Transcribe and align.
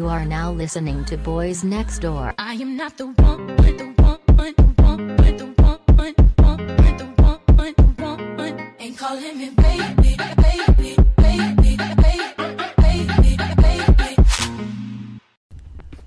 You 0.00 0.08
are 0.08 0.24
now 0.24 0.50
listening 0.50 1.04
to 1.04 1.18
Boys 1.18 1.62
Next 1.62 1.98
Door. 1.98 2.32
I 2.38 2.54
am 2.54 2.74
not 2.74 2.96
the 2.96 3.08
one, 3.08 3.46
the 3.48 3.92
one, 3.98 4.18
the 4.28 4.32
one, 4.40 4.56
the 4.56 4.64
one, 4.82 5.06
the 5.36 5.44
one, 5.60 5.76
the 5.76 6.24
one, 6.40 7.74
the 7.76 7.84
one, 8.02 8.56
the 8.78 8.94
calling 8.96 9.36
me 9.36 9.50
baby, 9.50 10.16
baby, 10.16 10.96
baby, 11.18 11.76
baby, 11.76 11.76
baby, 12.78 13.36
baby. 13.60 14.16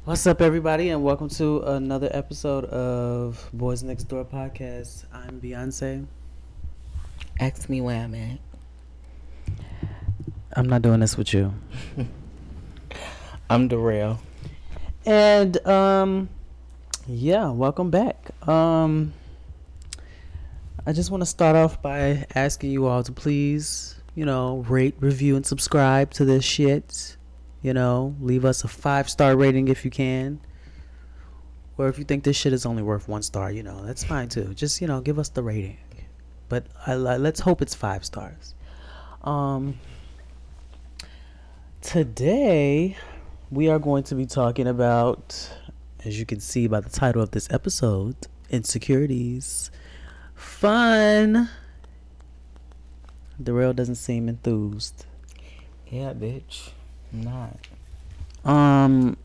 What's 0.05 0.25
up, 0.25 0.41
everybody, 0.41 0.89
and 0.89 1.03
welcome 1.03 1.29
to 1.29 1.62
another 1.62 2.09
episode 2.12 2.65
of 2.65 3.48
Boys 3.53 3.84
Next 3.84 4.05
Door 4.05 4.25
podcast. 4.25 5.05
I'm 5.13 5.40
Beyonce. 5.40 6.07
Ask 7.40 7.70
me 7.70 7.79
where 7.79 8.01
I'm 8.01 8.15
at. 8.15 8.40
I'm 10.53 10.68
not 10.68 10.81
doing 10.81 11.01
this 11.01 11.15
with 11.15 11.31
you. 11.31 11.53
I'm 13.54 13.68
Darrell. 13.68 14.20
And 15.05 15.63
um, 15.68 16.27
yeah, 17.05 17.51
welcome 17.51 17.91
back. 17.91 18.32
Um, 18.49 19.13
I 20.87 20.91
just 20.91 21.12
want 21.12 21.21
to 21.21 21.27
start 21.27 21.55
off 21.55 21.79
by 21.79 22.26
asking 22.34 22.71
you 22.71 22.87
all 22.87 23.04
to 23.04 23.12
please, 23.12 23.93
you 24.15 24.26
know, 24.26 24.65
rate, 24.68 24.96
review, 24.99 25.35
and 25.35 25.46
subscribe 25.46 26.09
to 26.13 26.26
this 26.26 26.43
shit. 26.43 27.15
You 27.62 27.76
know, 27.76 28.15
leave 28.20 28.43
us 28.43 28.63
a 28.63 28.68
five 28.68 29.07
star 29.07 29.37
rating 29.37 29.68
if 29.68 29.85
you 29.85 29.91
can. 29.91 30.40
Or 31.77 31.90
if 31.90 31.99
you 31.99 32.05
think 32.05 32.24
this 32.24 32.35
shit 32.35 32.54
is 32.54 32.65
only 32.65 32.81
worth 32.81 33.07
one 33.07 33.21
star, 33.21 33.51
you 33.51 33.62
know, 33.62 33.85
that's 33.85 34.04
fine 34.04 34.29
too. 34.29 34.55
Just 34.55 34.81
you 34.81 34.87
know, 34.87 34.99
give 34.99 35.20
us 35.20 35.29
the 35.29 35.43
rating. 35.43 35.77
But 36.49 36.65
I, 36.87 36.96
let's 36.96 37.41
hope 37.41 37.62
it's 37.62 37.76
five 37.76 38.04
stars. 38.04 38.55
Um, 39.24 39.79
today 41.81 42.98
we 43.54 43.70
are 43.70 43.79
going 43.79 44.04
to 44.04 44.15
be 44.15 44.26
talking 44.26 44.68
about, 44.68 45.49
as 46.04 46.20
you 46.20 46.26
can 46.26 46.40
see 46.40 46.68
by 46.68 46.79
the 46.79 46.90
title 46.90 47.21
of 47.21 47.32
this 47.32 47.48
episode, 47.51 48.15
insecurities. 48.49 49.70
Fun. 50.35 51.49
Darrell 53.41 53.74
doesn't 53.74 53.96
seem 53.96 54.27
enthused. 54.27 55.05
Yeah, 55.87 56.13
bitch. 56.13 56.71
I'm 57.12 57.21
not. 57.24 57.57
Um. 58.51 59.18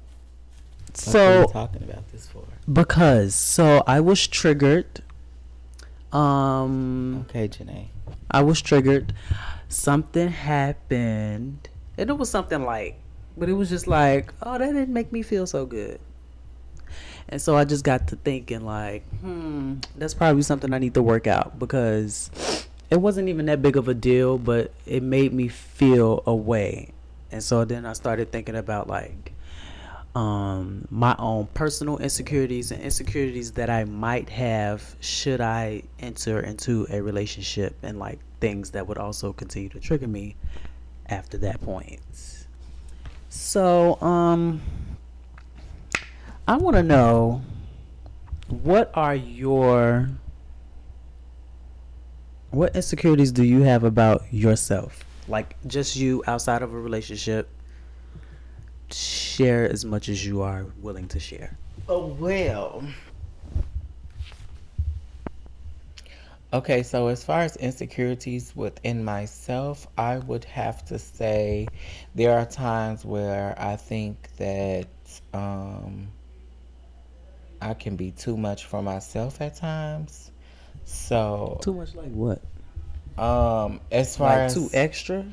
What 0.86 0.96
So 0.96 1.46
talking 1.46 1.82
about 1.82 2.10
this 2.12 2.26
for? 2.28 2.44
because 2.70 3.34
so 3.34 3.82
I 3.86 4.00
was 4.00 4.26
triggered. 4.26 5.02
Um. 6.12 7.24
Okay, 7.28 7.48
Janae. 7.48 7.86
I 8.30 8.42
was 8.42 8.60
triggered. 8.60 9.14
Something 9.68 10.28
happened, 10.28 11.68
and 11.96 12.10
it 12.10 12.12
was 12.14 12.30
something 12.30 12.64
like, 12.64 12.98
but 13.38 13.48
it 13.48 13.54
was 13.54 13.68
just 13.68 13.86
like, 13.86 14.32
oh, 14.42 14.58
that 14.58 14.72
didn't 14.72 14.92
make 14.92 15.12
me 15.12 15.22
feel 15.22 15.46
so 15.46 15.66
good. 15.66 16.00
And 17.28 17.40
so 17.40 17.56
I 17.56 17.64
just 17.64 17.84
got 17.84 18.08
to 18.08 18.16
thinking, 18.16 18.64
like, 18.64 19.06
hmm, 19.20 19.76
that's 19.96 20.14
probably 20.14 20.42
something 20.42 20.72
I 20.72 20.78
need 20.78 20.94
to 20.94 21.02
work 21.02 21.26
out 21.26 21.58
because 21.58 22.30
it 22.90 23.00
wasn't 23.00 23.28
even 23.28 23.46
that 23.46 23.60
big 23.60 23.76
of 23.76 23.88
a 23.88 23.94
deal, 23.94 24.38
but 24.38 24.72
it 24.86 25.02
made 25.02 25.32
me 25.32 25.48
feel 25.48 26.22
a 26.26 26.34
way. 26.34 26.90
And 27.30 27.42
so 27.42 27.64
then 27.64 27.84
I 27.84 27.92
started 27.92 28.32
thinking 28.32 28.56
about 28.56 28.88
like 28.88 29.34
um, 30.14 30.88
my 30.90 31.14
own 31.18 31.48
personal 31.52 31.98
insecurities 31.98 32.72
and 32.72 32.82
insecurities 32.82 33.52
that 33.52 33.68
I 33.68 33.84
might 33.84 34.30
have 34.30 34.96
should 35.00 35.42
I 35.42 35.82
enter 36.00 36.40
into 36.40 36.86
a 36.90 37.02
relationship 37.02 37.76
and 37.82 37.98
like 37.98 38.18
things 38.40 38.70
that 38.70 38.86
would 38.86 38.98
also 38.98 39.34
continue 39.34 39.68
to 39.70 39.80
trigger 39.80 40.08
me 40.08 40.36
after 41.06 41.36
that 41.38 41.60
point. 41.60 42.00
So, 43.28 44.00
um, 44.00 44.60
I 46.46 46.56
want 46.56 46.76
to 46.76 46.82
know 46.82 47.42
what 48.48 48.90
are 48.94 49.14
your 49.14 50.08
what 52.50 52.74
insecurities 52.74 53.30
do 53.30 53.44
you 53.44 53.62
have 53.62 53.84
about 53.84 54.22
yourself? 54.32 55.04
Like 55.28 55.56
just 55.66 55.96
you 55.96 56.22
outside 56.26 56.62
of 56.62 56.72
a 56.72 56.78
relationship. 56.78 57.50
Share 58.90 59.70
as 59.70 59.84
much 59.84 60.08
as 60.08 60.24
you 60.24 60.40
are 60.40 60.64
willing 60.80 61.08
to 61.08 61.20
share. 61.20 61.58
Oh, 61.88 62.06
well. 62.06 62.82
Okay, 66.50 66.82
so 66.82 67.08
as 67.08 67.22
far 67.22 67.40
as 67.40 67.56
insecurities 67.56 68.56
within 68.56 69.04
myself, 69.04 69.86
I 69.98 70.16
would 70.18 70.44
have 70.46 70.82
to 70.86 70.98
say 70.98 71.68
there 72.14 72.38
are 72.38 72.46
times 72.46 73.04
where 73.04 73.54
I 73.58 73.76
think 73.76 74.28
that 74.38 74.86
um, 75.34 76.08
I 77.60 77.74
can 77.74 77.96
be 77.96 78.12
too 78.12 78.38
much 78.38 78.64
for 78.64 78.82
myself 78.82 79.42
at 79.42 79.56
times. 79.56 80.30
So, 80.86 81.58
Too 81.60 81.74
much 81.74 81.94
like 81.94 82.10
what? 82.12 82.40
um, 83.18 83.82
as 83.92 84.16
far 84.16 84.30
Like 84.30 84.46
as 84.46 84.54
too 84.54 84.70
extra? 84.72 85.26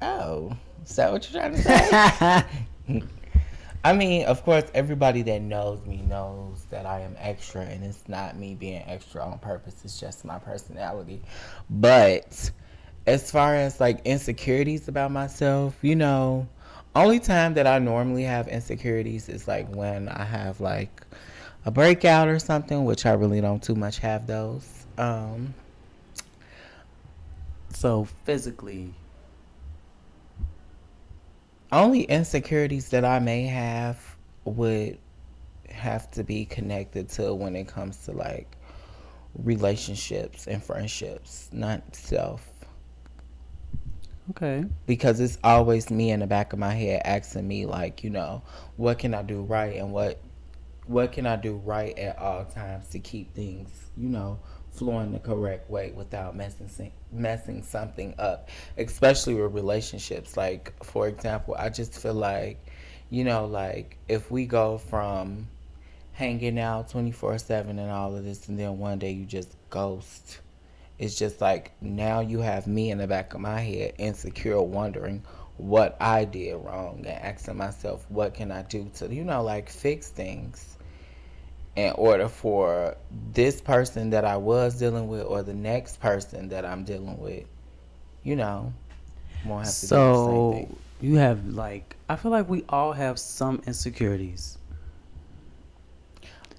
Oh, 0.00 0.56
is 0.84 0.96
that 0.96 1.12
what 1.12 1.30
you're 1.30 1.40
trying 1.40 1.54
to 1.54 1.62
say? 1.62 3.02
I 3.84 3.92
mean, 3.92 4.26
of 4.26 4.44
course, 4.44 4.64
everybody 4.74 5.22
that 5.22 5.42
knows 5.42 5.84
me 5.84 6.02
knows 6.02 6.66
that 6.70 6.86
I 6.86 7.00
am 7.00 7.16
extra, 7.18 7.62
and 7.62 7.84
it's 7.84 8.08
not 8.08 8.36
me 8.36 8.54
being 8.54 8.82
extra 8.86 9.24
on 9.24 9.38
purpose. 9.38 9.84
It's 9.84 9.98
just 9.98 10.24
my 10.24 10.38
personality. 10.38 11.20
But 11.68 12.50
as 13.06 13.30
far 13.30 13.56
as 13.56 13.80
like 13.80 14.00
insecurities 14.04 14.86
about 14.86 15.10
myself, 15.10 15.76
you 15.82 15.96
know, 15.96 16.46
only 16.94 17.18
time 17.18 17.54
that 17.54 17.66
I 17.66 17.78
normally 17.80 18.22
have 18.22 18.46
insecurities 18.48 19.28
is 19.28 19.48
like 19.48 19.68
when 19.74 20.08
I 20.08 20.24
have 20.24 20.60
like 20.60 21.02
a 21.64 21.70
breakout 21.70 22.28
or 22.28 22.38
something, 22.38 22.84
which 22.84 23.04
I 23.06 23.12
really 23.12 23.40
don't 23.40 23.62
too 23.62 23.74
much 23.74 23.98
have 23.98 24.26
those. 24.28 24.86
Um, 24.98 25.54
So 27.74 28.04
physically, 28.24 28.94
only 31.72 32.02
insecurities 32.02 32.90
that 32.90 33.04
I 33.04 33.18
may 33.18 33.44
have 33.46 34.16
would 34.44 34.98
have 35.70 36.10
to 36.12 36.24
be 36.24 36.44
connected 36.44 37.08
to 37.10 37.34
when 37.34 37.56
it 37.56 37.68
comes 37.68 38.04
to 38.04 38.12
like 38.12 38.56
relationships 39.34 40.46
and 40.46 40.62
friendships, 40.62 41.48
not 41.52 41.96
self. 41.96 42.48
okay. 44.30 44.64
Because 44.86 45.20
it's 45.20 45.38
always 45.44 45.90
me 45.90 46.10
in 46.10 46.20
the 46.20 46.26
back 46.26 46.52
of 46.52 46.58
my 46.58 46.74
head 46.74 47.02
asking 47.04 47.46
me 47.48 47.66
like, 47.66 48.04
you 48.04 48.10
know, 48.10 48.42
what 48.76 48.98
can 48.98 49.14
I 49.14 49.22
do 49.22 49.42
right 49.42 49.76
and 49.76 49.92
what 49.92 50.20
what 50.86 51.12
can 51.12 51.26
I 51.26 51.36
do 51.36 51.56
right 51.56 51.96
at 51.98 52.18
all 52.18 52.44
times 52.44 52.88
to 52.90 52.98
keep 52.98 53.34
things, 53.34 53.70
you 53.96 54.08
know, 54.08 54.40
flowing 54.72 55.12
the 55.12 55.18
correct 55.18 55.70
way 55.70 55.92
without 55.92 56.34
messing 56.34 56.92
messing 57.12 57.62
something 57.62 58.14
up, 58.18 58.48
especially 58.78 59.34
with 59.34 59.52
relationships. 59.52 60.36
Like 60.36 60.72
for 60.84 61.08
example, 61.08 61.54
I 61.58 61.68
just 61.68 61.94
feel 61.94 62.14
like, 62.14 62.58
you 63.10 63.24
know, 63.24 63.46
like 63.46 63.98
if 64.08 64.30
we 64.30 64.46
go 64.46 64.78
from 64.78 65.48
hanging 66.12 66.58
out 66.58 66.90
24/7 66.90 67.68
and 67.70 67.90
all 67.90 68.16
of 68.16 68.24
this 68.24 68.48
and 68.48 68.58
then 68.58 68.78
one 68.78 68.98
day 68.98 69.10
you 69.12 69.24
just 69.24 69.56
ghost. 69.70 70.40
It's 70.98 71.16
just 71.16 71.40
like 71.40 71.72
now 71.80 72.20
you 72.20 72.40
have 72.40 72.66
me 72.66 72.90
in 72.90 72.98
the 72.98 73.06
back 73.06 73.34
of 73.34 73.40
my 73.40 73.60
head 73.60 73.94
insecure 73.98 74.60
wondering 74.62 75.22
what 75.56 75.96
I 76.00 76.24
did 76.24 76.54
wrong 76.54 76.98
and 77.06 77.08
asking 77.08 77.56
myself 77.56 78.06
what 78.08 78.34
can 78.34 78.50
I 78.50 78.62
do 78.62 78.90
to 78.96 79.12
you 79.12 79.24
know 79.24 79.42
like 79.42 79.68
fix 79.68 80.08
things 80.08 80.76
in 81.76 81.92
order 81.92 82.28
for 82.28 82.96
this 83.32 83.60
person 83.60 84.10
that 84.10 84.24
I 84.24 84.36
was 84.36 84.78
dealing 84.78 85.08
with 85.08 85.22
or 85.24 85.42
the 85.42 85.54
next 85.54 86.00
person 86.00 86.48
that 86.48 86.64
I'm 86.64 86.84
dealing 86.84 87.18
with, 87.18 87.44
you 88.22 88.36
know, 88.36 88.72
won't 89.44 89.64
have 89.64 89.78
to 89.80 89.88
do 89.88 90.04
the 90.04 90.14
same 90.14 90.44
So 90.44 90.46
thing. 90.46 90.76
you 91.00 91.16
have 91.16 91.46
like 91.48 91.96
I 92.08 92.16
feel 92.16 92.30
like 92.30 92.48
we 92.48 92.64
all 92.68 92.92
have 92.92 93.18
some 93.18 93.62
insecurities. 93.66 94.58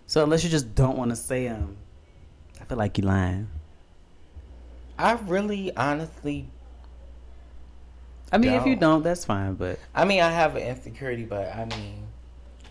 So 0.07 0.24
unless 0.24 0.44
you 0.44 0.50
just 0.50 0.75
don't 0.75 0.98
want 0.98 1.12
to 1.12 1.16
say 1.16 1.48
them, 1.48 1.77
I 2.62 2.66
feel 2.66 2.77
like 2.77 2.98
you're 2.98 3.07
lying. 3.07 3.48
I 4.98 5.13
really, 5.13 5.75
honestly, 5.75 6.50
I 8.31 8.38
mean, 8.38 8.54
if 8.54 8.66
you 8.66 8.75
Don't. 8.75 8.77
don't, 8.77 9.04
that's 9.04 9.25
fine. 9.25 9.56
But 9.56 9.80
I 9.94 10.06
mean, 10.06 10.21
I 10.21 10.30
have 10.30 10.56
an 10.56 10.63
insecurity, 10.63 11.25
but 11.25 11.54
I 11.56 11.66
mean, 11.66 12.02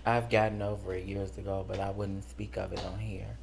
I've 0.04 0.30
gotten 0.30 0.62
over 0.62 0.94
it 0.94 1.04
years 1.04 1.36
ago, 1.38 1.64
but 1.66 1.78
I 1.78 1.90
wouldn't 1.90 2.28
speak 2.28 2.56
of 2.56 2.72
it 2.72 2.84
on 2.84 2.98
here. 2.98 3.36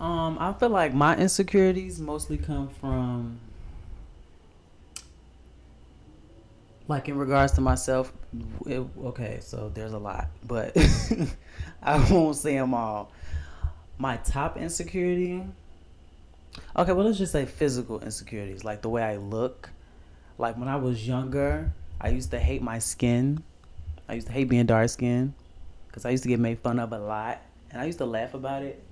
um, 0.00 0.36
I 0.38 0.52
feel 0.52 0.68
like 0.68 0.94
my 0.94 1.16
insecurities 1.16 2.00
mostly 2.00 2.38
come 2.38 2.68
from 2.68 3.40
like 6.86 7.08
in 7.08 7.18
regards 7.18 7.52
to 7.54 7.60
myself. 7.60 8.12
It, 8.66 8.84
okay, 9.04 9.38
so 9.42 9.70
there's 9.74 9.92
a 9.92 9.98
lot, 9.98 10.28
but 10.46 10.76
I 11.82 12.10
won't 12.10 12.36
say 12.36 12.54
them 12.54 12.72
all. 12.72 13.10
My 13.98 14.16
top 14.18 14.56
insecurity. 14.56 15.42
Okay, 16.76 16.92
well, 16.92 17.04
let's 17.04 17.18
just 17.18 17.32
say 17.32 17.46
physical 17.46 18.00
insecurities, 18.00 18.64
like 18.64 18.80
the 18.82 18.88
way 18.88 19.02
I 19.02 19.16
look. 19.16 19.70
Like 20.38 20.56
when 20.56 20.68
I 20.68 20.76
was 20.76 21.06
younger, 21.06 21.72
I 22.00 22.10
used 22.10 22.30
to 22.30 22.38
hate 22.38 22.62
my 22.62 22.78
skin. 22.78 23.42
I 24.08 24.14
used 24.14 24.28
to 24.28 24.32
hate 24.32 24.44
being 24.44 24.66
dark 24.66 24.88
skinned 24.88 25.34
because 25.88 26.04
I 26.04 26.10
used 26.10 26.22
to 26.22 26.28
get 26.28 26.38
made 26.38 26.60
fun 26.60 26.78
of 26.78 26.92
a 26.92 26.98
lot, 26.98 27.42
and 27.70 27.80
I 27.80 27.86
used 27.86 27.98
to 27.98 28.06
laugh 28.06 28.34
about 28.34 28.62
it. 28.62 28.82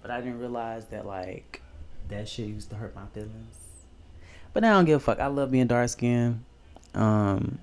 But 0.00 0.10
I 0.10 0.20
didn't 0.20 0.38
realize 0.38 0.86
that 0.88 1.06
like 1.06 1.62
that 2.08 2.28
shit 2.28 2.46
used 2.46 2.70
to 2.70 2.76
hurt 2.76 2.94
my 2.94 3.06
feelings. 3.12 3.56
But 4.52 4.62
now 4.62 4.72
I 4.72 4.76
don't 4.76 4.84
give 4.84 4.98
a 4.98 5.00
fuck. 5.00 5.18
I 5.18 5.26
love 5.26 5.50
being 5.50 5.66
dark 5.66 5.88
skinned. 5.88 6.44
Um, 6.94 7.58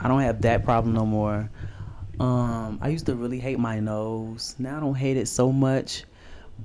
I 0.00 0.08
don't 0.08 0.20
have 0.20 0.42
that 0.42 0.64
problem 0.64 0.94
no 0.94 1.06
more. 1.06 1.50
Um, 2.18 2.78
I 2.82 2.88
used 2.88 3.06
to 3.06 3.14
really 3.14 3.38
hate 3.38 3.58
my 3.58 3.78
nose. 3.80 4.54
Now 4.58 4.76
I 4.76 4.80
don't 4.80 4.94
hate 4.94 5.16
it 5.16 5.28
so 5.28 5.52
much, 5.52 6.04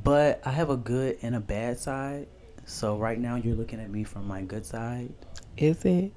but 0.03 0.41
I 0.45 0.51
have 0.51 0.69
a 0.69 0.77
good 0.77 1.17
and 1.21 1.35
a 1.35 1.39
bad 1.39 1.79
side. 1.79 2.27
So 2.65 2.97
right 2.97 3.19
now 3.19 3.35
you're 3.35 3.55
looking 3.55 3.79
at 3.79 3.89
me 3.89 4.03
from 4.03 4.27
my 4.27 4.41
good 4.41 4.65
side. 4.65 5.13
Is 5.57 5.85
it? 5.85 6.11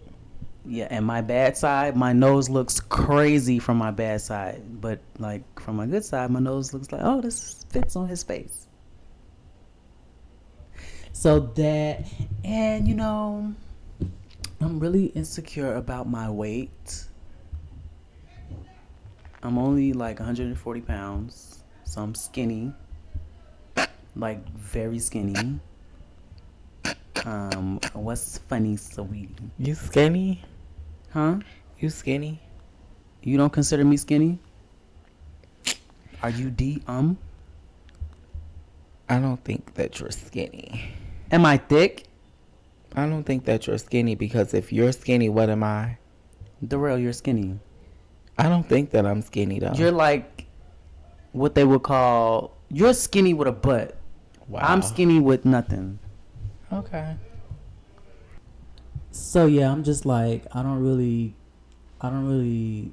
Yeah, 0.67 0.89
and 0.91 1.07
my 1.07 1.23
bad 1.23 1.57
side, 1.57 1.97
my 1.97 2.13
nose 2.13 2.51
looks 2.51 2.81
crazy 2.81 3.59
from 3.59 3.79
my 3.79 3.91
bad 3.91 4.21
side, 4.21 4.63
but 4.81 5.01
like 5.19 5.43
from 5.59 5.77
my 5.77 5.87
good 5.87 6.05
side, 6.05 6.31
my 6.31 6.41
nose 6.41 6.75
looks 6.75 6.93
like, 6.93 7.01
oh, 7.03 7.21
this 7.21 7.65
fits 7.71 7.97
on 7.97 8.09
his 8.09 8.23
face. 8.23 8.67
So 11.13 11.41
that, 11.41 12.05
and 12.45 12.87
you 12.87 12.95
know, 12.95 13.55
I'm 14.61 14.79
really 14.79 15.07
insecure 15.07 15.75
about 15.77 16.09
my 16.09 16.29
weight. 16.31 17.05
I'm 19.43 19.57
only 19.57 19.95
like 19.95 20.19
140 20.19 20.81
pounds, 20.83 21.65
so 21.85 22.03
I'm 22.03 22.15
skinny, 22.15 22.73
like 24.15 24.47
very 24.51 24.99
skinny. 24.99 25.59
Um, 27.25 27.81
what's 27.93 28.39
funny, 28.39 28.77
sweetie? 28.77 29.29
You 29.59 29.75
skinny? 29.75 30.43
Huh? 31.11 31.39
You 31.79 31.91
skinny? 31.91 32.41
You 33.23 33.37
don't 33.37 33.53
consider 33.53 33.85
me 33.85 33.97
skinny? 33.97 34.39
Are 36.23 36.31
you 36.31 36.51
D 36.51 36.83
um? 36.87 37.19
I 39.09 39.19
don't 39.19 39.43
think 39.43 39.75
that 39.75 39.99
you're 39.99 40.11
skinny. 40.11 40.93
Am 41.31 41.45
I 41.45 41.57
thick? 41.57 42.05
I 42.95 43.07
don't 43.07 43.25
think 43.25 43.45
that 43.45 43.67
you're 43.67 43.79
skinny 43.79 44.15
because 44.15 44.55
if 44.55 44.73
you're 44.73 44.93
skinny, 44.93 45.29
what 45.29 45.51
am 45.51 45.63
I? 45.63 45.99
Darrell, 46.67 46.99
you're 46.99 47.13
skinny. 47.13 47.59
I 48.39 48.49
don't 48.49 48.69
think 48.69 48.91
that 48.91 49.07
I'm 49.07 49.23
skinny 49.23 49.59
though. 49.59 49.73
You're 49.75 49.93
like 49.93 50.47
what 51.33 51.55
they 51.55 51.65
would 51.65 51.83
call 51.83 52.57
you're 52.69 52.95
skinny 52.95 53.35
with 53.35 53.49
a 53.49 53.53
butt. 53.53 53.97
wow. 54.49 54.61
I'm 54.63 54.83
skinny 54.83 55.19
with 55.19 55.45
nothing. 55.45 55.99
Okay. 56.73 57.17
So 59.13 59.47
yeah, 59.47 59.71
I'm 59.71 59.83
just 59.83 60.07
like 60.07 60.45
I 60.53 60.63
don't 60.63 60.83
really 60.83 61.35
I 62.01 62.11
don't 62.11 62.27
really 62.27 62.93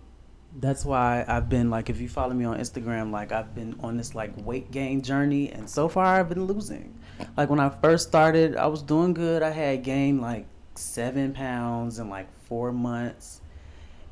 that's 0.59 0.83
why 0.83 1.23
I've 1.27 1.47
been 1.47 1.69
like 1.69 1.89
if 1.91 2.01
you 2.01 2.09
follow 2.09 2.33
me 2.33 2.43
on 2.45 2.57
Instagram 2.57 3.11
like 3.11 3.31
I've 3.31 3.53
been 3.53 3.75
on 3.81 3.97
this 3.97 4.15
like 4.15 4.31
weight 4.43 4.71
gain 4.71 5.03
journey 5.03 5.51
and 5.51 5.69
so 5.69 5.87
far 5.87 6.05
I've 6.05 6.29
been 6.29 6.45
losing. 6.45 6.97
Like 7.35 7.49
when 7.49 7.59
I 7.59 7.69
first 7.69 8.07
started, 8.07 8.55
I 8.55 8.65
was 8.67 8.81
doing 8.81 9.13
good. 9.13 9.43
I 9.43 9.51
had 9.51 9.83
gained 9.83 10.21
like 10.21 10.47
7 10.75 11.33
pounds 11.33 11.99
in 11.99 12.09
like 12.09 12.27
4 12.45 12.71
months. 12.71 13.41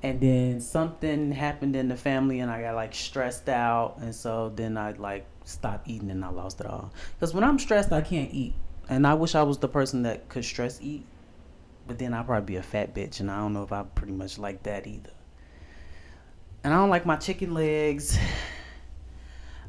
And 0.04 0.22
then 0.22 0.62
something 0.62 1.32
happened 1.32 1.76
in 1.76 1.88
the 1.88 1.96
family 1.96 2.40
and 2.40 2.52
I 2.52 2.62
got 2.62 2.76
like 2.76 2.94
stressed 2.94 3.50
out 3.50 3.98
and 4.00 4.14
so 4.14 4.52
then 4.56 4.78
I 4.78 4.92
like 4.92 5.26
stopped 5.44 5.88
eating 5.88 6.12
and 6.12 6.24
I 6.24 6.30
lost 6.30 6.62
it 6.62 6.68
all. 6.68 6.92
Cuz 7.20 7.34
when 7.34 7.44
I'm 7.44 7.58
stressed, 7.58 7.92
I 7.92 8.02
can't 8.02 8.32
eat. 8.32 8.54
And 8.88 9.08
I 9.08 9.16
wish 9.16 9.34
I 9.34 9.42
was 9.42 9.58
the 9.58 9.68
person 9.68 10.04
that 10.04 10.30
could 10.30 10.46
stress 10.46 10.80
eat 10.80 11.04
but 11.88 11.98
then 12.00 12.14
I'll 12.14 12.24
probably 12.24 12.46
be 12.54 12.56
a 12.58 12.64
fat 12.64 12.94
bitch, 12.96 13.20
and 13.20 13.30
I 13.30 13.38
don't 13.40 13.54
know 13.54 13.64
if 13.64 13.72
I 13.72 13.84
pretty 13.84 14.14
much 14.14 14.38
like 14.38 14.64
that 14.64 14.88
either. 14.88 15.12
And 16.64 16.74
I 16.74 16.78
don't 16.78 16.90
like 16.90 17.06
my 17.06 17.16
chicken 17.16 17.54
legs. 17.54 18.18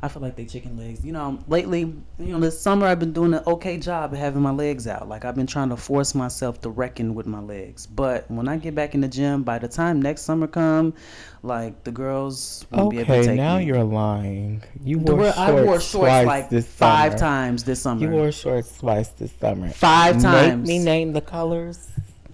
I 0.02 0.08
feel 0.08 0.20
like 0.20 0.36
they 0.36 0.44
chicken 0.44 0.76
legs. 0.76 1.04
You 1.04 1.12
know, 1.12 1.38
lately, 1.48 1.80
you 1.80 1.96
know, 2.18 2.38
this 2.38 2.60
summer 2.60 2.86
I've 2.86 3.00
been 3.00 3.14
doing 3.14 3.32
an 3.32 3.42
okay 3.46 3.78
job 3.78 4.12
of 4.12 4.18
having 4.18 4.42
my 4.42 4.50
legs 4.50 4.86
out. 4.86 5.08
Like 5.08 5.24
I've 5.24 5.34
been 5.34 5.46
trying 5.46 5.70
to 5.70 5.76
force 5.76 6.14
myself 6.14 6.60
to 6.60 6.70
reckon 6.70 7.14
with 7.14 7.26
my 7.26 7.40
legs. 7.40 7.86
But 7.86 8.30
when 8.30 8.46
I 8.46 8.58
get 8.58 8.74
back 8.74 8.94
in 8.94 9.00
the 9.00 9.08
gym, 9.08 9.42
by 9.42 9.58
the 9.58 9.66
time 9.68 10.00
next 10.00 10.20
summer 10.22 10.46
come, 10.46 10.92
like 11.42 11.82
the 11.84 11.90
girls 11.90 12.66
won't 12.70 12.90
be 12.90 12.98
able 12.98 13.06
to 13.06 13.12
Okay, 13.14 13.26
take 13.28 13.36
now 13.38 13.56
me. 13.56 13.64
you're 13.64 13.82
lying. 13.82 14.62
You 14.84 14.98
wore 14.98 15.16
wor- 15.16 15.24
shorts 15.32 15.38
I 15.38 15.50
wore 15.52 15.64
shorts 15.80 15.90
twice 15.92 16.26
like 16.26 16.50
five 16.64 17.12
summer. 17.12 17.18
times 17.18 17.64
this 17.64 17.80
summer. 17.80 18.00
You 18.02 18.10
wore 18.10 18.32
shorts 18.32 18.78
twice 18.78 19.08
this 19.08 19.32
summer. 19.40 19.70
Five 19.70 20.20
times. 20.20 20.68
Make 20.68 20.78
me 20.78 20.84
name 20.84 21.14
the 21.14 21.22
colors. 21.22 21.88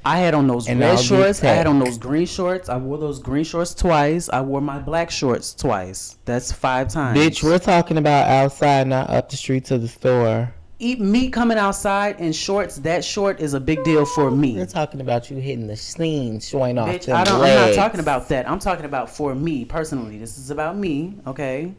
I 0.04 0.18
had 0.18 0.34
on 0.34 0.46
those 0.46 0.68
And 0.68 0.80
red 0.80 0.98
shorts. 0.98 1.42
I 1.42 1.48
had 1.48 1.66
on 1.66 1.78
those 1.78 1.98
green 1.98 2.26
shorts. 2.26 2.68
I 2.68 2.76
wore 2.76 2.98
those 2.98 3.18
green 3.18 3.44
shorts 3.44 3.74
twice. 3.74 4.28
I 4.28 4.40
wore 4.40 4.60
my 4.60 4.78
black 4.78 5.10
shorts 5.10 5.54
twice. 5.54 6.18
That's 6.24 6.50
five 6.50 6.88
times. 6.88 7.18
Bitch, 7.18 7.42
we're 7.42 7.58
talking 7.58 7.98
about 7.98 8.28
outside, 8.28 8.88
not 8.88 9.10
up 9.10 9.30
the 9.30 9.36
street 9.36 9.64
to 9.66 9.78
the 9.78 9.88
store. 9.88 10.52
Eat 10.80 10.98
me 10.98 11.30
coming 11.30 11.58
outside 11.58 12.18
in 12.18 12.32
shorts. 12.32 12.76
That 12.78 13.04
short 13.04 13.38
is 13.38 13.54
a 13.54 13.60
big 13.60 13.84
deal 13.84 14.04
for 14.04 14.32
me. 14.32 14.56
We're 14.56 14.66
talking 14.66 15.00
about 15.00 15.30
you 15.30 15.36
hitting 15.36 15.68
the 15.68 15.76
scene, 15.76 16.40
showing 16.40 16.76
off 16.76 16.88
Bitch, 16.88 17.12
I 17.12 17.22
don't, 17.22 17.40
I'm 17.40 17.68
not 17.68 17.74
talking 17.76 18.00
about 18.00 18.28
that. 18.30 18.50
I'm 18.50 18.58
talking 18.58 18.84
about 18.84 19.08
for 19.08 19.32
me 19.36 19.64
personally. 19.64 20.18
This 20.18 20.38
is 20.38 20.50
about 20.50 20.76
me, 20.76 21.14
okay? 21.28 21.72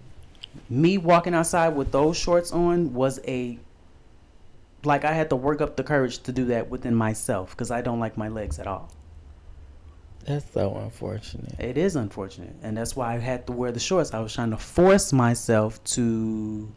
Me 0.69 0.97
walking 0.97 1.33
outside 1.33 1.69
with 1.75 1.91
those 1.91 2.15
shorts 2.15 2.53
on 2.53 2.93
was 2.93 3.19
a 3.27 3.59
like 4.85 5.05
I 5.05 5.13
had 5.13 5.29
to 5.29 5.35
work 5.35 5.61
up 5.61 5.75
the 5.75 5.83
courage 5.83 6.19
to 6.23 6.31
do 6.31 6.45
that 6.45 6.69
within 6.69 6.95
myself 6.95 7.51
because 7.51 7.71
I 7.71 7.81
don't 7.81 7.99
like 7.99 8.17
my 8.17 8.27
legs 8.27 8.59
at 8.59 8.67
all. 8.67 8.91
That's 10.25 10.49
so 10.53 10.75
unfortunate. 10.77 11.59
It 11.59 11.77
is 11.77 11.95
unfortunate, 11.95 12.55
and 12.61 12.77
that's 12.77 12.95
why 12.95 13.13
I 13.13 13.19
had 13.19 13.45
to 13.47 13.53
wear 13.53 13.71
the 13.71 13.79
shorts. 13.79 14.13
I 14.13 14.19
was 14.19 14.33
trying 14.33 14.51
to 14.51 14.57
force 14.57 15.11
myself 15.11 15.83
to 15.95 16.73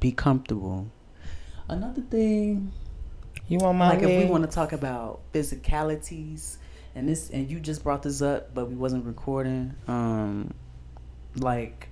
be 0.00 0.12
comfortable. 0.12 0.90
Another 1.68 2.02
thing, 2.02 2.72
You 3.48 3.58
want 3.58 3.78
my 3.78 3.90
like 3.90 4.02
if 4.02 4.24
we 4.24 4.30
want 4.30 4.44
to 4.44 4.50
talk 4.50 4.72
about 4.72 5.20
physicalities, 5.32 6.56
and 6.94 7.08
this, 7.08 7.30
and 7.30 7.50
you 7.50 7.60
just 7.60 7.82
brought 7.82 8.02
this 8.02 8.22
up, 8.22 8.54
but 8.54 8.70
we 8.70 8.74
wasn't 8.74 9.04
recording. 9.04 9.74
Um, 9.86 10.54
like 11.36 11.88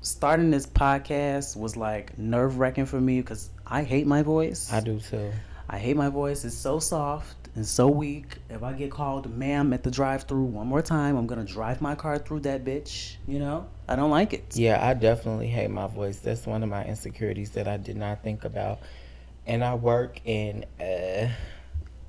starting 0.00 0.50
this 0.50 0.66
podcast 0.66 1.56
was 1.56 1.76
like 1.76 2.18
nerve 2.18 2.58
wracking 2.58 2.86
for 2.86 3.00
me 3.00 3.20
because 3.20 3.50
I 3.72 3.84
hate 3.84 4.06
my 4.06 4.20
voice. 4.20 4.70
I 4.70 4.80
do 4.80 5.00
too. 5.00 5.32
I 5.66 5.78
hate 5.78 5.96
my 5.96 6.10
voice. 6.10 6.44
It's 6.44 6.54
so 6.54 6.78
soft 6.78 7.48
and 7.54 7.66
so 7.66 7.88
weak. 7.88 8.36
If 8.50 8.62
I 8.62 8.74
get 8.74 8.90
called 8.90 9.34
ma'am 9.34 9.72
at 9.72 9.82
the 9.82 9.90
drive 9.90 10.24
through 10.24 10.44
one 10.44 10.66
more 10.66 10.82
time, 10.82 11.16
I'm 11.16 11.26
gonna 11.26 11.42
drive 11.42 11.80
my 11.80 11.94
car 11.94 12.18
through 12.18 12.40
that 12.40 12.66
bitch. 12.66 13.16
You 13.26 13.38
know? 13.38 13.66
I 13.88 13.96
don't 13.96 14.10
like 14.10 14.34
it. 14.34 14.54
Yeah, 14.54 14.86
I 14.86 14.92
definitely 14.92 15.46
hate 15.46 15.70
my 15.70 15.86
voice. 15.86 16.18
That's 16.18 16.46
one 16.46 16.62
of 16.62 16.68
my 16.68 16.84
insecurities 16.84 17.52
that 17.52 17.66
I 17.66 17.78
did 17.78 17.96
not 17.96 18.22
think 18.22 18.44
about. 18.44 18.80
And 19.46 19.64
I 19.64 19.74
work 19.74 20.20
in 20.26 20.66
a 20.78 21.32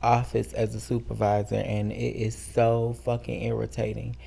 office 0.01 0.51
as 0.51 0.75
a 0.75 0.81
supervisor 0.81 1.55
and 1.55 1.93
it 1.93 2.17
is 2.17 2.35
so 2.35 2.93
fucking 3.05 3.41
irritating 3.41 4.17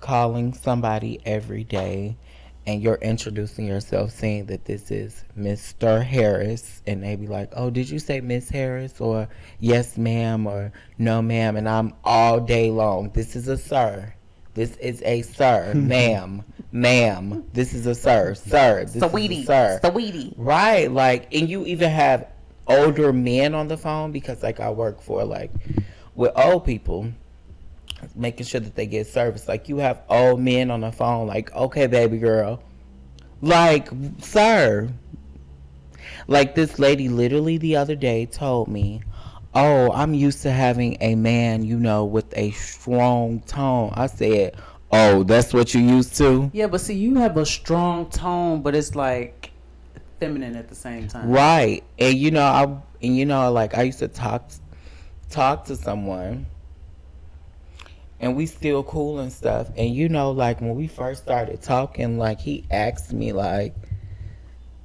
calling 0.00 0.52
somebody 0.52 1.20
every 1.24 1.64
day 1.64 2.18
and 2.66 2.82
you're 2.82 2.96
introducing 2.96 3.66
yourself 3.66 4.10
saying 4.12 4.46
that 4.46 4.64
this 4.64 4.90
is 4.90 5.24
Mr. 5.38 6.04
Harris 6.04 6.82
and 6.86 7.02
they 7.02 7.16
be 7.16 7.26
like, 7.26 7.50
"Oh, 7.56 7.70
did 7.70 7.90
you 7.90 7.98
say 7.98 8.20
Miss 8.20 8.48
Harris 8.48 9.00
or 9.00 9.28
yes 9.60 9.96
ma'am 9.98 10.46
or 10.46 10.72
no 10.98 11.20
ma'am?" 11.22 11.56
and 11.56 11.68
I'm 11.68 11.94
all 12.04 12.40
day 12.40 12.70
long, 12.70 13.10
"This 13.10 13.36
is 13.36 13.48
a 13.48 13.56
sir." 13.58 14.14
This 14.54 14.76
is 14.76 15.00
a 15.06 15.22
sir, 15.22 15.72
ma'am, 15.74 16.44
ma'am. 16.72 17.42
This 17.54 17.72
is 17.72 17.86
a 17.86 17.94
sir, 17.94 18.34
sir. 18.34 18.84
This 18.84 19.02
Sweetie, 19.02 19.36
is 19.36 19.44
a 19.44 19.80
sir. 19.82 19.90
sweetie. 19.90 20.34
Right, 20.36 20.92
like, 20.92 21.34
and 21.34 21.48
you 21.48 21.64
even 21.64 21.88
have 21.88 22.28
older 22.66 23.14
men 23.14 23.54
on 23.54 23.68
the 23.68 23.78
phone 23.78 24.12
because, 24.12 24.42
like, 24.42 24.60
I 24.60 24.68
work 24.68 25.00
for 25.00 25.24
like 25.24 25.50
with 26.14 26.32
old 26.36 26.66
people, 26.66 27.08
making 28.14 28.46
sure 28.46 28.60
that 28.60 28.74
they 28.74 28.86
get 28.86 29.06
service. 29.06 29.48
Like, 29.48 29.68
you 29.68 29.78
have 29.78 30.02
old 30.08 30.40
men 30.40 30.70
on 30.70 30.80
the 30.80 30.92
phone, 30.92 31.26
like, 31.26 31.52
okay, 31.54 31.86
baby 31.86 32.18
girl, 32.18 32.62
Like, 33.40 33.88
sir. 34.20 34.88
Like 36.28 36.54
this 36.54 36.78
lady 36.78 37.08
literally 37.08 37.58
the 37.58 37.76
other 37.76 37.94
day 37.96 38.26
told 38.26 38.68
me, 38.68 39.02
"Oh, 39.54 39.90
I'm 39.92 40.14
used 40.14 40.42
to 40.42 40.50
having 40.50 40.96
a 41.00 41.14
man, 41.14 41.64
you 41.64 41.78
know, 41.78 42.04
with 42.04 42.26
a 42.36 42.50
strong 42.52 43.40
tone." 43.40 43.92
I 43.94 44.06
said, 44.06 44.56
"Oh, 44.90 45.24
that's 45.24 45.52
what 45.52 45.74
you 45.74 45.80
used 45.80 46.16
to?" 46.18 46.50
Yeah, 46.52 46.68
but 46.68 46.80
see, 46.80 46.94
you 46.94 47.16
have 47.16 47.36
a 47.36 47.46
strong 47.46 48.06
tone, 48.10 48.62
but 48.62 48.74
it's 48.74 48.94
like 48.94 49.50
feminine 50.20 50.56
at 50.56 50.68
the 50.68 50.74
same 50.74 51.08
time. 51.08 51.28
Right. 51.28 51.82
And 51.98 52.16
you 52.16 52.30
know, 52.30 52.44
I 52.44 52.62
and 53.02 53.16
you 53.16 53.26
know, 53.26 53.50
like 53.50 53.76
I 53.76 53.82
used 53.82 53.98
to 54.00 54.08
talk 54.08 54.50
talk 55.30 55.64
to 55.64 55.76
someone 55.76 56.46
and 58.22 58.34
we 58.34 58.46
still 58.46 58.82
cool 58.84 59.18
and 59.18 59.30
stuff. 59.30 59.68
And 59.76 59.94
you 59.94 60.08
know, 60.08 60.30
like 60.30 60.60
when 60.62 60.74
we 60.74 60.86
first 60.86 61.22
started 61.22 61.60
talking, 61.60 62.18
like 62.18 62.40
he 62.40 62.64
asked 62.70 63.12
me 63.12 63.32
like 63.32 63.74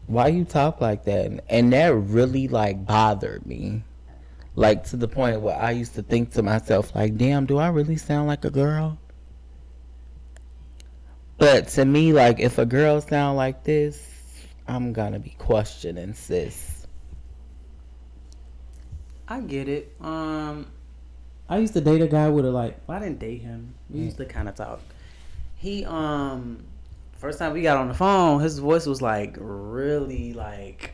why 0.07 0.27
you 0.27 0.45
talk 0.45 0.81
like 0.81 1.03
that? 1.03 1.43
And, 1.49 1.73
that 1.73 1.93
really 1.93 2.47
like 2.47 2.85
bothered 2.85 3.45
me. 3.45 3.83
Like 4.55 4.85
to 4.85 4.97
the 4.97 5.07
point 5.07 5.41
where 5.41 5.55
I 5.55 5.71
used 5.71 5.93
to 5.95 6.01
think 6.01 6.31
to 6.31 6.41
myself, 6.41 6.95
like, 6.95 7.17
damn, 7.17 7.45
do 7.45 7.57
I 7.57 7.67
really 7.67 7.97
sound 7.97 8.27
like 8.27 8.43
a 8.43 8.49
girl? 8.49 8.97
But 11.37 11.67
to 11.69 11.85
me, 11.85 12.13
like, 12.13 12.39
if 12.39 12.57
a 12.57 12.65
girl 12.65 12.99
sound 12.99 13.37
like 13.37 13.63
this, 13.63 14.47
I'm 14.67 14.93
gonna 14.93 15.19
be 15.19 15.35
questioning 15.37 16.15
sis. 16.15 16.87
I 19.27 19.41
get 19.41 19.69
it. 19.69 19.93
Um, 20.01 20.65
I 21.49 21.59
used 21.59 21.73
to 21.73 21.81
date 21.81 22.01
a 22.01 22.07
guy 22.07 22.29
with 22.29 22.45
a 22.45 22.51
like. 22.51 22.77
Well, 22.87 22.97
I 22.97 23.01
didn't 23.01 23.19
date 23.19 23.41
him. 23.41 23.73
We 23.89 24.01
used 24.01 24.17
to 24.17 24.25
kind 24.25 24.49
of 24.49 24.55
talk. 24.55 24.81
He 25.55 25.85
um, 25.85 26.63
first 27.17 27.39
time 27.39 27.53
we 27.53 27.61
got 27.61 27.77
on 27.77 27.87
the 27.87 27.93
phone, 27.93 28.41
his 28.41 28.59
voice 28.59 28.85
was 28.85 29.01
like 29.01 29.35
really 29.39 30.33
like 30.33 30.93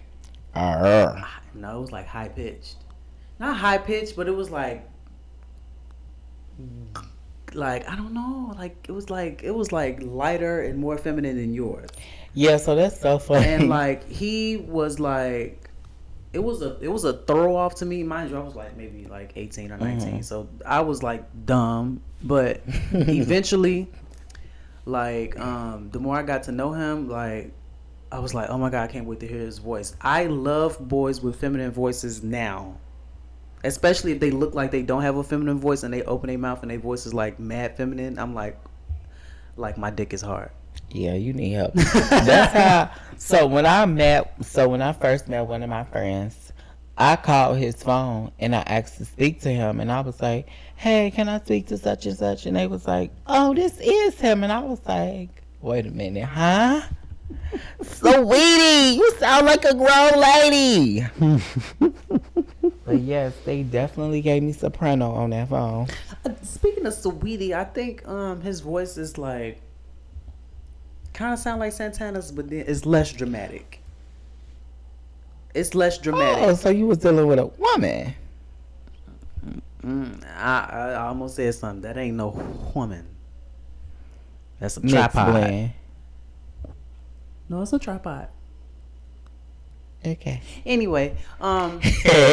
Arr. 0.55 1.27
no, 1.53 1.77
it 1.77 1.81
was 1.81 1.91
like 1.91 2.07
high 2.07 2.29
pitched. 2.29 2.77
Not 3.39 3.57
high 3.57 3.77
pitched, 3.77 4.15
but 4.15 4.27
it 4.27 4.35
was 4.35 4.51
like 4.51 4.87
like 7.53 7.87
I 7.89 7.95
don't 7.95 8.13
know, 8.13 8.53
like 8.57 8.75
it 8.87 8.91
was 8.91 9.09
like 9.09 9.43
it 9.43 9.51
was 9.51 9.71
like 9.71 10.01
lighter 10.01 10.61
and 10.61 10.79
more 10.79 10.97
feminine 10.97 11.35
than 11.35 11.53
yours. 11.53 11.89
Yeah, 12.33 12.57
so 12.57 12.75
that's 12.75 12.99
so 12.99 13.19
funny. 13.19 13.45
And 13.45 13.69
like 13.69 14.07
he 14.09 14.57
was 14.57 14.99
like 14.99 15.62
it 16.33 16.43
was 16.43 16.63
a 16.63 16.77
it 16.81 16.87
was 16.87 17.03
a 17.03 17.13
throw 17.13 17.55
off 17.55 17.75
to 17.75 17.85
me. 17.85 18.01
Mind 18.01 18.31
you, 18.31 18.37
I 18.37 18.41
was 18.41 18.55
like 18.55 18.75
maybe 18.75 19.05
like 19.05 19.33
eighteen 19.35 19.71
or 19.71 19.77
19 19.77 20.23
So 20.23 20.49
I 20.65 20.81
was 20.81 21.03
like 21.03 21.23
dumb. 21.45 22.01
But 22.23 22.61
eventually 22.91 23.87
like 24.85 25.39
um 25.39 25.89
the 25.91 25.99
more 25.99 26.17
I 26.17 26.23
got 26.23 26.43
to 26.43 26.51
know 26.51 26.73
him, 26.73 27.07
like 27.07 27.53
I 28.11 28.19
was 28.19 28.33
like, 28.33 28.49
Oh 28.49 28.57
my 28.57 28.71
god, 28.71 28.89
I 28.89 28.91
can't 28.91 29.05
wait 29.05 29.19
to 29.19 29.27
hear 29.27 29.39
his 29.39 29.59
voice. 29.59 29.95
I 30.01 30.25
love 30.25 30.77
boys 30.79 31.21
with 31.21 31.39
feminine 31.39 31.71
voices 31.71 32.23
now. 32.23 32.77
Especially 33.63 34.11
if 34.11 34.19
they 34.19 34.31
look 34.31 34.55
like 34.55 34.71
they 34.71 34.81
don't 34.81 35.03
have 35.03 35.15
a 35.15 35.23
feminine 35.23 35.59
voice 35.59 35.83
and 35.83 35.93
they 35.93 36.01
open 36.03 36.27
their 36.27 36.37
mouth 36.37 36.63
and 36.63 36.71
their 36.71 36.79
voice 36.79 37.05
is 37.05 37.13
like 37.13 37.39
mad 37.39 37.77
feminine. 37.77 38.17
I'm 38.17 38.33
like 38.33 38.59
like 39.55 39.77
my 39.77 39.91
dick 39.91 40.13
is 40.13 40.21
hard. 40.21 40.49
Yeah, 40.93 41.15
you 41.15 41.33
need 41.33 41.51
help. 41.53 41.73
That's 41.73 42.53
how. 42.53 42.91
So 43.17 43.47
when 43.47 43.65
I 43.65 43.85
met, 43.85 44.33
so 44.43 44.67
when 44.67 44.81
I 44.81 44.91
first 44.91 45.29
met 45.29 45.47
one 45.47 45.63
of 45.63 45.69
my 45.69 45.85
friends, 45.85 46.51
I 46.97 47.15
called 47.15 47.57
his 47.57 47.81
phone 47.81 48.33
and 48.37 48.53
I 48.53 48.63
asked 48.63 48.97
to 48.97 49.05
speak 49.05 49.39
to 49.41 49.49
him, 49.49 49.79
and 49.79 49.89
I 49.89 50.01
was 50.01 50.21
like, 50.21 50.49
"Hey, 50.75 51.09
can 51.09 51.29
I 51.29 51.39
speak 51.39 51.67
to 51.67 51.77
such 51.77 52.05
and 52.05 52.17
such?" 52.17 52.45
And 52.45 52.57
they 52.57 52.67
was 52.67 52.85
like, 52.85 53.11
"Oh, 53.25 53.53
this 53.53 53.79
is 53.79 54.19
him," 54.19 54.43
and 54.43 54.51
I 54.51 54.59
was 54.59 54.81
like, 54.85 55.41
"Wait 55.61 55.85
a 55.85 55.91
minute, 55.91 56.25
huh?" 56.25 56.81
Sweetie, 57.81 58.97
you 58.97 59.09
sound 59.19 59.45
like 59.45 59.63
a 59.63 59.73
grown 59.73 60.19
lady. 60.19 61.05
but 62.85 62.99
yes, 62.99 63.33
they 63.45 63.63
definitely 63.63 64.19
gave 64.21 64.43
me 64.43 64.51
soprano 64.51 65.11
on 65.11 65.29
that 65.29 65.47
phone. 65.47 65.87
Uh, 66.25 66.31
Speaking 66.43 66.85
of 66.85 66.93
Sweetie, 66.93 67.55
I 67.55 67.63
think 67.63 68.05
um 68.05 68.41
his 68.41 68.59
voice 68.59 68.97
is 68.97 69.17
like 69.17 69.61
kind 71.13 71.33
of 71.33 71.39
sound 71.39 71.59
like 71.59 71.73
Santana's, 71.73 72.31
but 72.31 72.49
then 72.49 72.65
it's 72.67 72.85
less 72.85 73.11
dramatic. 73.13 73.79
It's 75.53 75.75
less 75.75 75.97
dramatic. 75.99 76.43
Oh, 76.43 76.55
so 76.55 76.69
you 76.69 76.87
was 76.87 76.97
dealing 76.97 77.27
with 77.27 77.39
a 77.39 77.45
woman. 77.45 78.15
Mm, 79.83 80.23
I, 80.35 80.91
I 80.93 80.95
almost 81.07 81.35
said 81.35 81.53
something. 81.53 81.81
That 81.81 81.97
ain't 81.97 82.15
no 82.17 82.29
woman. 82.73 83.05
That's 84.59 84.77
a 84.77 84.81
Mixed 84.81 84.95
tripod. 84.95 85.31
blend. 85.31 85.71
No, 87.49 87.61
it's 87.61 87.73
a 87.73 87.79
tripod. 87.79 88.29
Okay. 90.05 90.41
Anyway, 90.65 91.15
um, 91.39 91.79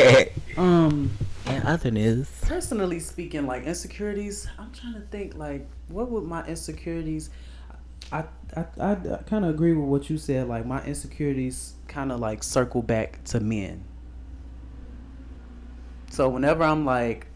um, 0.57 1.11
and 1.47 1.65
other 1.65 1.91
news. 1.91 2.29
personally 2.43 2.99
speaking, 3.01 3.47
like 3.47 3.65
insecurities, 3.65 4.49
I'm 4.59 4.73
trying 4.73 4.95
to 4.95 5.01
think 5.03 5.37
like 5.37 5.67
what 5.89 6.11
would 6.11 6.25
my 6.25 6.45
insecurities. 6.47 7.31
I 8.13 8.25
I, 8.57 8.65
I, 8.81 8.95
kind 9.27 9.45
of 9.45 9.51
agree 9.51 9.73
with 9.73 9.89
what 9.89 10.11
you 10.11 10.19
said. 10.19 10.49
Like 10.49 10.67
my 10.67 10.83
insecurities 10.85 11.75
kind 11.89 12.11
of 12.11 12.21
like 12.21 12.43
circle 12.43 12.83
back 12.83 13.23
to 13.25 13.41
men. 13.41 13.85
So 16.11 16.29
whenever 16.29 16.65
I'm 16.65 16.85
like 16.85 17.29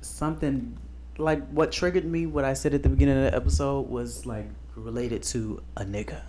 something 0.00 0.78
like 1.18 1.46
what 1.48 1.72
triggered 1.72 2.04
me, 2.04 2.26
what 2.26 2.44
I 2.44 2.54
said 2.54 2.74
at 2.74 2.82
the 2.82 2.88
beginning 2.88 3.18
of 3.18 3.24
the 3.24 3.36
episode 3.36 3.88
was 3.88 4.26
like 4.26 4.46
related 4.76 5.22
to 5.24 5.62
a 5.76 5.84
nigga, 5.84 6.22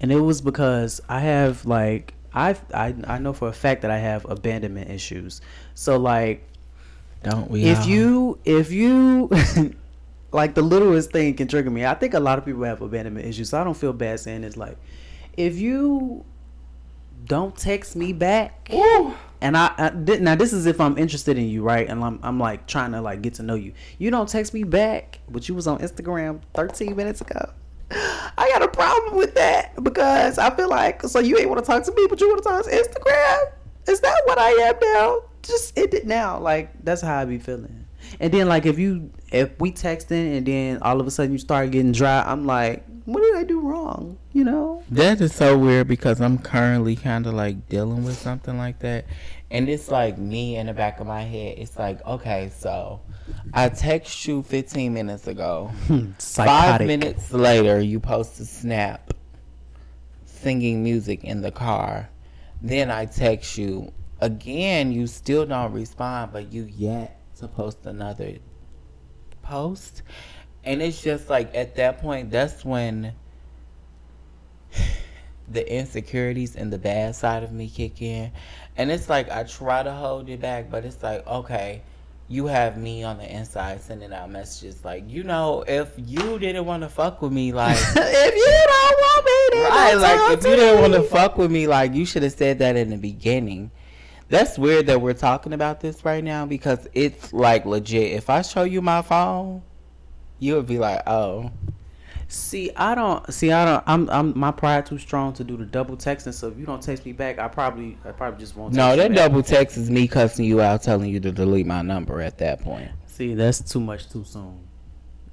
and 0.00 0.12
it 0.12 0.20
was 0.20 0.42
because 0.42 1.00
I 1.08 1.20
have 1.20 1.64
like 1.64 2.14
I 2.34 2.56
I 2.74 2.94
I 3.06 3.18
know 3.18 3.32
for 3.32 3.48
a 3.48 3.52
fact 3.52 3.82
that 3.82 3.90
I 3.90 3.98
have 3.98 4.26
abandonment 4.28 4.90
issues. 4.90 5.40
So 5.74 5.96
like 5.96 6.46
Don't 7.22 7.50
we? 7.50 7.64
if 7.64 7.78
all? 7.78 7.86
you 7.86 8.38
if 8.44 8.70
you 8.70 9.30
like 10.32 10.54
the 10.54 10.62
littlest 10.62 11.12
thing 11.12 11.34
can 11.34 11.46
trigger 11.48 11.70
me. 11.70 11.84
I 11.84 11.94
think 11.94 12.14
a 12.14 12.20
lot 12.20 12.38
of 12.38 12.44
people 12.44 12.64
have 12.64 12.80
abandonment 12.82 13.26
issues, 13.26 13.50
so 13.50 13.60
I 13.60 13.64
don't 13.64 13.76
feel 13.76 13.92
bad 13.92 14.20
saying 14.20 14.44
it's 14.44 14.56
like 14.56 14.78
if 15.36 15.58
you 15.58 16.24
don't 17.24 17.56
text 17.56 17.94
me 17.94 18.12
back 18.12 18.68
and 19.40 19.56
I, 19.56 19.72
I 19.76 19.90
did 19.90 20.22
now 20.22 20.34
this 20.34 20.52
is 20.52 20.66
if 20.66 20.80
I'm 20.80 20.98
interested 20.98 21.36
in 21.36 21.48
you, 21.48 21.62
right? 21.62 21.88
And 21.88 22.02
I'm 22.02 22.18
I'm 22.22 22.38
like 22.38 22.66
trying 22.66 22.92
to 22.92 23.00
like 23.00 23.22
get 23.22 23.34
to 23.34 23.42
know 23.42 23.54
you. 23.54 23.72
You 23.98 24.10
don't 24.10 24.28
text 24.28 24.54
me 24.54 24.64
back, 24.64 25.20
but 25.28 25.48
you 25.48 25.54
was 25.54 25.66
on 25.66 25.78
Instagram 25.78 26.40
13 26.54 26.96
minutes 26.96 27.20
ago. 27.20 27.50
I 27.90 28.48
got 28.50 28.62
a 28.62 28.68
problem 28.68 29.16
with 29.16 29.34
that 29.34 29.82
because 29.82 30.38
I 30.38 30.54
feel 30.54 30.68
like 30.68 31.02
so 31.02 31.18
you 31.18 31.38
ain't 31.38 31.50
want 31.50 31.62
to 31.62 31.66
talk 31.66 31.84
to 31.84 31.92
me, 31.92 32.06
but 32.08 32.20
you 32.20 32.28
want 32.28 32.42
to 32.42 32.48
talk 32.48 32.64
to 32.64 32.70
Instagram. 32.70 33.52
Is 33.88 34.00
that 34.00 34.22
what 34.24 34.38
I 34.38 34.50
am 34.50 34.74
now? 34.80 35.22
Just 35.42 35.76
end 35.76 35.92
it 35.92 36.06
now. 36.06 36.38
Like 36.38 36.70
that's 36.84 37.02
how 37.02 37.18
I 37.18 37.24
be 37.24 37.38
feeling. 37.38 37.86
And 38.20 38.32
then 38.32 38.48
like 38.48 38.64
if 38.66 38.78
you 38.78 39.10
if 39.32 39.58
we 39.58 39.72
texting 39.72 40.36
and 40.36 40.46
then 40.46 40.78
all 40.82 41.00
of 41.00 41.06
a 41.06 41.10
sudden 41.10 41.32
you 41.32 41.38
start 41.38 41.70
getting 41.70 41.92
dry, 41.92 42.22
I'm 42.22 42.46
like, 42.46 42.84
what 43.04 43.20
did 43.22 43.34
I 43.34 43.44
do 43.44 43.60
wrong? 43.60 44.18
You 44.32 44.44
know? 44.44 44.82
That 44.90 45.20
is 45.20 45.34
so 45.34 45.58
weird 45.58 45.88
because 45.88 46.20
I'm 46.20 46.38
currently 46.38 46.94
kind 46.94 47.26
of 47.26 47.34
like 47.34 47.68
dealing 47.68 48.04
with 48.04 48.18
something 48.18 48.56
like 48.58 48.78
that. 48.80 49.06
And 49.50 49.68
it's 49.68 49.90
like 49.90 50.18
me 50.18 50.56
in 50.56 50.66
the 50.66 50.72
back 50.72 51.00
of 51.00 51.06
my 51.06 51.22
head. 51.22 51.58
It's 51.58 51.78
like, 51.78 52.04
okay, 52.06 52.50
so 52.54 53.00
I 53.52 53.68
text 53.70 54.26
you 54.26 54.42
15 54.42 54.94
minutes 54.94 55.26
ago. 55.26 55.70
Hmm, 55.86 56.12
Five 56.18 56.82
minutes 56.82 57.32
later, 57.32 57.80
you 57.80 58.00
post 58.00 58.38
a 58.40 58.44
snap 58.44 59.12
singing 60.24 60.82
music 60.82 61.24
in 61.24 61.40
the 61.40 61.50
car. 61.50 62.08
Then 62.62 62.90
I 62.90 63.06
text 63.06 63.58
you. 63.58 63.92
Again, 64.20 64.92
you 64.92 65.06
still 65.06 65.44
don't 65.46 65.72
respond, 65.72 66.32
but 66.32 66.52
you 66.52 66.64
yet 66.64 67.18
to 67.36 67.48
post 67.48 67.86
another 67.86 68.34
post. 69.42 70.02
And 70.64 70.80
it's 70.80 71.02
just 71.02 71.28
like 71.28 71.54
at 71.54 71.76
that 71.76 71.98
point, 71.98 72.30
that's 72.30 72.64
when 72.64 73.12
the 75.48 75.72
insecurities 75.72 76.56
and 76.56 76.72
the 76.72 76.78
bad 76.78 77.14
side 77.14 77.42
of 77.42 77.52
me 77.52 77.68
kick 77.68 78.00
in. 78.00 78.32
And 78.76 78.90
it's 78.90 79.08
like 79.08 79.30
I 79.30 79.42
try 79.44 79.82
to 79.82 79.92
hold 79.92 80.28
it 80.28 80.40
back, 80.40 80.70
but 80.70 80.84
it's 80.84 81.02
like, 81.02 81.26
okay, 81.26 81.82
you 82.28 82.46
have 82.46 82.78
me 82.78 83.02
on 83.02 83.18
the 83.18 83.30
inside 83.30 83.80
sending 83.82 84.12
out 84.12 84.30
messages 84.30 84.84
like, 84.84 85.04
you 85.06 85.22
know, 85.22 85.64
if 85.68 85.92
you 85.98 86.38
didn't 86.38 86.64
want 86.64 86.82
to 86.82 86.88
fuck 86.88 87.20
with 87.20 87.32
me, 87.32 87.52
like, 87.52 87.76
if 87.96 88.34
you 88.34 88.66
don't 88.66 88.96
want 89.00 89.26
me, 89.26 89.60
right, 89.60 89.94
like 89.94 90.38
if 90.38 90.44
you 90.44 90.56
didn't 90.56 90.80
want 90.80 90.94
to 90.94 91.02
fuck 91.02 91.36
with 91.36 91.50
me, 91.50 91.66
like, 91.66 91.92
you 91.92 92.06
should 92.06 92.22
have 92.22 92.32
said 92.32 92.58
that 92.60 92.76
in 92.76 92.88
the 92.90 92.96
beginning. 92.96 93.70
That's 94.32 94.56
weird 94.56 94.86
that 94.86 94.98
we're 94.98 95.12
talking 95.12 95.52
about 95.52 95.80
this 95.80 96.06
right 96.06 96.24
now 96.24 96.46
because 96.46 96.88
it's 96.94 97.34
like 97.34 97.66
legit. 97.66 98.12
If 98.12 98.30
I 98.30 98.40
show 98.40 98.62
you 98.62 98.80
my 98.80 99.02
phone, 99.02 99.60
you 100.38 100.54
would 100.54 100.64
be 100.64 100.78
like, 100.78 101.02
oh. 101.06 101.50
See, 102.28 102.70
I 102.74 102.94
don't. 102.94 103.30
See, 103.30 103.52
I 103.52 103.66
don't. 103.66 103.84
I'm. 103.86 104.08
I'm. 104.08 104.38
My 104.38 104.50
pride 104.50 104.86
too 104.86 104.96
strong 104.96 105.34
to 105.34 105.44
do 105.44 105.58
the 105.58 105.66
double 105.66 105.98
texting. 105.98 106.32
So 106.32 106.48
if 106.48 106.56
you 106.56 106.64
don't 106.64 106.82
text 106.82 107.04
me 107.04 107.12
back, 107.12 107.38
I 107.38 107.46
probably. 107.46 107.98
I 108.06 108.12
probably 108.12 108.40
just 108.40 108.56
won't. 108.56 108.72
No, 108.72 108.96
that 108.96 109.12
double 109.12 109.42
text 109.42 109.76
is 109.76 109.90
me 109.90 110.08
cussing 110.08 110.46
you 110.46 110.62
out, 110.62 110.82
telling 110.82 111.10
you 111.10 111.20
to 111.20 111.30
delete 111.30 111.66
my 111.66 111.82
number 111.82 112.22
at 112.22 112.38
that 112.38 112.62
point. 112.62 112.90
See, 113.04 113.34
that's 113.34 113.60
too 113.60 113.80
much 113.80 114.08
too 114.08 114.24
soon. 114.24 114.66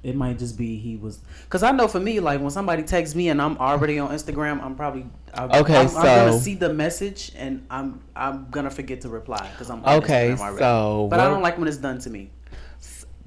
It 0.02 0.16
might 0.16 0.38
just 0.38 0.56
be 0.56 0.78
he 0.78 0.96
was, 0.96 1.18
cause 1.50 1.62
I 1.62 1.72
know 1.72 1.86
for 1.86 2.00
me, 2.00 2.20
like 2.20 2.40
when 2.40 2.50
somebody 2.50 2.82
texts 2.82 3.14
me 3.14 3.28
and 3.28 3.40
I'm 3.40 3.58
already 3.58 3.98
on 3.98 4.10
Instagram, 4.10 4.62
I'm 4.62 4.74
probably 4.74 5.04
I'm, 5.34 5.50
Okay, 5.50 5.76
I'm, 5.76 5.88
I'm 5.88 5.92
gonna 5.92 6.38
see 6.38 6.54
the 6.54 6.72
message 6.72 7.32
and 7.36 7.66
I'm 7.70 8.00
I'm 8.16 8.48
gonna 8.50 8.70
forget 8.70 9.02
to 9.02 9.10
reply 9.10 9.46
because 9.52 9.68
I'm 9.70 9.84
on 9.84 9.98
Okay, 9.98 10.34
so 10.36 11.06
but 11.10 11.20
I 11.20 11.28
don't 11.28 11.42
like 11.42 11.58
when 11.58 11.68
it's 11.68 11.76
done 11.76 11.98
to 12.00 12.10
me. 12.10 12.30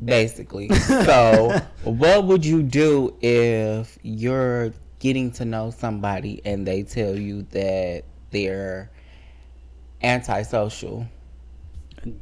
basically. 0.03 0.69
So, 1.05 1.59
what 1.83 2.25
would 2.25 2.45
you 2.45 2.63
do 2.63 3.15
if 3.21 3.97
you're 4.01 4.73
getting 4.99 5.31
to 5.33 5.45
know 5.45 5.69
somebody 5.69 6.41
and 6.45 6.65
they 6.65 6.83
tell 6.83 7.15
you 7.15 7.43
that 7.51 8.03
they're 8.31 8.89
antisocial? 10.01 11.07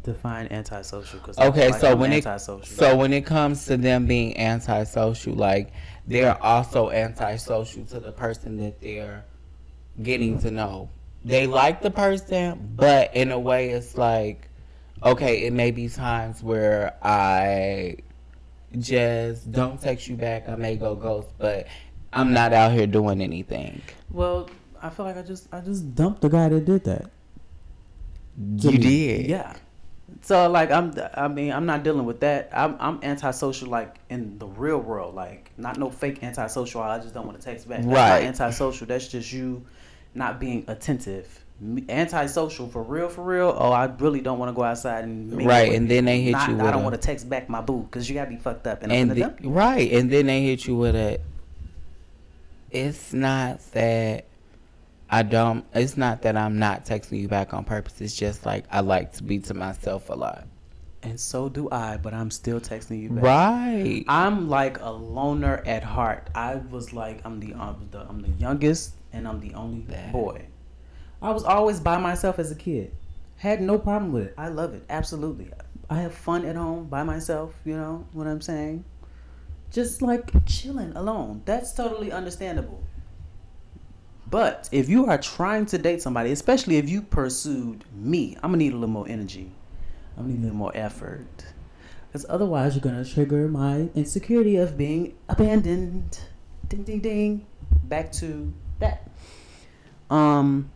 Define 0.03 0.47
antisocial. 0.51 1.19
Cause 1.19 1.39
Okay, 1.39 1.71
like 1.71 1.81
so 1.81 1.91
I'm 1.93 1.99
when 1.99 2.13
it 2.13 2.23
so 2.63 2.95
when 2.95 3.13
it 3.13 3.25
comes 3.25 3.65
to 3.65 3.77
them 3.77 4.05
being 4.05 4.37
antisocial, 4.37 5.33
like 5.33 5.73
they're 6.07 6.41
also 6.43 6.91
antisocial 6.91 7.85
to 7.85 7.99
the 7.99 8.11
person 8.11 8.57
that 8.57 8.79
they're 8.81 9.25
getting 10.03 10.39
to 10.39 10.51
know. 10.51 10.89
They 11.25 11.47
like 11.47 11.81
the 11.81 11.91
person, 11.91 12.73
but 12.75 13.15
in 13.15 13.31
a 13.31 13.39
way, 13.39 13.69
it's 13.69 13.97
like, 13.97 14.47
okay, 15.03 15.45
it 15.45 15.53
may 15.53 15.71
be 15.71 15.87
times 15.89 16.41
where 16.43 16.95
I 17.03 17.97
just 18.77 19.51
don't 19.51 19.79
text 19.81 20.07
you 20.07 20.15
back. 20.15 20.47
I 20.49 20.55
may 20.55 20.75
go 20.75 20.95
ghost, 20.95 21.29
but 21.37 21.67
I'm 22.13 22.33
not 22.33 22.53
out 22.53 22.71
here 22.71 22.87
doing 22.87 23.21
anything. 23.21 23.81
well, 24.11 24.49
I 24.81 24.89
feel 24.89 25.05
like 25.05 25.17
I 25.17 25.21
just 25.21 25.47
I 25.53 25.61
just 25.61 25.93
dumped 25.95 26.21
the 26.21 26.29
guy 26.29 26.49
that 26.49 26.65
did 26.65 26.83
that. 26.85 27.09
You 28.37 28.77
did, 28.77 29.27
Yeah. 29.27 29.55
So 30.23 30.49
like 30.49 30.69
I'm 30.71 30.93
I 31.15 31.27
mean 31.27 31.51
I'm 31.51 31.65
not 31.65 31.83
dealing 31.83 32.05
with 32.05 32.19
that. 32.21 32.49
I'm 32.53 32.75
I'm 32.79 32.99
antisocial 33.03 33.69
like 33.69 33.95
in 34.09 34.37
the 34.39 34.45
real 34.47 34.77
world, 34.77 35.15
like 35.15 35.51
not 35.57 35.77
no 35.77 35.89
fake 35.89 36.23
antisocial. 36.23 36.81
I 36.81 36.99
just 36.99 37.13
don't 37.13 37.25
want 37.25 37.39
to 37.39 37.43
text 37.45 37.67
back. 37.67 37.79
That's 37.79 37.87
Right. 37.87 38.23
not 38.25 38.27
antisocial. 38.41 38.85
That's 38.87 39.07
just 39.07 39.31
you 39.33 39.65
not 40.13 40.39
being 40.39 40.63
attentive. 40.67 41.43
Antisocial 41.89 42.67
for 42.69 42.81
real, 42.81 43.07
for 43.07 43.23
real. 43.23 43.55
Oh, 43.57 43.71
I 43.71 43.85
really 43.99 44.21
don't 44.21 44.39
want 44.39 44.49
to 44.49 44.53
go 44.55 44.63
outside 44.63 45.03
and 45.03 45.45
Right, 45.45 45.71
and 45.73 45.89
then 45.89 46.05
they 46.05 46.21
hit 46.21 46.31
Not- 46.31 46.49
you 46.49 46.55
I 46.59 46.71
don't 46.71 46.81
a- 46.81 46.83
want 46.83 46.95
to 46.95 47.01
text 47.01 47.29
back 47.29 47.49
my 47.49 47.61
boo 47.61 47.81
because 47.83 48.09
you 48.09 48.15
gotta 48.15 48.29
be 48.31 48.37
fucked 48.37 48.65
up 48.67 48.81
and, 48.83 48.91
and 48.91 49.11
the, 49.11 49.15
dump 49.21 49.41
you. 49.43 49.49
right, 49.49 49.91
and 49.91 50.11
then 50.11 50.25
they 50.27 50.41
hit 50.43 50.65
you 50.65 50.75
with 50.75 50.95
a. 50.95 51.19
It's 52.71 53.11
not 53.13 53.59
that 53.73 54.25
I 55.11 55.23
don't. 55.23 55.65
It's 55.73 55.97
not 55.97 56.21
that 56.21 56.37
I'm 56.37 56.57
not 56.57 56.85
texting 56.85 57.19
you 57.19 57.27
back 57.27 57.53
on 57.53 57.65
purpose. 57.65 57.99
It's 57.99 58.15
just 58.15 58.45
like 58.45 58.63
I 58.71 58.79
like 58.79 59.11
to 59.13 59.23
be 59.23 59.39
to 59.39 59.53
myself 59.53 60.09
a 60.09 60.13
lot. 60.13 60.47
And 61.03 61.19
so 61.19 61.49
do 61.49 61.67
I, 61.69 61.97
but 61.97 62.13
I'm 62.13 62.31
still 62.31 62.61
texting 62.61 63.01
you 63.01 63.09
back. 63.09 63.23
Right. 63.23 64.05
I'm 64.07 64.47
like 64.47 64.79
a 64.79 64.89
loner 64.89 65.63
at 65.65 65.83
heart. 65.83 66.29
I 66.33 66.55
was 66.55 66.93
like 66.93 67.21
I'm 67.25 67.41
the 67.41 67.53
um, 67.55 67.87
the 67.91 67.99
I'm 68.07 68.21
the 68.21 68.29
youngest 68.29 68.93
and 69.11 69.27
I'm 69.27 69.41
the 69.41 69.53
only 69.53 69.85
boy. 70.11 70.45
I 71.21 71.31
was 71.31 71.43
always 71.43 71.79
by 71.79 71.97
myself 71.97 72.39
as 72.39 72.51
a 72.51 72.55
kid. 72.55 72.93
Had 73.35 73.61
no 73.61 73.77
problem 73.77 74.13
with 74.13 74.27
it. 74.27 74.33
I 74.37 74.47
love 74.47 74.73
it. 74.73 74.83
Absolutely. 74.89 75.51
I 75.89 75.95
have 75.95 76.13
fun 76.13 76.45
at 76.45 76.55
home 76.55 76.85
by 76.85 77.03
myself, 77.03 77.53
you 77.65 77.75
know 77.75 78.07
what 78.13 78.27
I'm 78.27 78.39
saying? 78.39 78.85
Just 79.71 80.01
like 80.01 80.31
chilling 80.45 80.93
alone. 80.95 81.41
That's 81.43 81.73
totally 81.73 82.11
understandable. 82.11 82.83
But 84.31 84.69
if 84.71 84.87
you 84.87 85.07
are 85.07 85.17
trying 85.17 85.65
to 85.67 85.77
date 85.77 86.01
somebody, 86.01 86.31
especially 86.31 86.77
if 86.77 86.89
you 86.89 87.01
pursued 87.01 87.83
me, 87.93 88.37
I'm 88.37 88.51
gonna 88.51 88.57
need 88.57 88.71
a 88.71 88.75
little 88.75 88.87
more 88.87 89.07
energy. 89.07 89.51
I'm 90.17 90.23
gonna 90.23 90.33
need 90.33 90.39
a 90.39 90.43
little 90.43 90.57
more 90.57 90.71
effort. 90.73 91.45
Because 92.07 92.25
otherwise, 92.29 92.73
you're 92.73 92.81
gonna 92.81 93.03
trigger 93.03 93.49
my 93.49 93.89
insecurity 93.93 94.55
of 94.55 94.77
being 94.77 95.15
abandoned. 95.27 96.19
Ding, 96.69 96.83
ding, 96.83 96.99
ding. 97.01 97.45
Back 97.83 98.13
to 98.13 98.53
that. 98.79 99.09
Um. 100.09 100.71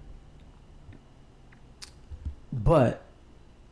But 2.51 3.03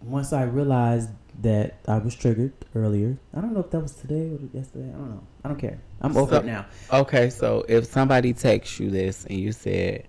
once 0.01 0.31
I 0.31 0.43
realized 0.43 1.09
that 1.41 1.79
I 1.87 1.97
was 1.97 2.15
triggered 2.15 2.53
earlier, 2.75 3.17
I 3.35 3.41
don't 3.41 3.53
know 3.53 3.59
if 3.61 3.69
that 3.71 3.79
was 3.79 3.93
today 3.95 4.29
or 4.31 4.39
yesterday. 4.53 4.89
I 4.89 4.97
don't 4.97 5.09
know. 5.09 5.23
I 5.43 5.47
don't 5.49 5.59
care. 5.59 5.79
I'm 6.01 6.15
over 6.15 6.35
So- 6.35 6.39
it 6.41 6.45
now. 6.45 6.65
Okay, 6.91 7.29
so 7.29 7.65
if 7.67 7.85
somebody 7.85 8.33
texts 8.33 8.79
you 8.79 8.89
this 8.89 9.25
and 9.25 9.39
you 9.39 9.51
said, 9.51 10.07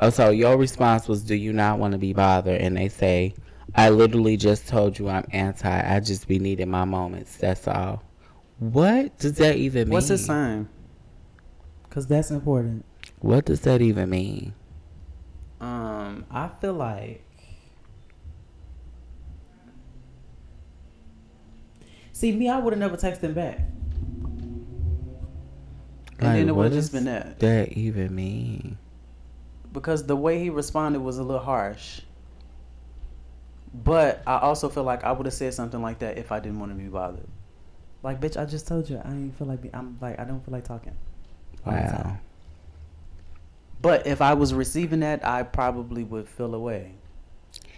"Oh, 0.00 0.10
so 0.10 0.30
your 0.30 0.56
response 0.56 1.08
was, 1.08 1.22
do 1.22 1.34
you 1.34 1.52
not 1.52 1.78
want 1.78 1.92
to 1.92 1.98
be 1.98 2.12
bothered?" 2.12 2.60
and 2.60 2.76
they 2.76 2.88
say, 2.88 3.34
"I 3.74 3.90
literally 3.90 4.36
just 4.36 4.66
told 4.68 4.98
you 4.98 5.08
I'm 5.08 5.26
anti. 5.32 5.68
I 5.94 6.00
just 6.00 6.26
be 6.28 6.38
needing 6.38 6.70
my 6.70 6.84
moments. 6.84 7.36
That's 7.36 7.66
all." 7.68 8.02
What 8.58 9.18
does 9.18 9.34
that 9.34 9.56
even 9.56 9.88
mean? 9.88 9.92
What's 9.92 10.08
his 10.08 10.24
sign? 10.24 10.68
Because 11.88 12.06
that's 12.06 12.30
important. 12.30 12.84
What 13.20 13.44
does 13.44 13.60
that 13.62 13.82
even 13.82 14.10
mean? 14.10 14.54
Um, 15.60 16.24
I 16.30 16.48
feel 16.60 16.74
like. 16.74 17.22
See, 22.16 22.32
me, 22.32 22.48
I 22.48 22.56
would 22.58 22.72
have 22.72 22.80
never 22.80 22.96
texted 22.96 23.24
him 23.24 23.34
back. 23.34 23.58
And 26.18 26.34
then 26.34 26.48
it 26.48 26.56
would 26.56 26.64
have 26.64 26.72
just 26.72 26.90
been 26.90 27.04
that. 27.04 27.38
that 27.40 27.72
even 27.72 28.14
mean? 28.14 28.78
Because 29.70 30.06
the 30.06 30.16
way 30.16 30.38
he 30.38 30.48
responded 30.48 31.00
was 31.00 31.18
a 31.18 31.22
little 31.22 31.42
harsh. 31.42 32.00
But 33.74 34.22
I 34.26 34.38
also 34.38 34.70
feel 34.70 34.84
like 34.84 35.04
I 35.04 35.12
would 35.12 35.26
have 35.26 35.34
said 35.34 35.52
something 35.52 35.82
like 35.82 35.98
that 35.98 36.16
if 36.16 36.32
I 36.32 36.40
didn't 36.40 36.58
want 36.58 36.72
to 36.72 36.76
be 36.76 36.88
bothered. 36.88 37.28
Like, 38.02 38.18
bitch, 38.18 38.40
I 38.40 38.46
just 38.46 38.66
told 38.66 38.88
you 38.88 38.98
I 39.04 39.10
ain't 39.10 39.36
feel 39.36 39.46
like 39.46 39.60
be, 39.60 39.68
I'm 39.74 39.98
like 40.00 40.18
I 40.18 40.24
don't 40.24 40.42
feel 40.42 40.52
like 40.52 40.64
talking. 40.64 40.96
all 41.66 41.74
the 41.74 41.80
time. 41.80 41.90
Wow. 41.92 42.18
But 43.82 44.06
if 44.06 44.22
I 44.22 44.32
was 44.32 44.54
receiving 44.54 45.00
that, 45.00 45.22
I 45.22 45.42
probably 45.42 46.02
would 46.02 46.30
feel 46.30 46.54
away. 46.54 46.94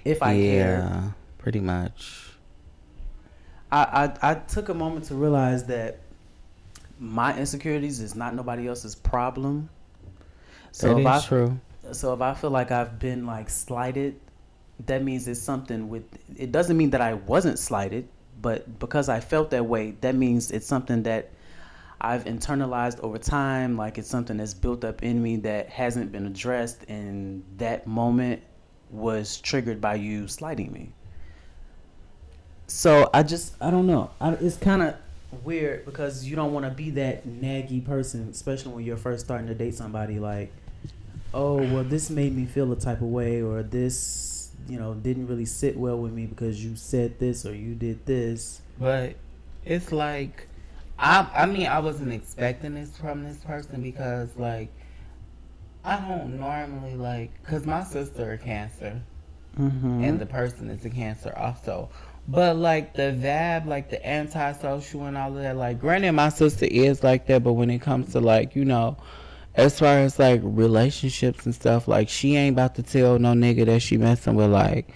If 0.05 0.23
I 0.23 0.35
yeah, 0.35 0.53
cared. 0.53 1.15
pretty 1.39 1.59
much. 1.59 2.28
I, 3.71 4.13
I 4.23 4.31
I 4.31 4.35
took 4.35 4.69
a 4.69 4.75
moment 4.75 5.07
to 5.07 5.15
realize 5.15 5.65
that 5.67 6.01
my 6.99 7.37
insecurities 7.39 8.01
is 8.01 8.15
not 8.15 8.35
nobody 8.35 8.67
else's 8.69 8.95
problem. 8.95 9.71
So 10.73 10.95
That 10.95 10.99
if 10.99 11.07
I 11.07 11.21
true. 11.21 11.61
so 11.93 12.15
if 12.15 12.21
I 12.21 12.35
feel 12.35 12.51
like 12.51 12.71
I've 12.71 12.99
been 12.99 13.27
like 13.27 13.51
slighted, 13.51 14.21
that 14.87 15.03
means 15.03 15.29
it's 15.29 15.41
something 15.41 15.89
with. 15.89 16.05
It 16.37 16.53
doesn't 16.53 16.77
mean 16.77 16.91
that 16.91 17.01
I 17.01 17.15
wasn't 17.15 17.59
slighted, 17.59 18.09
but 18.41 18.79
because 18.79 19.09
I 19.09 19.21
felt 19.21 19.51
that 19.51 19.67
way, 19.67 19.93
that 20.01 20.15
means 20.15 20.51
it's 20.51 20.67
something 20.67 21.03
that 21.05 21.31
I've 22.01 22.25
internalized 22.25 23.01
over 23.01 23.19
time. 23.19 23.77
Like 23.77 23.99
it's 23.99 24.09
something 24.09 24.37
that's 24.37 24.55
built 24.55 24.85
up 24.85 25.03
in 25.03 25.23
me 25.23 25.37
that 25.39 25.69
hasn't 25.71 26.13
been 26.13 26.27
addressed, 26.27 26.85
and 26.89 27.45
that 27.59 27.87
moment 27.87 28.43
was 28.91 29.41
triggered 29.41 29.81
by 29.81 29.95
you 29.97 30.29
slighting 30.29 30.73
me. 30.73 30.93
So 32.69 33.09
I 33.15 33.23
just 33.23 33.55
I 33.61 33.71
don't 33.71 33.87
know. 33.87 34.11
I, 34.21 34.33
it's 34.35 34.57
kind 34.57 34.83
of 34.83 34.95
weird 35.43 35.85
because 35.85 36.25
you 36.27 36.37
don't 36.37 36.53
want 36.53 36.67
to 36.67 36.71
be 36.71 36.91
that 36.91 37.27
naggy 37.27 37.85
person, 37.85 38.29
especially 38.31 38.73
when 38.73 38.85
you're 38.85 38.97
first 38.97 39.25
starting 39.25 39.47
to 39.49 39.55
date 39.55 39.75
somebody. 39.75 40.19
Like, 40.19 40.53
oh 41.33 41.57
well, 41.57 41.83
this 41.85 42.11
made 42.11 42.37
me 42.37 42.45
feel 42.45 42.71
a 42.73 42.77
type 42.77 43.01
of 43.01 43.09
way, 43.09 43.43
or 43.43 43.63
this 43.63 44.51
you 44.69 44.79
know 44.79 44.95
didn't 44.95 45.27
really 45.29 45.47
sit 45.47 45.77
well 45.79 45.99
with 45.99 46.13
me 46.13 46.27
because 46.27 46.63
you 46.63 46.77
said 46.77 47.19
this 47.19 47.47
or 47.47 47.55
you 47.55 47.75
did 47.75 48.05
this. 48.05 48.61
But 48.79 49.17
it's 49.65 49.91
like, 49.91 50.47
I 50.99 51.27
I 51.35 51.47
mean, 51.47 51.67
I 51.67 51.79
wasn't 51.79 52.13
expecting 52.13 52.75
this 52.75 52.97
from 52.99 53.25
this 53.25 53.39
person 53.39 53.83
because 53.83 54.37
like, 54.37 54.69
I 55.85 55.99
don't 56.01 56.39
normally 56.39 56.97
like, 56.97 57.31
cause 57.45 57.65
my 57.65 57.83
sister 57.83 58.33
a 58.33 58.39
cancer 58.39 59.01
Mm-hmm. 59.59 60.05
and 60.05 60.21
the 60.21 60.27
person 60.27 60.71
is 60.71 60.85
a 60.85 60.91
cancer 60.91 61.33
also. 61.37 61.89
But 62.29 62.57
like 62.57 62.93
the 62.93 63.17
vibe, 63.19 63.67
like 63.67 63.89
the 63.89 64.07
antisocial 64.07 65.05
and 65.05 65.17
all 65.17 65.35
of 65.35 65.43
that, 65.43 65.57
like 65.57 65.81
granted 65.81 66.13
my 66.13 66.29
sister 66.29 66.67
is 66.67 67.03
like 67.03 67.27
that, 67.27 67.43
but 67.43 67.55
when 67.55 67.71
it 67.71 67.81
comes 67.81 68.13
to 68.13 68.21
like, 68.21 68.55
you 68.55 68.67
know, 68.67 68.99
as 69.55 69.79
far 69.79 69.99
as 69.99 70.19
like 70.19 70.41
relationships 70.45 71.47
and 71.47 71.55
stuff, 71.55 71.89
like 71.89 72.11
she 72.11 72.37
ain't 72.37 72.55
about 72.55 72.75
to 72.75 72.83
tell 72.83 73.19
no 73.19 73.33
nigga 73.33 73.65
that 73.65 73.81
she 73.81 73.97
messing 73.97 74.35
with 74.35 74.51
like 74.51 74.93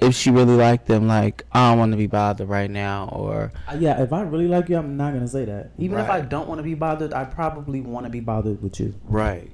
if 0.00 0.14
she 0.14 0.30
really 0.30 0.54
like 0.54 0.86
them, 0.86 1.06
like 1.06 1.44
I 1.52 1.70
don't 1.70 1.78
want 1.78 1.92
to 1.92 1.98
be 1.98 2.06
bothered 2.06 2.48
right 2.48 2.70
now, 2.70 3.08
or 3.12 3.52
Uh, 3.68 3.76
yeah, 3.78 4.02
if 4.02 4.12
I 4.12 4.22
really 4.22 4.48
like 4.48 4.68
you, 4.68 4.76
I'm 4.76 4.96
not 4.96 5.12
gonna 5.12 5.28
say 5.28 5.44
that. 5.44 5.72
Even 5.78 5.98
if 5.98 6.08
I 6.10 6.20
don't 6.20 6.48
want 6.48 6.58
to 6.58 6.62
be 6.62 6.74
bothered, 6.74 7.12
I 7.12 7.24
probably 7.24 7.80
want 7.80 8.06
to 8.06 8.10
be 8.10 8.20
bothered 8.20 8.62
with 8.62 8.80
you. 8.80 8.94
right. 9.04 9.50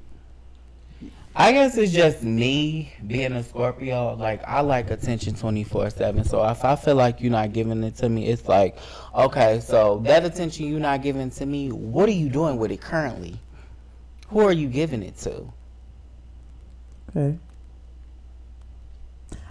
I 1.38 1.52
guess 1.52 1.76
it's 1.76 1.92
just 1.92 2.22
me 2.22 2.94
being 3.06 3.32
a 3.32 3.42
Scorpio. 3.42 4.14
Like 4.14 4.42
I 4.44 4.62
like 4.62 4.90
attention 4.90 5.34
twenty 5.34 5.64
four 5.64 5.90
seven. 5.90 6.24
So 6.24 6.42
if 6.48 6.64
I 6.64 6.76
feel 6.76 6.94
like 6.94 7.20
you're 7.20 7.30
not 7.30 7.52
giving 7.52 7.84
it 7.84 7.96
to 7.96 8.08
me, 8.08 8.28
it's 8.28 8.48
like, 8.48 8.78
okay, 9.14 9.60
so 9.60 9.98
that 10.04 10.24
attention 10.24 10.66
you're 10.66 10.80
not 10.80 11.02
giving 11.02 11.30
to 11.30 11.44
me, 11.44 11.70
what 11.70 12.08
are 12.08 12.12
you 12.12 12.30
doing 12.30 12.56
with 12.56 12.70
it 12.72 12.80
currently? 12.80 13.38
Who 14.28 14.40
are 14.40 14.52
you 14.52 14.68
giving 14.68 15.02
it 15.02 15.18
to? 15.18 15.52
Okay. 17.10 17.38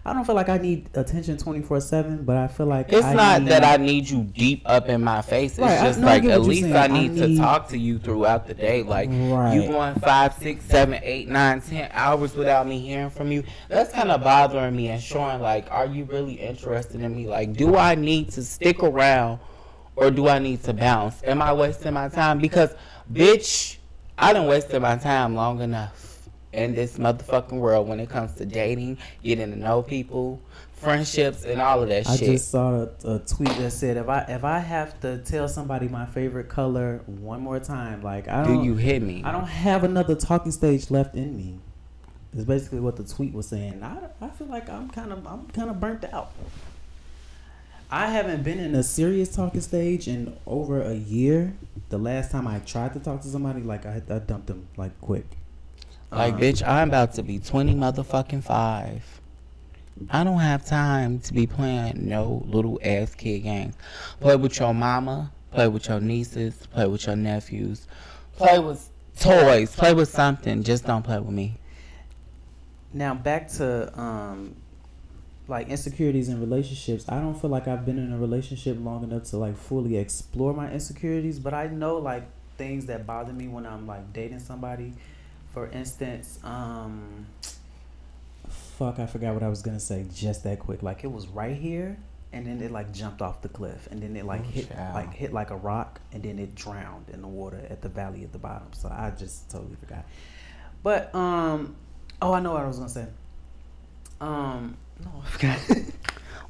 I 0.07 0.13
don't 0.13 0.23
feel 0.23 0.35
like 0.35 0.49
I 0.49 0.59
need 0.59 0.87
attention 0.93 1.35
twenty 1.37 1.61
four 1.61 1.81
seven, 1.81 2.25
but 2.25 2.37
I 2.37 2.47
feel 2.47 2.67
like 2.67 2.93
It's 2.93 3.03
I 3.03 3.13
not 3.15 3.45
that 3.45 3.63
I 3.63 3.77
need 3.83 4.07
you 4.07 4.23
deep 4.23 4.61
up 4.65 4.87
in 4.87 5.03
my 5.03 5.23
face. 5.23 5.53
It's 5.53 5.59
Right, 5.59 5.79
I- 5.79 5.87
just 5.87 5.99
like 5.99 6.23
at 6.25 6.41
least. 6.41 6.67
I 6.67 6.83
I 6.83 6.87
need 6.87 7.15
to 7.17 7.35
talk 7.37 7.69
to 7.69 7.77
you 7.77 7.97
throughout 7.97 8.45
the 8.45 8.53
day. 8.53 8.83
Like 8.83 9.09
Right. 9.11 9.55
you 9.55 9.67
going 9.67 9.95
five, 9.95 10.33
six, 10.35 10.63
seven, 10.65 10.99
eight, 11.01 11.27
nine, 11.27 11.59
ten 11.59 11.89
hours 11.91 12.35
without 12.35 12.67
me 12.67 12.79
hearing 12.79 13.09
from 13.09 13.31
you. 13.31 13.43
That's 13.67 13.91
kind 13.91 14.11
of 14.11 14.23
bothering 14.23 14.75
me 14.75 14.89
and 14.89 15.01
showing 15.01 15.41
like, 15.41 15.71
are 15.71 15.87
you 15.87 16.03
really 16.05 16.33
interested 16.33 17.01
in 17.01 17.15
me? 17.15 17.25
Like, 17.25 17.53
do 17.53 17.75
I 17.75 17.95
need 17.95 18.29
to 18.33 18.43
stick 18.43 18.83
around 18.83 19.39
or 19.95 20.11
do 20.11 20.27
I 20.27 20.37
need 20.37 20.61
to 20.65 20.73
bounce? 20.73 21.15
Am 21.23 21.41
I 21.41 21.51
wasting 21.51 21.93
my 21.93 22.09
time? 22.09 22.37
Because, 22.37 22.75
bitch, 23.11 23.77
I 24.19 24.33
done 24.33 24.45
wasted 24.45 24.83
my 24.83 24.97
time 24.97 25.33
long 25.33 25.61
enough 25.61 26.14
in 26.55 26.75
this 26.75 26.97
motherfucking 26.97 27.59
world 27.59 27.87
when 27.87 27.99
it 27.99 28.09
comes 28.09 28.33
to 28.35 28.45
dating, 28.45 28.97
getting 29.23 29.51
to 29.51 29.57
know 29.57 29.81
people, 29.81 30.41
friendships, 30.73 31.43
and 31.43 31.61
all 31.61 31.83
of 31.83 31.89
that 31.89 32.07
I 32.07 32.15
shit. 32.15 32.29
I 32.29 32.33
just 32.33 32.51
saw 32.51 32.87
a, 33.03 33.15
a 33.15 33.19
tweet 33.19 33.49
that 33.57 33.71
said 33.71 33.97
if 33.97 34.09
I 34.09 34.21
if 34.27 34.43
I 34.43 34.59
have 34.59 34.99
to 35.01 35.19
tell 35.19 35.47
somebody 35.47 35.87
my 35.87 36.05
favorite 36.05 36.49
color 36.49 37.01
one 37.05 37.41
more 37.41 37.59
time, 37.59 38.01
like 38.01 38.27
I 38.27 38.45
do 38.45 38.63
you 38.63 38.75
hit 38.75 39.01
me? 39.01 39.21
I 39.23 39.31
don't 39.31 39.47
have 39.47 39.83
another 39.83 40.15
talking 40.15 40.51
stage 40.51 40.89
left 40.89 41.15
in 41.15 41.35
me. 41.35 41.59
Is 42.35 42.43
basically 42.43 42.81
what 42.81 42.97
the 42.97 43.03
tweet 43.05 43.33
was 43.33 43.47
saying. 43.47 43.81
I, 43.81 44.09
I 44.19 44.27
feel 44.29 44.47
like 44.47 44.69
I'm 44.69 44.89
kind 44.89 45.13
of 45.13 45.25
I'm 45.25 45.47
kind 45.47 45.69
of 45.69 45.79
burnt 45.79 46.03
out. 46.05 46.31
I 47.89 48.07
haven't 48.07 48.43
been 48.43 48.59
in 48.59 48.75
a 48.75 48.83
serious 48.83 49.33
talking 49.33 49.61
stage 49.61 50.07
in 50.07 50.35
over 50.45 50.81
a 50.81 50.95
year. 50.95 51.53
The 51.89 51.97
last 51.97 52.31
time 52.31 52.47
I 52.47 52.59
tried 52.59 52.93
to 52.93 52.99
talk 52.99 53.21
to 53.21 53.27
somebody, 53.27 53.61
like 53.61 53.85
I, 53.85 54.01
I 54.09 54.19
dumped 54.19 54.47
them 54.47 54.67
like 54.75 54.99
quick. 55.01 55.25
Like, 56.15 56.35
Um, 56.35 56.39
bitch, 56.39 56.65
I'm 56.65 56.87
about 56.87 57.13
to 57.15 57.23
be 57.23 57.39
20 57.39 57.75
motherfucking 57.75 58.43
five. 58.43 59.03
I 60.09 60.23
don't 60.23 60.39
have 60.39 60.65
time 60.65 61.19
to 61.19 61.33
be 61.33 61.45
playing 61.45 62.07
no 62.07 62.43
little 62.47 62.79
ass 62.83 63.13
kid 63.15 63.39
games. 63.39 63.75
Play 64.21 64.35
with 64.35 64.57
your 64.59 64.73
mama, 64.73 65.31
play 65.51 65.67
with 65.67 65.87
your 65.87 65.99
nieces, 65.99 66.67
play 66.67 66.87
with 66.87 67.05
your 67.05 67.15
nephews, 67.15 67.87
play 68.37 68.59
with 68.59 68.89
toys, 69.19 69.75
play 69.75 69.93
with 69.93 70.09
something. 70.09 70.63
Just 70.63 70.85
don't 70.85 71.03
play 71.03 71.19
with 71.19 71.33
me. 71.33 71.57
Now 72.93 73.13
back 73.13 73.49
to 73.53 73.97
um 73.99 74.55
like 75.47 75.67
insecurities 75.69 76.29
in 76.29 76.39
relationships. 76.39 77.05
I 77.07 77.19
don't 77.19 77.39
feel 77.39 77.49
like 77.49 77.67
I've 77.67 77.85
been 77.85 77.99
in 77.99 78.11
a 78.11 78.17
relationship 78.17 78.77
long 78.79 79.03
enough 79.03 79.23
to 79.25 79.37
like 79.37 79.55
fully 79.55 79.97
explore 79.97 80.53
my 80.53 80.71
insecurities, 80.71 81.39
but 81.39 81.53
I 81.53 81.67
know 81.67 81.97
like 81.97 82.23
things 82.57 82.85
that 82.87 83.05
bother 83.05 83.33
me 83.33 83.47
when 83.47 83.65
I'm 83.65 83.85
like 83.85 84.11
dating 84.13 84.39
somebody. 84.39 84.93
For 85.55 85.67
instance, 85.69 86.37
um 86.43 87.25
fuck, 88.49 88.99
I 88.99 89.05
forgot 89.05 89.33
what 89.33 89.41
I 89.41 89.47
was 89.47 89.61
going 89.61 89.77
to 89.77 89.83
say 89.83 90.05
just 90.13 90.43
that 90.43 90.59
quick. 90.59 90.83
Like 90.83 91.05
it 91.05 91.11
was 91.11 91.27
right 91.29 91.55
here 91.55 91.97
and 92.33 92.45
then 92.45 92.61
it 92.61 92.71
like 92.71 92.91
jumped 92.93 93.21
off 93.21 93.41
the 93.41 93.47
cliff 93.47 93.87
and 93.89 94.03
then 94.03 94.17
it 94.17 94.25
like 94.25 94.41
Oh, 94.41 94.51
hit 94.51 94.69
child. 94.69 94.93
like 94.95 95.13
hit 95.13 95.31
like 95.31 95.51
a 95.51 95.55
rock 95.55 96.01
and 96.11 96.21
then 96.23 96.39
it 96.39 96.55
drowned 96.55 97.09
in 97.09 97.21
the 97.21 97.27
water 97.29 97.61
at 97.69 97.81
the 97.81 97.87
valley 97.87 98.23
at 98.23 98.33
the 98.33 98.37
bottom. 98.37 98.67
So 98.73 98.89
I 98.89 99.11
just 99.11 99.49
totally 99.49 99.77
forgot. 99.79 100.03
But 100.83 101.15
um 101.15 101.75
oh, 102.21 102.33
I 102.33 102.41
know 102.41 102.51
what 102.51 102.63
I 102.63 102.67
was 102.67 102.75
going 102.77 102.89
to 102.89 102.93
say. 102.93 103.07
Um 104.19 104.75
no, 105.03 105.23
I 105.23 105.29
forgot. 105.29 105.59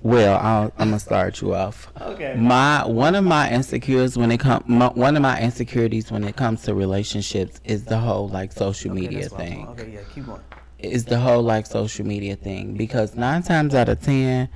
Well, 0.01 0.37
I'll, 0.39 0.71
I'm 0.77 0.89
gonna 0.89 0.99
start 0.99 1.41
you 1.41 1.55
off. 1.55 1.91
okay. 1.99 2.35
My 2.37 2.85
one 2.85 3.15
of 3.15 3.23
my 3.23 3.51
insecurities 3.51 4.17
when 4.17 4.31
it 4.31 4.39
come 4.39 4.63
my, 4.67 4.87
one 4.89 5.15
of 5.15 5.21
my 5.21 5.39
insecurities 5.41 6.11
when 6.11 6.23
it 6.23 6.35
comes 6.35 6.61
to 6.63 6.75
relationships 6.75 7.59
is 7.63 7.85
the 7.85 7.97
whole 7.97 8.27
like 8.29 8.51
social 8.51 8.91
Okay, 8.91 9.01
media 9.01 9.21
that's 9.21 9.31
what 9.31 9.41
I 9.41 9.43
was 9.43 9.51
thing. 9.53 9.67
Okay, 9.69 9.91
yeah, 9.93 9.99
keep 10.13 10.25
going. 10.27 10.41
is 10.79 11.05
the 11.05 11.19
whole 11.19 11.41
like 11.41 11.65
social 11.65 12.05
media 12.05 12.35
thing 12.35 12.75
because 12.75 13.15
nine 13.15 13.41
times 13.41 13.73
out 13.73 13.89
of 13.89 13.99
ten 14.01 14.47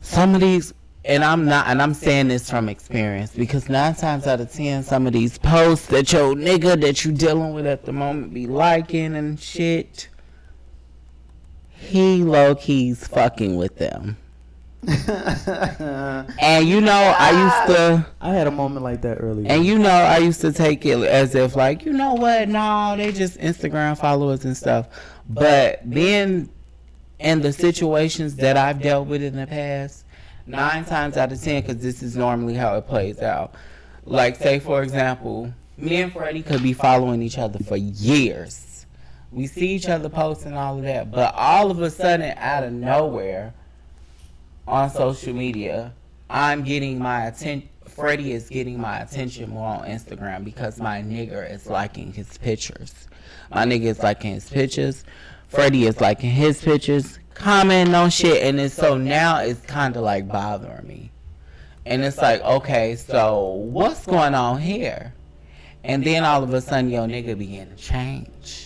some 0.00 0.34
of 0.36 0.40
these 0.40 0.72
and 1.04 1.24
i'm 1.24 1.44
not 1.44 1.66
and 1.66 1.80
i'm 1.82 1.94
saying 1.94 2.28
this 2.28 2.48
from 2.50 2.68
experience 2.68 3.32
because 3.34 3.68
nine 3.68 3.94
times 3.94 4.26
out 4.26 4.40
of 4.40 4.52
ten 4.52 4.82
some 4.82 5.06
of 5.06 5.12
these 5.12 5.38
posts 5.38 5.86
that 5.88 6.12
your 6.12 6.34
nigga 6.34 6.80
that 6.80 7.04
you 7.04 7.10
dealing 7.12 7.52
with 7.54 7.66
at 7.66 7.84
the 7.84 7.92
moment 7.92 8.32
be 8.32 8.46
liking 8.46 9.16
and 9.16 9.40
shit 9.40 10.08
he 11.86 12.22
low-key's 12.22 13.06
fucking 13.06 13.56
with 13.56 13.76
them 13.76 14.16
and 14.86 16.68
you 16.68 16.80
know 16.80 17.14
i 17.18 17.30
used 17.30 17.76
to 17.76 18.06
I 18.26 18.34
had 18.34 18.48
a 18.48 18.50
moment 18.50 18.82
like 18.82 19.02
that 19.02 19.18
earlier. 19.20 19.46
and 19.48 19.64
you 19.64 19.78
know, 19.78 19.88
I 19.88 20.18
used 20.18 20.40
to 20.40 20.52
take 20.52 20.84
it 20.84 20.98
as 20.98 21.36
if 21.36 21.54
like, 21.54 21.84
you 21.84 21.92
know 21.92 22.14
what? 22.14 22.48
No, 22.48 22.96
they 22.96 23.12
just 23.12 23.38
Instagram 23.38 23.96
followers 23.96 24.44
and 24.44 24.56
stuff. 24.56 24.88
But 25.28 25.88
being 25.88 26.48
in 27.20 27.40
the 27.40 27.52
situations 27.52 28.34
that 28.36 28.56
I've 28.56 28.82
dealt 28.82 29.06
with 29.06 29.22
in 29.22 29.36
the 29.36 29.46
past, 29.46 30.04
nine 30.44 30.84
times 30.84 31.16
out 31.16 31.30
of 31.30 31.40
ten, 31.40 31.62
because 31.62 31.80
this 31.80 32.02
is 32.02 32.16
normally 32.16 32.54
how 32.54 32.76
it 32.78 32.88
plays 32.88 33.20
out. 33.20 33.54
Like, 34.04 34.34
say 34.34 34.58
for 34.58 34.82
example, 34.82 35.52
me 35.76 36.02
and 36.02 36.12
Freddie 36.12 36.42
could 36.42 36.64
be 36.64 36.72
following 36.72 37.22
each 37.22 37.38
other 37.38 37.60
for 37.60 37.76
years. 37.76 38.65
We 39.32 39.46
see 39.46 39.68
each 39.68 39.88
other 39.88 40.08
posting 40.08 40.54
all 40.54 40.78
of 40.78 40.84
that, 40.84 41.10
but 41.10 41.34
all 41.34 41.70
of 41.70 41.80
a 41.82 41.90
sudden, 41.90 42.34
out 42.38 42.64
of 42.64 42.72
nowhere, 42.72 43.54
on 44.66 44.90
social 44.90 45.34
media, 45.34 45.92
I'm 46.28 46.62
getting 46.62 46.98
my 46.98 47.26
attention. 47.26 47.68
Freddie 47.86 48.32
is 48.32 48.48
getting 48.48 48.80
my 48.80 48.98
attention 48.98 49.50
more 49.50 49.68
on 49.76 49.84
Instagram 49.84 50.44
because 50.44 50.78
my 50.78 51.00
nigger 51.00 51.50
is 51.50 51.66
liking 51.66 52.12
his 52.12 52.36
pictures. 52.38 53.08
My 53.50 53.64
nigga 53.64 53.84
is 53.84 54.00
liking 54.00 54.34
his 54.34 54.50
pictures. 54.50 55.04
Freddie 55.48 55.86
is 55.86 56.00
liking 56.00 56.30
his 56.30 56.60
pictures, 56.60 57.18
commenting 57.34 57.94
on 57.94 58.10
shit, 58.10 58.42
and 58.42 58.60
it's 58.60 58.74
so 58.74 58.96
now 58.98 59.38
it's 59.38 59.64
kind 59.64 59.96
of 59.96 60.02
like 60.02 60.28
bothering 60.28 60.86
me. 60.86 61.10
And 61.86 62.02
it's 62.02 62.18
like, 62.18 62.42
okay, 62.42 62.96
so 62.96 63.44
what's 63.44 64.04
going 64.04 64.34
on 64.34 64.60
here? 64.60 65.14
And 65.84 66.02
then 66.02 66.24
all 66.24 66.42
of 66.42 66.52
a 66.52 66.60
sudden, 66.60 66.90
your 66.90 67.06
nigga 67.06 67.38
begin 67.38 67.70
to 67.70 67.76
change. 67.76 68.65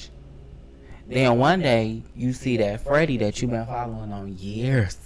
Then 1.11 1.39
one 1.39 1.61
day, 1.61 2.05
you 2.15 2.33
see 2.33 2.57
that 2.59 2.83
Freddie 2.83 3.17
that 3.17 3.43
you've 3.43 3.51
been 3.51 3.67
following 3.67 4.13
on 4.13 4.39
years 4.39 4.97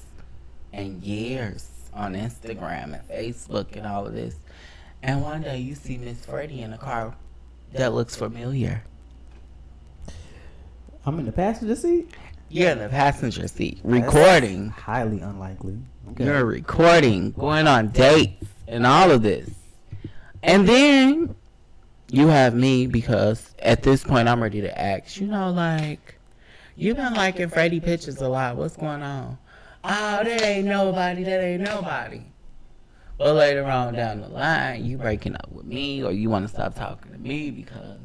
and 0.70 1.02
years 1.02 1.70
on 1.94 2.12
Instagram 2.12 2.92
and 2.92 3.08
Facebook 3.08 3.74
and 3.74 3.86
all 3.86 4.06
of 4.06 4.12
this. 4.12 4.36
And 5.02 5.22
one 5.22 5.40
day 5.40 5.58
you 5.58 5.74
see 5.74 5.96
Miss 5.96 6.22
Freddie 6.26 6.60
in 6.60 6.74
a 6.74 6.78
car 6.78 7.14
that 7.72 7.94
looks 7.94 8.14
familiar. 8.16 8.84
I'm 11.06 11.18
in 11.18 11.24
the 11.24 11.32
passenger 11.32 11.74
seat. 11.74 12.10
You're 12.50 12.70
in 12.70 12.80
the 12.80 12.90
passenger 12.90 13.48
seat 13.48 13.80
recording. 13.82 14.66
That's 14.66 14.80
highly 14.80 15.20
unlikely. 15.20 15.78
Okay. 16.10 16.24
You're 16.24 16.44
recording, 16.44 17.32
going 17.32 17.66
on 17.66 17.88
dates 17.88 18.46
and 18.68 18.86
all 18.86 19.10
of 19.10 19.22
this. 19.22 19.48
And 20.42 20.68
then 20.68 21.34
you 22.14 22.29
have 22.29 22.55
me 22.55 22.87
because 22.87 23.55
at 23.59 23.83
this 23.83 24.05
point 24.05 24.29
I'm 24.29 24.40
ready 24.40 24.61
to 24.61 24.81
ask, 24.81 25.20
you 25.20 25.27
know, 25.27 25.50
like, 25.50 26.14
you've 26.77 26.96
been 26.96 27.14
liking 27.14 27.48
Freddie 27.48 27.81
pictures 27.81 28.20
a 28.20 28.29
lot. 28.29 28.57
What's 28.57 28.77
going 28.77 29.03
on? 29.03 29.37
Oh, 29.83 30.22
that 30.22 30.42
ain't 30.42 30.66
nobody. 30.66 31.24
That 31.24 31.42
ain't 31.42 31.62
nobody. 31.62 32.22
But 33.18 33.35
later 33.35 33.64
on 33.64 33.94
down 33.94 34.20
the 34.20 34.29
line, 34.29 34.85
you 34.85 34.96
breaking 34.96 35.35
up 35.35 35.50
with 35.50 35.66
me 35.66 36.05
or 36.05 36.12
you 36.12 36.31
want 36.31 36.46
to 36.46 36.55
stop 36.55 36.74
talking 36.77 37.12
to 37.12 37.18
me 37.18 37.50
because, 37.50 37.98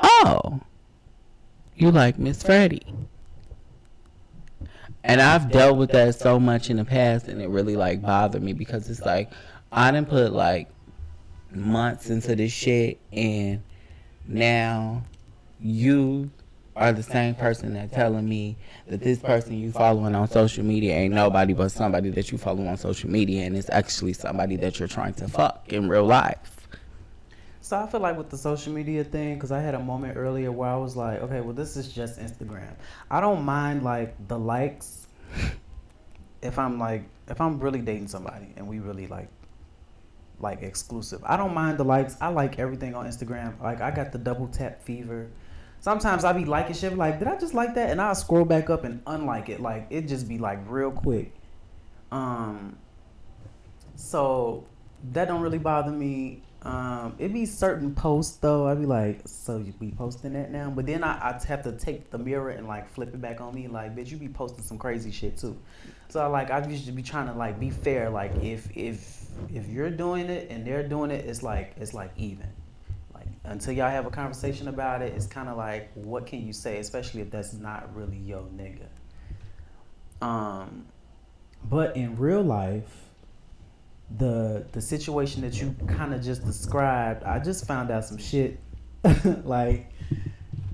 oh, 0.00 0.60
you 1.76 1.92
like 1.92 2.18
Miss 2.18 2.42
Freddie. 2.42 2.86
And 5.04 5.20
I've 5.20 5.52
dealt 5.52 5.76
with 5.76 5.92
that 5.92 6.16
so 6.16 6.40
much 6.40 6.70
in 6.70 6.78
the 6.78 6.84
past, 6.84 7.28
and 7.28 7.40
it 7.40 7.48
really 7.48 7.76
like 7.76 8.02
bothered 8.02 8.42
me 8.42 8.52
because 8.52 8.90
it's 8.90 9.02
like 9.02 9.30
I 9.70 9.92
didn't 9.92 10.08
put 10.08 10.32
like 10.32 10.68
months 11.56 12.10
into 12.10 12.36
this 12.36 12.52
shit, 12.52 12.98
and 13.12 13.62
now 14.26 15.04
you 15.60 16.30
are 16.74 16.92
the 16.92 17.02
same 17.02 17.34
person 17.34 17.72
that 17.72 17.90
telling 17.92 18.28
me 18.28 18.56
that 18.86 19.00
this 19.00 19.18
person 19.18 19.58
you 19.58 19.72
following 19.72 20.14
on 20.14 20.28
social 20.28 20.62
media 20.62 20.94
ain't 20.94 21.14
nobody 21.14 21.54
but 21.54 21.70
somebody 21.70 22.10
that 22.10 22.30
you 22.30 22.38
follow 22.38 22.66
on 22.66 22.76
social 22.76 23.10
media, 23.10 23.44
and 23.44 23.56
it's 23.56 23.70
actually 23.70 24.12
somebody 24.12 24.56
that 24.56 24.78
you're 24.78 24.88
trying 24.88 25.14
to 25.14 25.26
fuck 25.26 25.72
in 25.72 25.88
real 25.88 26.04
life. 26.04 26.68
So 27.62 27.76
I 27.76 27.86
feel 27.88 28.00
like 28.00 28.16
with 28.16 28.30
the 28.30 28.38
social 28.38 28.72
media 28.72 29.02
thing, 29.02 29.34
because 29.34 29.50
I 29.50 29.60
had 29.60 29.74
a 29.74 29.80
moment 29.80 30.16
earlier 30.16 30.52
where 30.52 30.68
I 30.68 30.76
was 30.76 30.94
like, 30.94 31.20
okay, 31.22 31.40
well, 31.40 31.54
this 31.54 31.76
is 31.76 31.88
just 31.88 32.20
Instagram. 32.20 32.76
I 33.10 33.20
don't 33.20 33.42
mind 33.42 33.82
like 33.82 34.14
the 34.28 34.38
likes 34.38 35.08
if 36.42 36.58
I'm 36.58 36.78
like 36.78 37.02
if 37.28 37.40
I'm 37.40 37.58
really 37.58 37.80
dating 37.80 38.08
somebody 38.08 38.52
and 38.56 38.68
we 38.68 38.78
really 38.78 39.06
like 39.06 39.28
like 40.40 40.62
exclusive. 40.62 41.22
I 41.24 41.36
don't 41.36 41.54
mind 41.54 41.78
the 41.78 41.84
likes. 41.84 42.16
I 42.20 42.28
like 42.28 42.58
everything 42.58 42.94
on 42.94 43.06
Instagram. 43.06 43.60
Like 43.60 43.80
I 43.80 43.90
got 43.90 44.12
the 44.12 44.18
double 44.18 44.48
tap 44.48 44.82
fever. 44.82 45.28
Sometimes 45.80 46.24
I 46.24 46.32
be 46.32 46.44
liking 46.44 46.74
shit 46.74 46.96
like, 46.96 47.18
did 47.18 47.28
I 47.28 47.36
just 47.36 47.54
like 47.54 47.74
that? 47.74 47.90
And 47.90 48.00
I'll 48.00 48.14
scroll 48.14 48.44
back 48.44 48.70
up 48.70 48.84
and 48.84 49.00
unlike 49.06 49.48
it. 49.48 49.60
Like 49.60 49.86
it 49.90 50.08
just 50.08 50.28
be 50.28 50.38
like 50.38 50.58
real 50.66 50.90
quick. 50.90 51.32
Um 52.10 52.78
so 53.94 54.64
that 55.12 55.28
don't 55.28 55.40
really 55.40 55.58
bother 55.58 55.92
me. 55.92 56.42
Um, 56.66 57.14
it 57.20 57.32
be 57.32 57.46
certain 57.46 57.94
posts 57.94 58.38
though. 58.38 58.66
I'd 58.66 58.80
be 58.80 58.86
like, 58.86 59.20
so 59.24 59.58
you 59.58 59.72
be 59.72 59.92
posting 59.92 60.32
that 60.32 60.50
now? 60.50 60.68
But 60.68 60.86
then 60.86 61.04
I 61.04 61.12
I 61.12 61.46
have 61.46 61.62
to 61.62 61.70
take 61.70 62.10
the 62.10 62.18
mirror 62.18 62.50
and 62.50 62.66
like 62.66 62.88
flip 62.88 63.14
it 63.14 63.20
back 63.20 63.40
on 63.40 63.54
me. 63.54 63.68
Like, 63.68 63.94
bitch, 63.94 64.10
you 64.10 64.16
be 64.16 64.28
posting 64.28 64.64
some 64.64 64.76
crazy 64.76 65.12
shit 65.12 65.38
too. 65.38 65.56
So 66.08 66.20
I 66.20 66.26
like 66.26 66.50
I 66.50 66.66
used 66.66 66.86
to 66.86 66.92
be 66.92 67.04
trying 67.04 67.28
to 67.28 67.34
like 67.34 67.60
be 67.60 67.70
fair. 67.70 68.10
Like 68.10 68.32
if 68.42 68.76
if 68.76 69.28
if 69.54 69.68
you're 69.68 69.90
doing 69.90 70.28
it 70.28 70.50
and 70.50 70.66
they're 70.66 70.82
doing 70.82 71.12
it, 71.12 71.24
it's 71.24 71.44
like 71.44 71.74
it's 71.76 71.94
like 71.94 72.10
even. 72.16 72.48
Like 73.14 73.28
until 73.44 73.72
y'all 73.72 73.88
have 73.88 74.06
a 74.06 74.10
conversation 74.10 74.66
about 74.66 75.02
it, 75.02 75.12
it's 75.14 75.26
kind 75.26 75.48
of 75.48 75.56
like 75.56 75.92
what 75.94 76.26
can 76.26 76.44
you 76.44 76.52
say, 76.52 76.78
especially 76.78 77.20
if 77.20 77.30
that's 77.30 77.52
not 77.52 77.94
really 77.94 78.16
your 78.16 78.42
nigga. 78.42 78.88
Um, 80.20 80.86
but 81.62 81.96
in 81.96 82.16
real 82.16 82.42
life, 82.42 83.05
the 84.10 84.64
the 84.72 84.80
situation 84.80 85.42
that 85.42 85.60
you 85.60 85.74
kind 85.88 86.14
of 86.14 86.22
just 86.22 86.44
described, 86.44 87.24
I 87.24 87.38
just 87.38 87.66
found 87.66 87.90
out 87.90 88.04
some 88.04 88.18
shit 88.18 88.58
like 89.44 89.92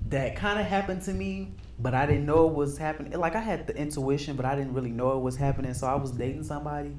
that 0.09 0.37
kind 0.37 0.61
of 0.61 0.67
happened 0.67 1.03
to 1.03 1.13
me, 1.13 1.53
but 1.79 1.95
I 1.95 2.07
didn't 2.07 2.27
know 2.27 2.47
it 2.49 2.55
was 2.55 2.77
happening. 2.77 3.19
Like 3.19 3.35
I 3.35 3.41
had 3.41 3.67
the 3.67 3.77
intuition, 3.77 4.37
but 4.37 4.45
I 4.45 4.55
didn't 4.55 4.75
really 4.75 4.91
know 4.91 5.17
it 5.17 5.23
was 5.23 5.37
happening. 5.37 5.73
So 5.75 5.87
I 5.87 5.95
was 5.95 6.11
dating 6.11 6.45
somebody, 6.45 6.95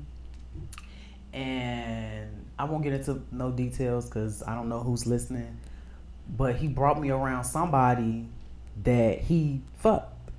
and 1.31 2.45
I 2.57 2.65
won't 2.65 2.83
get 2.83 2.93
into 2.93 3.21
no 3.31 3.51
details 3.51 4.05
because 4.05 4.43
I 4.43 4.55
don't 4.55 4.69
know 4.69 4.79
who's 4.79 5.05
listening. 5.05 5.57
But 6.35 6.55
he 6.55 6.67
brought 6.67 6.99
me 6.99 7.09
around 7.11 7.43
somebody 7.43 8.27
that 8.83 9.19
he 9.19 9.61
fucked. 9.77 10.31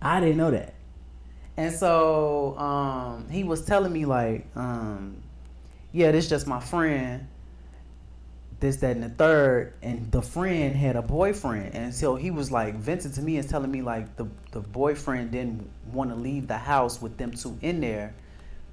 I 0.00 0.20
didn't 0.20 0.36
know 0.36 0.50
that. 0.50 0.74
And 1.56 1.74
so 1.74 2.56
um, 2.58 3.28
he 3.28 3.44
was 3.44 3.64
telling 3.64 3.92
me 3.92 4.04
like, 4.04 4.46
um, 4.56 5.22
yeah, 5.92 6.10
this 6.12 6.28
just 6.28 6.46
my 6.46 6.60
friend. 6.60 7.26
This, 8.60 8.76
that, 8.76 8.94
and 8.94 9.02
the 9.02 9.08
third, 9.08 9.72
and 9.80 10.12
the 10.12 10.20
friend 10.20 10.76
had 10.76 10.94
a 10.94 11.00
boyfriend, 11.00 11.74
and 11.74 11.94
so 11.94 12.16
he 12.16 12.30
was 12.30 12.52
like 12.52 12.74
venting 12.74 13.10
to 13.12 13.22
me 13.22 13.38
and 13.38 13.48
telling 13.48 13.70
me 13.70 13.80
like 13.80 14.16
the 14.16 14.26
the 14.50 14.60
boyfriend 14.60 15.30
didn't 15.30 15.66
want 15.94 16.10
to 16.10 16.16
leave 16.16 16.46
the 16.46 16.58
house 16.58 17.00
with 17.00 17.16
them 17.16 17.30
two 17.30 17.56
in 17.62 17.80
there 17.80 18.12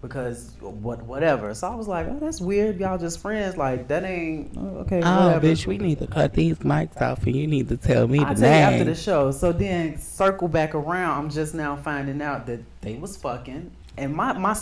because 0.01 0.51
what 0.59 1.01
whatever. 1.03 1.53
So 1.53 1.67
I 1.67 1.75
was 1.75 1.87
like, 1.87 2.07
oh, 2.07 2.19
that's 2.19 2.39
weird. 2.39 2.79
Y'all 2.79 2.97
just 2.97 3.19
friends. 3.19 3.57
Like 3.57 3.87
that 3.87 4.03
ain't 4.03 4.51
oh, 4.57 4.79
okay. 4.79 5.01
Oh, 5.03 5.27
whatever. 5.27 5.47
bitch, 5.47 5.65
we 5.65 5.77
need 5.77 5.99
to 5.99 6.07
cut 6.07 6.33
these 6.33 6.57
mics 6.59 7.01
off, 7.01 7.23
and 7.25 7.35
you 7.35 7.47
need 7.47 7.69
to 7.69 7.77
tell 7.77 8.07
me 8.07 8.19
the 8.19 8.25
tell 8.25 8.39
you 8.39 8.45
after 8.45 8.83
the 8.83 8.95
show. 8.95 9.31
So 9.31 9.51
then 9.51 9.97
circle 9.97 10.47
back 10.47 10.75
around. 10.75 11.17
I'm 11.17 11.29
just 11.29 11.53
now 11.53 11.75
finding 11.75 12.21
out 12.21 12.45
that 12.47 12.61
they 12.81 12.95
was 12.95 13.17
fucking, 13.17 13.71
and 13.97 14.13
my 14.13 14.33
my 14.33 14.55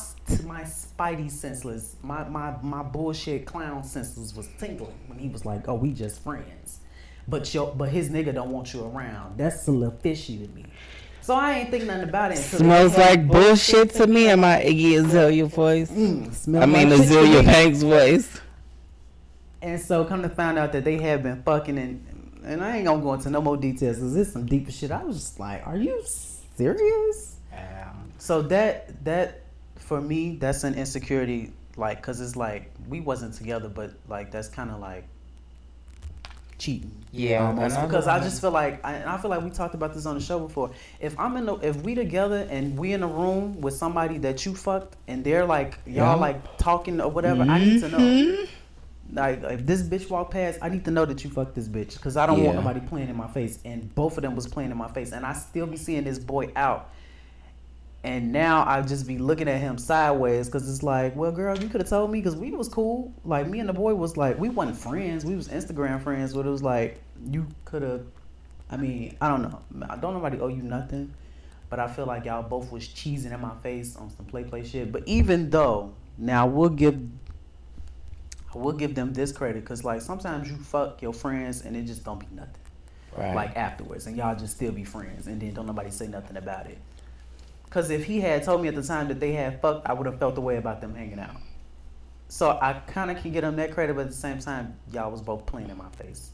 my 0.46 0.62
spidey 0.62 1.30
senseless, 1.30 1.96
my 2.02 2.28
my 2.30 2.56
my 2.62 2.84
bullshit 2.84 3.46
clown 3.46 3.84
senses 3.84 4.36
was 4.36 4.48
tingling 4.60 4.98
when 5.08 5.20
he 5.20 5.30
was 5.30 5.46
like, 5.46 5.68
"Oh, 5.68 5.76
we 5.76 5.92
just 5.92 6.24
friends," 6.24 6.80
but 7.28 7.54
your 7.54 7.74
but 7.76 7.90
his 7.90 8.10
nigga 8.10 8.34
don't 8.34 8.52
want 8.52 8.74
you 8.74 8.86
around. 8.86 9.38
That's 9.38 9.68
a 9.68 9.72
little 9.72 9.98
fishy 9.98 10.38
to 10.38 10.48
me. 10.54 10.66
So 11.26 11.34
I 11.34 11.54
ain't 11.54 11.72
think 11.72 11.86
nothing 11.86 12.08
about 12.08 12.34
it. 12.34 12.38
Smells 12.38 12.96
had 12.96 13.22
like 13.22 13.28
bullshit 13.28 13.90
to 13.96 14.06
me 14.06 14.30
in 14.30 14.42
my 14.42 14.62
Iggy 14.64 15.04
Azalea 15.04 15.48
voice. 15.48 15.90
Mm, 15.90 16.62
I 16.62 16.68
mean 16.68 16.92
like 16.92 17.00
Azealia 17.00 17.40
me. 17.40 17.46
Banks 17.48 17.82
voice. 17.82 18.40
And 19.64 19.82
so 19.82 20.06
come 20.06 20.22
to 20.22 20.30
find 20.30 20.60
out 20.60 20.72
that 20.74 20.84
they 20.84 21.00
have 21.00 21.24
been 21.24 21.42
fucking 21.42 21.80
and 21.80 22.42
and 22.46 22.64
I 22.64 22.78
ain't 22.78 22.86
gonna 22.86 23.02
go 23.02 23.16
into 23.16 23.32
no 23.32 23.42
more 23.42 23.58
details 23.58 23.96
because 23.96 24.16
it's 24.16 24.34
some 24.34 24.46
deeper 24.46 24.72
shit. 24.72 24.92
I 24.92 25.04
was 25.04 25.18
just 25.18 25.40
like, 25.40 25.66
are 25.66 25.76
you 25.76 26.00
serious? 26.06 27.38
So 28.20 28.44
that 28.44 29.04
that 29.04 29.46
for 29.78 30.00
me, 30.00 30.36
that's 30.36 30.64
an 30.64 30.76
insecurity, 30.76 31.54
like, 31.76 32.04
cause 32.04 32.22
it's 32.22 32.36
like 32.36 32.72
we 32.88 33.02
wasn't 33.02 33.34
together, 33.34 33.68
but 33.68 33.94
like 34.08 34.30
that's 34.30 34.48
kind 34.48 34.70
of 34.70 34.80
like 34.80 35.08
cheating. 36.58 36.92
Yeah, 37.12 37.48
almost. 37.48 37.80
Because 37.82 38.08
I 38.08 38.20
just 38.20 38.42
feel 38.42 38.52
like 38.52 38.84
I, 38.86 38.94
and 38.94 39.10
I 39.10 39.18
feel 39.18 39.30
like 39.30 39.42
we 39.42 39.50
talked 39.50 39.74
about 39.74 39.94
this 39.94 40.06
on 40.06 40.16
the 40.16 40.22
show 40.22 40.40
before. 40.40 40.72
If 41.00 41.18
I'm 41.20 41.38
in 41.38 41.46
the, 41.46 41.56
if 41.56 41.78
we 41.78 41.96
together 41.96 42.48
and 42.50 42.78
we 42.78 42.94
in 42.94 43.04
a 43.04 43.08
room 43.08 43.62
with 43.62 43.74
somebody 43.76 44.18
that 44.20 44.46
you 44.46 44.54
fucked 44.56 44.98
and 45.08 45.24
they're 45.24 45.46
like 45.46 45.78
y'all 45.86 45.94
Yeah. 45.96 46.16
like 46.16 46.58
talking 46.58 47.00
or 47.00 47.10
whatever, 47.10 47.44
I 47.44 47.60
need 47.60 47.80
to 47.82 47.90
know. 47.90 47.98
Mhm. 47.98 48.48
Like 49.14 49.44
if 49.44 49.66
this 49.66 49.84
bitch 49.84 50.10
walk 50.10 50.32
past, 50.32 50.60
I 50.62 50.70
need 50.70 50.84
to 50.86 50.92
know 50.92 51.06
that 51.06 51.24
you 51.24 51.30
fucked 51.30 51.56
this 51.56 51.68
bitch 51.70 51.94
because 51.94 52.18
I 52.18 52.26
don't 52.26 52.44
want 52.44 52.56
Yeah. 52.56 52.62
nobody 52.62 52.80
playing 52.82 53.08
in 53.10 53.16
my 53.16 53.28
face. 53.28 53.60
And 53.64 53.94
both 53.96 54.18
of 54.18 54.24
them 54.24 54.36
was 54.36 54.48
playing 54.48 54.72
in 54.72 54.78
my 54.78 54.90
face, 54.90 55.12
and 55.14 55.26
I 55.26 55.34
still 55.34 55.68
be 55.68 55.78
seeing 55.78 56.04
this 56.04 56.20
boy 56.20 56.50
out. 56.56 56.90
And 58.06 58.32
now 58.32 58.64
I 58.68 58.84
just 58.84 59.08
be 59.08 59.18
looking 59.18 59.48
at 59.48 59.60
him 59.60 59.80
sideways 59.80 60.46
because 60.46 60.70
it's 60.70 60.84
like, 60.84 61.16
well, 61.16 61.32
girl, 61.32 61.58
you 61.58 61.68
could 61.68 61.82
have 61.82 61.90
told 61.90 62.12
me 62.12 62.20
because 62.20 62.36
we 62.36 62.52
was 62.52 62.70
cool. 62.70 63.12
Like 63.24 63.48
me 63.48 63.60
and 63.60 63.68
the 63.68 63.74
boy 63.74 63.96
was 63.96 64.16
like, 64.16 64.38
we 64.38 64.48
wasn't 64.48 64.78
friends. 64.78 65.26
We 65.26 65.36
was 65.36 65.48
Instagram 65.48 66.00
friends, 66.04 66.36
but 66.36 66.46
it 66.46 66.50
was 66.50 66.62
like 66.62 67.02
you 67.32 67.48
could 67.66 67.82
have. 67.82 68.06
I 68.70 68.78
mean, 68.78 69.18
I 69.20 69.28
don't 69.28 69.42
know. 69.42 69.60
I 69.90 69.96
don't 69.96 70.14
nobody 70.14 70.40
owe 70.40 70.50
you 70.50 70.62
nothing, 70.62 71.16
but 71.72 71.80
I 71.80 71.88
feel 71.88 72.06
like 72.06 72.26
y'all 72.26 72.44
both 72.44 72.72
was 72.72 72.88
cheesing 72.88 73.34
in 73.34 73.42
my 73.42 73.56
face 73.64 73.96
on 73.96 74.12
some 74.12 74.28
play 74.28 74.44
play 74.44 74.64
shit. 74.64 74.92
But 74.92 75.02
even 75.08 75.50
though 75.50 75.92
now 76.20 76.46
we'll 76.46 76.70
give 76.70 77.00
I 78.54 78.60
will 78.60 78.74
give 78.74 78.94
them 78.94 79.14
this 79.14 79.32
credit 79.32 79.62
because 79.64 79.84
like 79.84 80.02
sometimes 80.02 80.48
you 80.48 80.58
fuck 80.58 81.02
your 81.02 81.12
friends 81.12 81.64
and 81.66 81.76
it 81.76 81.86
just 81.86 82.04
don't 82.04 82.20
be 82.20 82.28
nothing. 82.36 82.54
Right. 83.18 83.34
Like 83.34 83.58
afterwards, 83.58 84.06
and 84.06 84.16
y'all 84.16 84.36
just 84.36 84.58
still 84.58 84.74
be 84.74 84.84
friends, 84.84 85.26
and 85.26 85.42
then 85.42 85.56
don't 85.56 85.66
nobody 85.66 85.90
say 85.90 86.06
nothing 86.06 86.38
about 86.38 86.68
it. 86.68 86.78
Cause 87.76 87.90
if 87.90 88.06
he 88.06 88.22
had 88.22 88.42
told 88.42 88.62
me 88.62 88.70
at 88.70 88.76
the 88.76 88.82
time 88.82 89.10
that 89.10 89.20
they 89.20 89.34
had 89.34 89.62
fucked, 89.62 89.86
I 89.86 89.92
would 89.92 90.06
have 90.06 90.18
felt 90.18 90.36
the 90.36 90.40
way 90.40 90.56
about 90.56 90.80
them 90.80 90.96
hanging 90.96 91.20
out. 91.20 91.36
So 92.30 92.58
I 92.62 92.72
kind 92.88 93.12
of 93.12 93.22
can 93.22 93.34
get 93.34 93.42
them 93.42 93.58
that 93.58 93.74
credit, 93.74 93.98
but 93.98 94.04
at 94.04 94.12
the 94.12 94.16
same 94.16 94.40
time, 94.40 94.78
y'all 94.94 95.12
was 95.12 95.22
both 95.22 95.46
playing 95.46 95.70
in 95.70 95.78
my 95.78 95.90
face. 95.90 96.32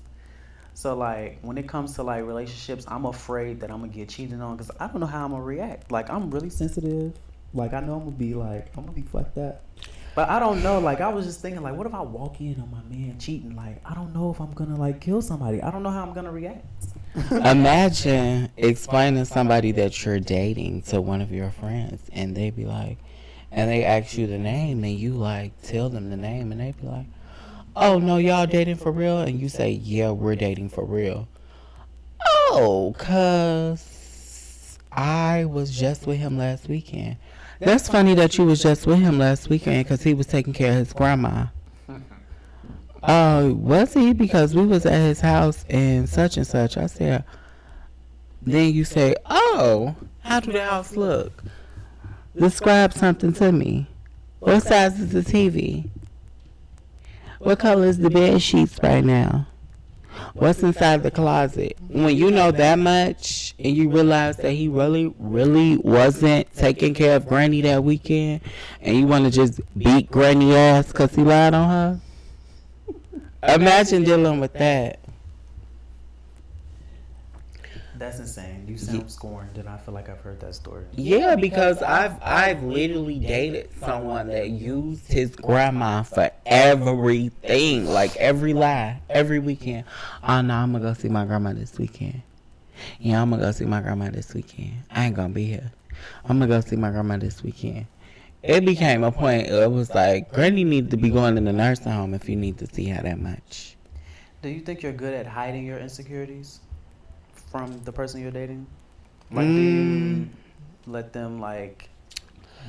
So 0.76 0.96
like 0.96 1.40
when 1.42 1.58
it 1.58 1.68
comes 1.68 1.96
to 1.96 2.04
like 2.04 2.28
relationships, 2.28 2.86
I'm 2.88 3.08
afraid 3.08 3.60
that 3.62 3.72
I'm 3.72 3.80
gonna 3.80 3.92
get 3.92 4.10
cheated 4.10 4.40
on 4.40 4.56
because 4.56 4.70
I 4.80 4.86
don't 4.86 5.00
know 5.00 5.08
how 5.08 5.26
I'm 5.26 5.32
gonna 5.32 5.42
react. 5.42 5.92
Like 5.92 6.12
I'm 6.12 6.30
really 6.30 6.52
sensitive. 6.52 7.12
Like 7.56 7.74
I 7.74 7.80
know 7.80 7.96
I'm 7.96 8.02
gonna 8.02 8.12
be 8.12 8.36
like 8.36 8.68
I'm 8.78 8.84
gonna 8.84 8.92
be 8.92 9.02
fucked 9.02 9.40
up. 9.40 9.66
But 10.14 10.30
I 10.30 10.38
don't 10.38 10.62
know. 10.62 10.78
Like 10.78 11.02
I 11.02 11.10
was 11.10 11.26
just 11.26 11.42
thinking, 11.42 11.64
like, 11.64 11.74
what 11.74 11.88
if 11.88 11.96
I 11.96 12.02
walk 12.02 12.40
in 12.40 12.62
on 12.62 12.70
my 12.70 12.84
man 12.96 13.18
cheating? 13.18 13.56
Like 13.56 13.82
I 13.84 13.96
don't 13.96 14.14
know 14.14 14.30
if 14.30 14.40
I'm 14.40 14.52
gonna 14.52 14.78
like 14.78 15.02
kill 15.02 15.24
somebody. 15.24 15.60
I 15.60 15.72
don't 15.72 15.82
know 15.82 15.90
how 15.90 16.04
I'm 16.04 16.14
gonna 16.14 16.32
react. 16.32 16.68
Imagine 17.32 18.50
explaining 18.56 19.26
somebody 19.26 19.72
that 19.74 20.06
you're 20.06 20.20
dating 20.20 20.84
to 20.84 21.02
one 21.02 21.22
of 21.22 21.32
your 21.32 21.52
friends, 21.52 22.02
and 22.14 22.36
they 22.36 22.52
be 22.52 22.66
like, 22.66 22.98
and 23.52 23.70
they 23.70 23.84
ask 23.84 24.18
you 24.18 24.28
the 24.28 24.38
name, 24.38 24.84
and 24.84 24.98
you 24.98 25.14
like 25.14 25.62
tell 25.62 25.90
them 25.90 26.10
the 26.10 26.18
name, 26.18 26.52
and 26.52 26.62
they 26.62 26.74
be 26.80 26.88
like, 26.88 27.08
"Oh 27.76 28.00
no, 28.00 28.18
y'all 28.18 28.48
dating 28.48 28.78
for 28.78 28.92
real?" 28.92 29.20
And 29.20 29.40
you 29.42 29.50
say, 29.50 29.72
"Yeah, 29.72 30.12
we're 30.12 30.36
dating 30.36 30.70
for 30.70 30.86
real." 30.86 31.28
Oh, 32.54 32.96
cause 32.98 34.80
I 34.92 35.46
was 35.46 35.78
just 35.78 36.08
with 36.08 36.18
him 36.18 36.38
last 36.38 36.70
weekend. 36.70 37.18
That's 37.60 37.90
funny 37.90 38.16
that 38.16 38.38
you 38.38 38.46
was 38.46 38.62
just 38.64 38.88
with 38.88 39.00
him 39.00 39.20
last 39.20 39.50
weekend, 39.50 39.86
cause 39.88 40.04
he 40.04 40.14
was 40.14 40.28
taking 40.28 40.54
care 40.54 40.72
of 40.72 40.78
his 40.78 40.94
grandma. 40.94 41.48
Oh, 43.04 43.54
was 43.54 43.94
he? 43.94 44.14
Because 44.14 44.54
we 44.54 44.66
was 44.66 44.86
at 44.86 45.00
his 45.00 45.20
house 45.20 45.66
and 45.70 46.08
such 46.08 46.38
and 46.38 46.46
such. 46.46 46.78
I 46.78 46.86
said. 46.86 47.24
Then 48.44 48.74
you 48.74 48.86
say, 48.86 49.16
"Oh, 49.28 49.96
how 50.22 50.40
do 50.40 50.52
the 50.52 50.64
house 50.64 50.96
look? 50.96 51.44
Describe 52.36 52.94
something 52.94 53.34
to 53.34 53.52
me. 53.52 53.88
What 54.40 54.64
size 54.64 55.00
is 55.00 55.12
the 55.12 55.22
TV? 55.22 55.90
What 57.40 57.60
color 57.60 57.86
is 57.86 57.98
the 57.98 58.10
bed 58.10 58.42
sheets 58.42 58.80
right 58.82 59.04
now? 59.04 59.48
What's 60.34 60.62
inside 60.64 61.04
the 61.04 61.12
closet?" 61.12 61.78
When 61.88 62.16
you 62.16 62.32
know 62.32 62.52
that 62.52 62.80
much 62.80 63.56
and 63.60 63.76
you 63.76 63.90
realize 63.90 64.38
that 64.38 64.52
he 64.52 64.68
really, 64.68 65.14
really 65.20 65.78
wasn't 65.78 66.52
taking 66.56 66.94
care 66.94 67.16
of 67.16 67.28
Granny 67.28 67.62
that 67.62 67.84
weekend, 67.84 68.42
and 68.82 68.96
you 68.96 69.08
want 69.08 69.26
to 69.26 69.32
just 69.32 69.60
beat 69.78 70.10
Granny 70.12 70.56
ass 70.56 70.88
because 70.88 71.16
he 71.16 71.24
lied 71.24 71.54
on 71.54 71.70
her. 71.70 72.00
Imagine 73.44 74.04
dealing 74.04 74.40
with 74.40 74.54
that. 74.54 75.00
That's 78.02 78.18
insane. 78.18 78.66
You 78.68 78.78
sound 78.80 79.12
scorned, 79.12 79.60
and 79.60 79.70
I 79.70 79.78
feel 79.78 79.94
like 79.94 80.10
I've 80.10 80.22
heard 80.22 80.40
that 80.40 80.56
story. 80.56 80.86
Yeah, 80.96 81.36
because 81.36 81.84
I've 81.84 82.16
I've 82.24 82.64
literally 82.64 83.20
dated 83.20 83.70
someone 83.80 84.28
that 84.30 84.50
used 84.50 85.08
his 85.08 85.36
grandma 85.36 86.02
for 86.02 86.32
everything, 86.48 87.86
like 87.86 88.16
every 88.16 88.54
lie, 88.54 89.00
every 89.08 89.38
weekend. 89.38 89.86
Ah, 90.24 90.40
oh 90.40 90.42
no, 90.42 90.56
I'm 90.56 90.72
gonna 90.72 90.84
go 90.84 90.94
see 90.96 91.10
my 91.10 91.26
grandma 91.26 91.54
this 91.54 91.78
weekend. 91.78 92.24
Yeah, 93.00 93.22
I'm 93.22 93.30
gonna 93.30 93.44
go 93.44 93.52
see 93.52 93.66
my 93.66 93.82
grandma 93.82 94.10
this 94.10 94.34
weekend. 94.34 94.74
I 94.90 95.06
ain't 95.06 95.16
gonna 95.16 95.30
be 95.30 95.46
here. 95.46 95.72
I'm 96.26 96.40
gonna 96.40 96.48
go 96.48 96.62
see 96.62 96.78
my 96.78 96.90
grandma 96.90 97.18
this 97.18 97.44
weekend. 97.44 97.86
It 98.44 98.66
became 98.66 99.04
a 99.04 99.12
point. 99.12 99.48
It 99.48 99.72
was 99.72 99.94
like 99.94 100.32
Granny 100.34 100.64
needs 100.64 100.90
to 100.90 100.98
be 100.98 101.10
going 101.10 101.38
in 101.38 101.46
the 101.46 101.54
nursing 101.54 101.92
home 101.92 102.14
if 102.14 102.28
you 102.28 102.36
need 102.36 102.58
to 102.58 102.68
see 102.68 102.86
her 102.90 103.02
that 103.04 103.20
much. 103.20 103.76
Do 104.42 104.50
you 104.50 104.62
think 104.62 104.82
you're 104.82 104.92
good 104.92 105.14
at 105.14 105.28
hiding 105.28 105.66
your 105.66 105.78
insecurities 105.78 106.62
from 107.52 107.80
the 107.84 107.92
person 107.92 108.22
you're 108.22 108.32
dating? 108.32 108.66
Like, 109.32 109.48
do 109.56 109.62
Mm. 109.62 109.66
you 110.26 110.30
let 110.88 111.14
them 111.14 111.40
like? 111.40 111.90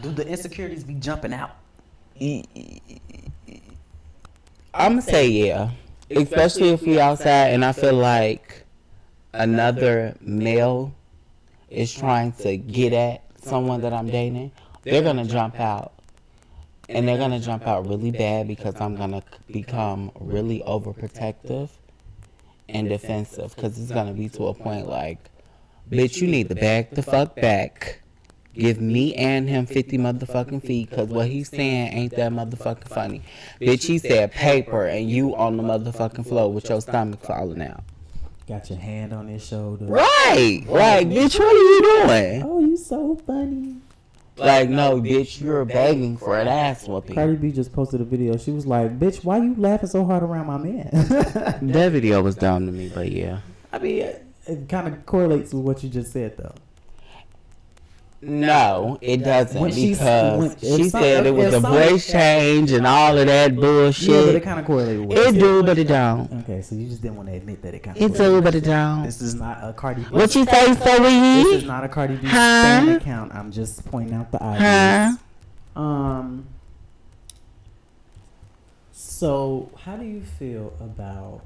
Do 0.03 0.11
the 0.11 0.27
insecurities 0.27 0.85
be 0.85 0.95
jumping 0.95 1.33
out? 1.33 1.57
I'm 4.75 4.93
gonna 4.93 5.03
say 5.03 5.29
yeah, 5.29 5.71
especially 6.11 6.69
if 6.71 6.83
we 6.83 7.01
outside 7.01 7.53
and 7.53 7.65
I 7.65 7.73
feel 7.73 7.95
like 7.95 8.65
another 9.33 10.15
male 10.21 10.95
is 11.71 11.93
trying 11.93 12.33
to 12.33 12.57
get 12.59 12.93
at 12.93 13.23
someone 13.43 13.81
that 13.81 13.93
I'm 13.93 14.07
dating. 14.07 14.53
They're 14.83 15.03
gonna 15.03 15.25
jump 15.25 15.61
out, 15.61 15.93
and 16.89 17.07
they're 17.07 17.19
gonna 17.19 17.41
jump 17.41 17.67
out 17.67 17.87
really 17.87 18.11
bad 18.11 18.49
because 18.49 18.81
I'm 18.81 18.97
gonna 18.97 19.23
become 19.51 20.11
really 20.19 20.63
overprotective 20.67 21.71
and 22.69 22.89
defensive 22.89 23.55
because 23.55 23.79
it's 23.79 23.93
gonna 23.93 24.13
be 24.13 24.29
to 24.31 24.49
a 24.49 24.55
point 24.55 24.89
like, 24.89 25.19
bitch, 25.91 26.21
you 26.21 26.29
need 26.29 26.49
to 26.49 26.55
back 26.55 26.91
the 26.91 27.03
fuck 27.03 27.37
back. 27.37 28.01
Give 28.55 28.81
me 28.83 29.15
and 29.15 29.49
him 29.49 29.65
50 29.65 29.97
motherfucking 29.97 30.67
feet 30.67 30.91
because 30.91 31.09
what 31.09 31.29
he's 31.29 31.49
saying 31.49 31.95
ain't 31.95 32.15
that 32.17 32.33
motherfucking 32.33 32.89
funny. 32.89 33.23
Bitch, 33.59 33.85
he 33.85 33.97
said 33.99 34.31
paper 34.33 34.85
and 34.85 35.09
you 35.09 35.35
on 35.37 35.57
the 35.57 35.63
motherfucking 35.63 36.27
floor 36.27 36.53
with 36.53 36.69
your 36.69 36.83
stomach 36.83 37.23
falling 37.23 37.63
out. 37.63 37.83
Got 38.47 38.69
your 38.69 38.79
hand 38.79 39.15
on 39.15 39.29
his 39.29 39.47
shoulder. 39.47 39.87
Right. 39.87 40.65
right, 40.67 41.09
bitch, 41.09 41.39
what 41.39 41.49
are 41.49 41.57
you 41.57 41.81
doing? 41.81 42.43
Oh, 42.43 42.61
you 42.61 42.77
so 42.77 43.17
funny. 43.27 43.77
Like, 44.37 44.71
no, 44.71 45.01
bitch, 45.01 45.41
you're 45.41 45.65
begging 45.65 46.17
for 46.17 46.39
an 46.39 46.49
ass 46.49 46.89
whooping. 46.89 47.15
Cardi 47.15 47.37
B 47.37 47.53
just 47.53 47.73
posted 47.73 48.01
a 48.01 48.05
video. 48.05 48.37
She 48.39 48.51
was 48.51 48.67
like, 48.67 48.99
"Bitch, 48.99 49.23
why 49.25 49.39
you 49.39 49.55
laughing 49.57 49.89
so 49.89 50.05
hard 50.05 50.23
around 50.23 50.47
my 50.47 50.57
man?" 50.59 50.89
That 51.63 51.93
video 51.93 52.23
was 52.23 52.35
dumb 52.35 52.67
to 52.67 52.73
me, 52.73 52.91
but 52.95 53.13
yeah. 53.13 53.41
I 53.73 53.79
mean, 53.79 53.99
it, 53.99 54.25
it 54.47 54.69
kind 54.69 54.89
of 54.89 55.05
correlates 55.07 55.53
with 55.53 55.65
what 55.65 55.83
you 55.83 55.91
just 55.91 56.13
said, 56.13 56.37
though. 56.39 56.55
No, 58.25 58.99
it 59.01 59.25
doesn't 59.25 59.61
When 59.61 59.71
because 59.75 60.39
when- 60.39 60.57
she 60.61 60.89
some- 60.91 61.01
said 61.03 61.27
it 61.27 61.35
was 61.35 61.53
a 61.55 61.59
voice 61.59 62.07
change 62.11 62.71
and 62.71 62.87
all 62.87 63.19
of 63.19 63.27
that 63.27 63.51
Yeah, 63.53 63.57
but 63.57 63.59
it 63.59 63.61
bullshit. 63.61 64.43
kind 64.45 64.61
of 64.61 64.65
correlated 64.67 65.01
with 65.07 65.19
what 65.19 65.27
It 65.35 65.39
do, 65.41 65.63
but 65.65 65.77
it 65.77 65.89
don't. 65.89 66.33
Okay, 66.45 66.63
so 66.63 66.77
you 66.77 66.87
just 66.89 67.03
didn't 67.03 67.17
want 67.17 67.29
to 67.31 67.35
admit 67.35 67.63
that 67.63 67.75
it 67.75 67.83
kind 67.83 67.97
of. 67.97 68.03
It 68.03 68.17
do, 68.17 68.41
but 68.41 68.55
it 68.55 68.61
don't. 68.63 69.03
This 69.03 69.21
is 69.21 69.35
not 69.35 69.59
a 69.63 69.73
Cardi 69.73 70.03
B. 70.03 70.09
What 70.11 70.33
you 70.37 70.45
say, 70.45 70.69
This 70.73 71.47
is 71.63 71.65
not 71.65 71.83
a 71.83 71.89
Cardi 71.89 72.15
B 72.15 72.29
Huh? 72.29 72.97
account. 72.97 73.35
I'm 73.35 73.51
just 73.51 73.85
pointing 73.91 74.15
out 74.15 74.31
the 74.31 74.39
Huh? 74.39 74.45
obvious. 74.45 75.19
Um. 75.75 76.47
So, 78.93 79.71
how 79.85 79.97
do 79.97 80.05
you 80.05 80.21
feel 80.23 80.73
about 80.81 81.41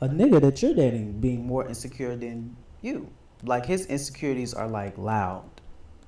a 0.00 0.08
nigga 0.08 0.40
that 0.40 0.60
you're 0.62 0.74
dating 0.74 1.20
being 1.20 1.46
more 1.46 1.66
insecure 1.66 2.16
than 2.16 2.56
you? 2.82 3.08
Like 3.44 3.66
his 3.66 3.86
insecurities 3.86 4.54
are 4.54 4.68
like 4.68 4.98
loud. 4.98 5.44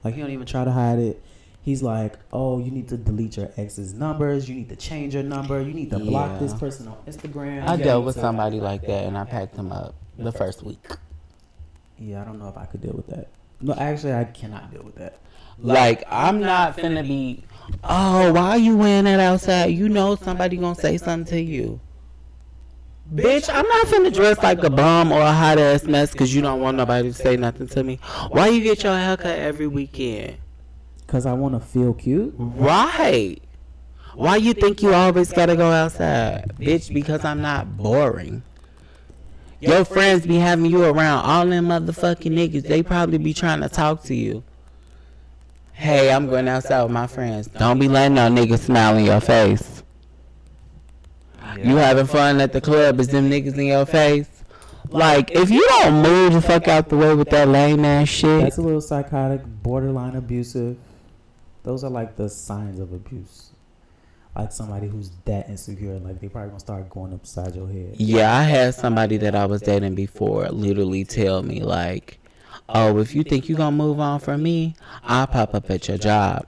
Like 0.02 0.14
he 0.14 0.20
don't 0.20 0.30
even 0.30 0.46
try 0.46 0.64
to 0.64 0.72
hide 0.72 0.98
it. 0.98 1.22
He's 1.62 1.82
like, 1.82 2.18
"Oh, 2.32 2.58
you 2.58 2.70
need 2.70 2.88
to 2.88 2.96
delete 2.96 3.36
your 3.36 3.50
ex's 3.56 3.92
numbers. 3.92 4.48
You 4.48 4.54
need 4.54 4.70
to 4.70 4.76
change 4.76 5.14
your 5.14 5.22
number. 5.22 5.60
You 5.60 5.74
need 5.74 5.90
to 5.90 5.98
block 5.98 6.30
Yeah. 6.32 6.38
this 6.38 6.54
person 6.54 6.88
on 6.88 6.96
Instagram." 7.06 7.66
I 7.68 7.74
You 7.74 7.84
dealt 7.84 8.04
with 8.06 8.16
somebody 8.18 8.60
like 8.60 8.82
that 8.86 9.04
and 9.04 9.16
I 9.16 9.24
packed 9.24 9.56
him 9.56 9.70
up 9.70 9.94
the 10.18 10.32
first 10.32 10.62
week. 10.62 10.86
Yeah, 11.98 12.22
I 12.22 12.24
don't 12.24 12.38
know 12.38 12.48
if 12.48 12.56
I 12.56 12.64
could 12.64 12.80
deal 12.80 12.94
with 12.94 13.08
that. 13.08 13.28
No, 13.60 13.74
actually, 13.74 14.14
I 14.14 14.24
cannot 14.24 14.70
deal 14.70 14.82
with 14.82 14.94
that. 14.96 15.18
Like, 15.58 16.02
I'm 16.08 16.40
not 16.40 16.78
finna 16.78 17.06
be, 17.06 17.44
oh, 17.84 18.32
why 18.32 18.50
are 18.52 18.58
you 18.58 18.78
wearing 18.78 19.04
that 19.04 19.20
outside? 19.20 19.66
You 19.66 19.90
know 19.90 20.14
somebody 20.16 20.56
gonna 20.56 20.74
say 20.74 20.96
something 20.96 21.30
to 21.32 21.40
you. 21.42 21.78
Bitch, 23.12 23.52
I'm 23.52 23.66
not 23.66 23.86
finna 23.86 24.14
dress 24.14 24.40
like 24.40 24.62
a 24.62 24.70
bum 24.70 25.10
or 25.10 25.20
a 25.20 25.32
hot 25.32 25.58
ass 25.58 25.82
mess 25.82 26.12
because 26.12 26.32
you 26.32 26.42
don't 26.42 26.60
want 26.60 26.76
nobody 26.76 27.08
to 27.08 27.14
say 27.14 27.36
nothing 27.36 27.66
to 27.68 27.82
me. 27.82 27.98
Why 28.28 28.48
you 28.48 28.62
get 28.62 28.84
your 28.84 28.96
haircut 28.96 29.36
every 29.36 29.66
weekend? 29.66 30.36
Cause 31.08 31.26
I 31.26 31.32
want 31.32 31.54
to 31.54 31.60
feel 31.60 31.92
cute. 31.92 32.32
Right. 32.38 33.42
Why 34.14 34.36
you 34.36 34.54
think 34.54 34.80
you 34.80 34.94
always 34.94 35.32
gotta 35.32 35.56
go 35.56 35.72
outside? 35.72 36.52
Bitch, 36.56 36.94
because 36.94 37.24
I'm 37.24 37.42
not 37.42 37.76
boring. 37.76 38.44
Your 39.58 39.84
friends 39.84 40.24
be 40.24 40.36
having 40.36 40.66
you 40.66 40.84
around 40.84 41.24
all 41.24 41.46
them 41.46 41.66
motherfucking 41.66 42.32
niggas. 42.32 42.62
They 42.62 42.84
probably 42.84 43.18
be 43.18 43.34
trying 43.34 43.60
to 43.62 43.68
talk 43.68 44.04
to 44.04 44.14
you. 44.14 44.44
Hey, 45.72 46.12
I'm 46.12 46.28
going 46.28 46.46
outside 46.46 46.82
with 46.84 46.92
my 46.92 47.08
friends. 47.08 47.48
Don't 47.48 47.80
be 47.80 47.88
letting 47.88 48.14
no 48.14 48.28
nigga 48.28 48.58
smile 48.58 48.96
in 48.98 49.04
your 49.04 49.20
face. 49.20 49.79
You 51.58 51.76
having 51.76 52.06
fun 52.06 52.40
at 52.40 52.52
the 52.52 52.60
club, 52.60 53.00
is 53.00 53.08
them 53.08 53.30
niggas 53.30 53.58
in 53.58 53.66
your 53.66 53.86
face? 53.86 54.28
Like, 54.88 55.30
if 55.30 55.50
you 55.50 55.64
don't 55.68 56.02
move 56.02 56.32
the 56.32 56.42
fuck 56.42 56.66
out 56.66 56.88
the 56.88 56.96
way 56.96 57.14
with 57.14 57.30
that 57.30 57.48
lame 57.48 57.84
ass 57.84 58.08
shit, 58.08 58.42
That's 58.42 58.58
a 58.58 58.62
little 58.62 58.80
psychotic, 58.80 59.42
borderline 59.44 60.16
abusive. 60.16 60.76
Those 61.62 61.84
are 61.84 61.90
like 61.90 62.16
the 62.16 62.28
signs 62.28 62.80
of 62.80 62.92
abuse. 62.92 63.50
Like 64.34 64.52
somebody 64.52 64.88
who's 64.88 65.10
that 65.24 65.48
insecure, 65.48 65.98
like 65.98 66.20
they 66.20 66.28
probably 66.28 66.50
gonna 66.50 66.60
start 66.60 66.88
going 66.88 67.12
upside 67.12 67.54
your 67.54 67.68
head. 67.68 67.96
Yeah, 67.98 68.34
I 68.36 68.44
had 68.44 68.74
somebody 68.74 69.16
that 69.18 69.34
I 69.34 69.44
was 69.46 69.60
dating 69.60 69.96
before 69.96 70.48
literally 70.48 71.04
tell 71.04 71.42
me 71.42 71.62
like, 71.62 72.20
"Oh, 72.68 72.98
if 72.98 73.14
you 73.14 73.24
think 73.24 73.48
you 73.48 73.56
gonna 73.56 73.76
move 73.76 73.98
on 73.98 74.20
from 74.20 74.42
me, 74.42 74.76
I'll 75.02 75.26
pop 75.26 75.54
up 75.54 75.68
at 75.70 75.88
your 75.88 75.98
job." 75.98 76.46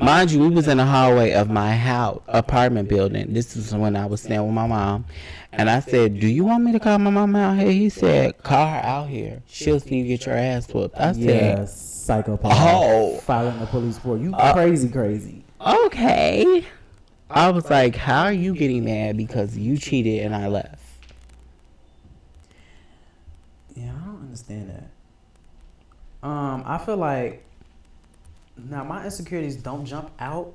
Mind 0.00 0.30
you, 0.30 0.40
we 0.40 0.48
was 0.48 0.66
in 0.66 0.78
the 0.78 0.84
hallway 0.86 1.32
of 1.32 1.50
my 1.50 1.76
house 1.76 2.22
apartment 2.28 2.88
building. 2.88 3.34
This 3.34 3.54
is 3.54 3.74
when 3.74 3.96
I 3.96 4.06
was 4.06 4.22
staying 4.22 4.42
with 4.46 4.54
my 4.54 4.66
mom, 4.66 5.04
and 5.52 5.68
I 5.68 5.80
said, 5.80 6.18
"Do 6.18 6.26
you 6.26 6.42
want 6.44 6.64
me 6.64 6.72
to 6.72 6.80
call 6.80 6.98
my 6.98 7.10
mom 7.10 7.36
out 7.36 7.58
here?" 7.58 7.70
He 7.70 7.90
said, 7.90 8.42
"Call 8.42 8.66
her 8.66 8.80
out 8.82 9.08
here. 9.08 9.42
She'll 9.46 9.78
see 9.78 9.96
you 9.98 10.06
get 10.06 10.24
your 10.24 10.36
ass 10.36 10.72
whooped." 10.72 10.98
I 10.98 11.12
said, 11.12 11.20
Yeah, 11.20 11.64
psychopath. 11.66 12.50
Oh. 12.54 13.18
filing 13.18 13.60
the 13.60 13.66
police 13.66 13.96
report. 13.96 14.20
You 14.22 14.34
Uh, 14.34 14.54
crazy, 14.54 14.88
crazy. 14.88 15.44
"Okay." 15.60 16.64
I 17.28 17.50
was 17.50 17.68
like, 17.68 17.94
"How 17.94 18.22
are 18.24 18.32
you 18.32 18.54
getting 18.54 18.84
mad 18.86 19.18
because 19.18 19.58
you 19.58 19.76
cheated 19.76 20.24
and 20.24 20.34
I 20.34 20.48
left?" 20.48 20.82
Yeah, 23.76 23.90
I 24.02 24.06
don't 24.06 24.22
understand 24.22 24.70
that. 24.70 26.26
Um, 26.26 26.62
I 26.66 26.78
feel 26.78 26.96
like 26.96 27.44
now 28.68 28.84
my 28.84 29.04
insecurities 29.04 29.56
don't 29.56 29.84
jump 29.84 30.10
out, 30.18 30.52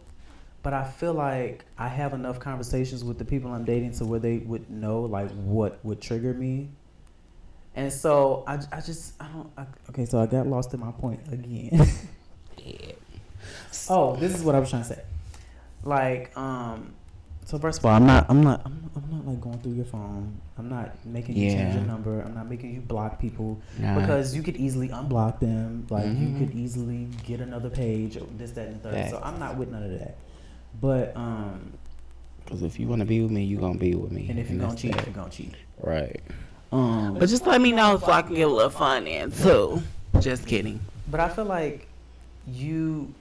but 0.64 0.74
I 0.74 0.84
feel 0.84 1.14
like 1.14 1.64
I 1.78 1.88
have 1.88 2.14
enough 2.14 2.40
conversations 2.40 3.04
with 3.04 3.20
the 3.20 3.26
people 3.26 3.52
I'm 3.52 3.66
dating 3.66 3.92
to 3.94 4.06
where 4.06 4.20
they 4.20 4.38
would 4.40 4.70
know 4.70 5.02
like 5.02 5.30
what 5.32 5.80
would 5.84 6.02
trigger 6.02 6.34
me. 6.34 6.70
And 7.76 7.92
so 7.92 8.44
I, 8.48 8.60
I 8.72 8.82
just 8.82 9.14
I 9.22 9.28
don't 9.28 9.52
I, 9.58 9.66
okay. 9.90 10.06
So 10.06 10.20
I 10.20 10.26
got 10.26 10.48
lost 10.48 10.74
in 10.74 10.80
my 10.80 10.92
point 10.92 11.20
again. 11.32 11.70
yeah. 12.66 12.94
oh, 13.90 14.16
this 14.16 14.34
is 14.34 14.44
what 14.44 14.56
I 14.56 14.60
was 14.60 14.70
trying 14.70 14.84
to 14.84 14.90
say. 14.90 15.02
Like 15.84 16.36
um, 16.36 16.95
so 17.46 17.58
first 17.60 17.80
of 17.80 17.86
all, 17.86 17.94
I'm 17.96 18.06
not 18.06 18.26
I'm 18.30 18.44
not 18.44 18.62
I'm, 18.66 18.90
I'm 18.96 19.10
not 19.12 19.28
like 19.28 19.40
going 19.42 19.60
through 19.60 19.74
your 19.74 19.86
phone. 19.86 20.40
I'm 20.58 20.70
not 20.70 21.04
making 21.06 21.36
you 21.38 21.52
change 21.52 21.76
your 21.76 21.84
number. 21.84 22.22
I'm 22.22 22.34
not 22.34 22.50
making 22.50 22.74
you 22.74 22.82
block 22.82 23.20
people 23.20 23.62
Nah. 23.80 24.00
because 24.00 24.36
you 24.36 24.42
could 24.44 24.58
easily 24.58 24.90
unblock 24.90 25.40
them. 25.40 25.86
Like 25.90 26.06
you 26.08 26.12
Mhm. 26.28 26.38
could 26.40 26.56
easily 26.56 27.08
get 27.26 27.40
another 27.42 27.70
page 27.70 28.18
this, 28.38 28.52
that, 28.52 28.68
and 28.68 28.82
the 28.82 28.92
third. 28.92 29.10
So 29.10 29.20
I'm 29.24 29.38
not 29.40 29.58
with 29.58 29.70
none 29.72 29.84
of 29.84 29.92
that. 30.00 30.18
But 30.82 31.16
um, 31.16 31.74
Because 32.44 32.64
if 32.64 32.80
you 32.80 32.88
want 32.88 33.00
to 33.02 33.06
be 33.06 33.22
with 33.22 33.32
me, 33.32 33.44
you 33.44 33.58
gonna 33.58 33.78
be 33.80 33.96
with 33.96 34.12
me. 34.12 34.28
and 34.30 34.40
if 34.40 34.50
you're 34.50 34.60
gonna 34.60 34.76
cheat, 34.76 34.94
that. 34.96 35.06
you're 35.06 35.16
gonna 35.16 35.30
cheat. 35.30 35.54
right? 35.82 36.20
Um, 36.72 37.16
But 37.20 37.30
just 37.30 37.46
let 37.48 37.62
me 37.62 37.72
know 37.72 37.98
so 38.00 38.12
I 38.12 38.22
can 38.22 38.36
get 38.36 38.48
a 38.48 38.52
little 38.52 38.70
fun 38.70 39.08
in 39.08 39.32
too. 39.32 39.82
Just 40.20 40.48
kidding. 40.48 40.80
But 41.12 41.20
I 41.20 41.30
feel 41.30 41.46
like 41.46 41.88
you, 42.48 43.14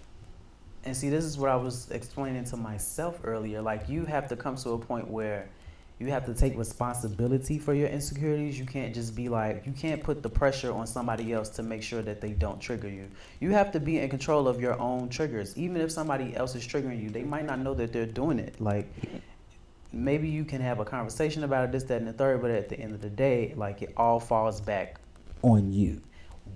and 0.85 0.97
see, 0.97 1.09
this 1.09 1.25
is 1.25 1.39
what 1.39 1.51
I 1.51 1.57
was 1.57 1.91
explaining 1.91 2.45
to 2.45 2.57
myself 2.57 3.21
earlier. 3.25 3.63
Like, 3.63 3.89
you 3.89 4.05
have 4.05 4.29
to 4.29 4.37
come 4.37 4.57
to 4.57 4.71
a 4.71 4.79
point 4.79 5.09
where 5.09 5.49
you 5.99 6.09
have 6.09 6.27
to 6.27 6.35
take 6.35 6.59
responsibility 6.59 7.59
for 7.59 7.73
your 7.73 7.89
insecurities. 7.89 8.59
You 8.59 8.67
can't 8.67 8.95
just 8.95 9.15
be 9.15 9.29
like, 9.29 9.65
you 9.65 9.73
can't 9.73 10.03
put 10.03 10.23
the 10.23 10.29
pressure 10.29 10.73
on 10.73 10.87
somebody 10.87 11.33
else 11.33 11.49
to 11.51 11.63
make 11.63 11.83
sure 11.83 12.03
that 12.03 12.21
they 12.21 12.33
don't 12.33 12.61
trigger 12.61 12.89
you. 12.89 13.09
You 13.41 13.53
have 13.53 13.73
to 13.73 13.81
be 13.81 13.99
in 13.99 14.11
control 14.11 14.47
of 14.47 14.61
your 14.61 14.79
own 14.79 15.09
triggers. 15.09 15.57
Even 15.57 15.81
if 15.81 15.91
somebody 15.91 16.37
else 16.37 16.55
is 16.55 16.67
triggering 16.67 17.03
you, 17.03 17.11
they 17.11 17.23
might 17.23 17.47
not 17.47 17.61
know 17.61 17.75
that 17.75 17.93
they're 17.93 18.07
doing 18.07 18.39
it. 18.39 18.61
Like, 18.61 18.87
maybe 19.93 20.29
you 20.29 20.45
can 20.45 20.61
have 20.61 20.81
a 20.81 20.85
conversation 20.85 21.45
about 21.45 21.65
it, 21.65 21.73
this, 21.73 21.85
that, 21.85 21.99
and 21.99 22.09
the 22.09 22.13
third, 22.13 22.43
but 22.43 22.51
at 22.51 22.69
the 22.69 22.79
end 22.79 22.95
of 22.95 23.01
the 23.01 23.11
day, 23.11 23.55
like, 23.57 23.81
it 23.81 23.95
all 23.97 24.21
falls 24.21 24.61
back 24.61 24.97
on 25.43 25.73
you 25.73 26.01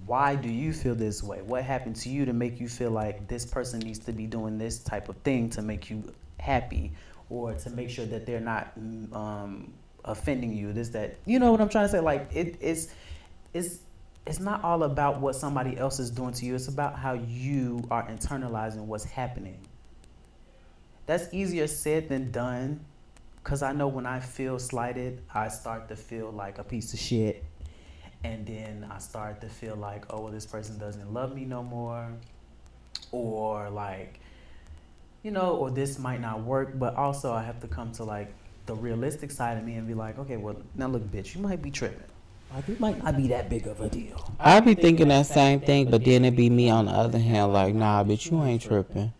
why 0.08 0.34
do 0.34 0.48
you 0.48 0.72
feel 0.72 0.94
this 0.94 1.22
way? 1.22 1.42
What 1.42 1.64
happened 1.64 1.94
to 1.96 2.08
you 2.08 2.24
to 2.24 2.32
make 2.32 2.58
you 2.58 2.66
feel 2.66 2.90
like 2.90 3.28
this 3.28 3.44
person 3.44 3.78
needs 3.80 3.98
to 4.00 4.12
be 4.12 4.26
doing 4.26 4.56
this 4.56 4.78
type 4.78 5.10
of 5.10 5.16
thing 5.18 5.50
to 5.50 5.60
make 5.60 5.90
you 5.90 6.14
happy 6.40 6.92
or 7.28 7.52
to 7.52 7.70
make 7.70 7.90
sure 7.90 8.06
that 8.06 8.24
they're 8.24 8.40
not 8.40 8.72
um, 9.12 9.70
offending 10.06 10.54
you? 10.54 10.72
This, 10.72 10.88
that, 10.90 11.16
you 11.26 11.38
know 11.38 11.52
what 11.52 11.60
I'm 11.60 11.68
trying 11.68 11.84
to 11.84 11.92
say? 11.92 12.00
Like, 12.00 12.26
it 12.34 12.56
is, 12.62 12.90
it's, 13.52 13.80
it's 14.26 14.40
not 14.40 14.64
all 14.64 14.84
about 14.84 15.20
what 15.20 15.36
somebody 15.36 15.76
else 15.76 15.98
is 16.00 16.10
doing 16.10 16.32
to 16.32 16.46
you. 16.46 16.54
It's 16.54 16.68
about 16.68 16.98
how 16.98 17.12
you 17.12 17.86
are 17.90 18.08
internalizing 18.08 18.86
what's 18.86 19.04
happening. 19.04 19.58
That's 21.04 21.32
easier 21.34 21.66
said 21.66 22.08
than 22.08 22.30
done. 22.30 22.82
Cause 23.44 23.62
I 23.62 23.72
know 23.72 23.88
when 23.88 24.06
I 24.06 24.20
feel 24.20 24.58
slighted, 24.58 25.22
I 25.34 25.48
start 25.48 25.88
to 25.88 25.96
feel 25.96 26.30
like 26.30 26.58
a 26.58 26.64
piece 26.64 26.94
of 26.94 26.98
shit 26.98 27.44
and 28.24 28.46
then 28.46 28.86
I 28.90 28.98
start 28.98 29.40
to 29.42 29.48
feel 29.48 29.76
like, 29.76 30.04
oh, 30.10 30.22
well, 30.22 30.32
this 30.32 30.46
person 30.46 30.78
doesn't 30.78 31.12
love 31.12 31.34
me 31.34 31.44
no 31.44 31.62
more, 31.62 32.08
or 33.12 33.70
like, 33.70 34.20
you 35.22 35.30
know, 35.30 35.56
or 35.56 35.70
this 35.70 35.98
might 35.98 36.20
not 36.20 36.42
work. 36.42 36.78
But 36.78 36.96
also, 36.96 37.32
I 37.32 37.42
have 37.42 37.60
to 37.60 37.68
come 37.68 37.92
to 37.92 38.04
like 38.04 38.32
the 38.66 38.74
realistic 38.74 39.30
side 39.30 39.56
of 39.56 39.64
me 39.64 39.74
and 39.74 39.86
be 39.86 39.94
like, 39.94 40.18
okay, 40.18 40.36
well, 40.36 40.56
now 40.74 40.88
look, 40.88 41.02
bitch, 41.10 41.34
you 41.34 41.40
might 41.40 41.62
be 41.62 41.70
tripping. 41.70 42.02
Like 42.54 42.68
it 42.68 42.80
might 42.80 43.02
not 43.02 43.16
be 43.16 43.28
that 43.28 43.50
big 43.50 43.66
of 43.66 43.80
a 43.80 43.88
deal. 43.88 44.32
I'd 44.40 44.64
be 44.64 44.74
thinking 44.74 45.08
that 45.08 45.26
same 45.26 45.60
thing, 45.60 45.90
but 45.90 46.04
then 46.04 46.24
it'd 46.24 46.36
be 46.36 46.48
me 46.48 46.70
on 46.70 46.86
the 46.86 46.92
other 46.92 47.18
hand, 47.18 47.52
like, 47.52 47.74
nah, 47.74 48.02
bitch, 48.04 48.30
you 48.30 48.42
ain't 48.42 48.62
tripping. 48.62 49.12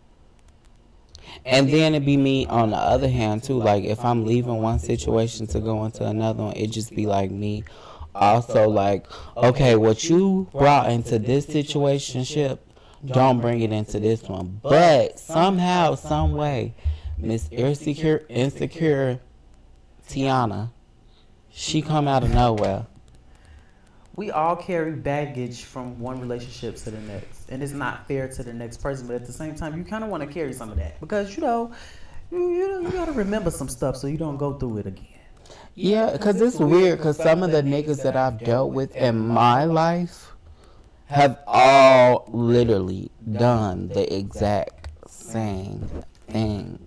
And 1.45 1.69
then 1.69 1.93
it'd 1.93 2.05
be 2.05 2.17
me 2.17 2.47
on 2.47 2.71
the 2.71 2.77
other 2.77 3.07
hand 3.07 3.43
too, 3.43 3.53
like 3.53 3.83
if 3.83 4.03
I'm 4.03 4.25
leaving 4.25 4.61
one 4.61 4.79
situation 4.79 5.47
to 5.47 5.59
go 5.59 5.85
into 5.85 6.05
another 6.05 6.43
one, 6.43 6.53
it'd 6.55 6.71
just 6.71 6.95
be 6.95 7.05
like 7.05 7.31
me. 7.31 7.63
Also, 8.19 8.67
like, 8.67 9.07
okay, 9.37 9.77
what 9.77 10.03
you 10.03 10.49
brought 10.51 10.91
into 10.91 11.17
this 11.17 11.45
situationship, 11.45 12.59
don't 13.05 13.39
bring 13.39 13.61
it 13.61 13.71
into 13.71 13.97
this 13.97 14.23
one. 14.23 14.59
But 14.61 15.17
somehow, 15.17 15.95
some 15.95 16.33
way, 16.33 16.75
Miss 17.17 17.47
Insecure, 17.49 18.25
Insecure 18.27 19.21
Tiana, 20.09 20.71
she 21.49 21.81
come 21.81 22.09
out 22.09 22.23
of 22.23 22.33
nowhere. 22.33 22.87
We 24.17 24.31
all 24.31 24.57
carry 24.57 24.91
baggage 24.91 25.63
from 25.63 25.97
one 25.97 26.19
relationship 26.19 26.75
to 26.83 26.91
the 26.91 26.99
next, 26.99 27.49
and 27.49 27.63
it's 27.63 27.71
not 27.71 28.05
fair 28.05 28.27
to 28.27 28.43
the 28.43 28.51
next 28.51 28.81
person. 28.81 29.07
But 29.07 29.15
at 29.15 29.25
the 29.25 29.31
same 29.31 29.55
time, 29.55 29.77
you 29.77 29.85
kind 29.85 30.03
of 30.03 30.09
want 30.09 30.23
to 30.23 30.27
carry 30.27 30.51
some 30.51 30.69
of 30.69 30.75
that 30.75 30.99
because 30.99 31.37
you 31.37 31.41
know, 31.41 31.71
you 32.31 32.49
you, 32.51 32.81
you 32.81 32.91
got 32.91 33.05
to 33.05 33.13
remember 33.13 33.49
some 33.49 33.69
stuff 33.69 33.95
so 33.95 34.07
you 34.07 34.17
don't 34.17 34.35
go 34.35 34.55
through 34.55 34.79
it 34.79 34.87
again. 34.87 35.18
Yeah, 35.75 36.11
because 36.11 36.41
it's 36.41 36.57
weird 36.57 36.97
because 36.97 37.17
some 37.17 37.43
of 37.43 37.51
the 37.51 37.61
niggas 37.61 38.03
that 38.03 38.15
I've 38.15 38.43
dealt 38.43 38.71
with 38.73 38.95
in 38.95 39.17
my 39.17 39.63
life 39.65 40.33
have 41.05 41.39
all 41.47 42.25
literally 42.27 43.09
done 43.31 43.87
the 43.87 44.13
exact 44.13 44.89
same 45.09 45.89
thing. 46.27 46.79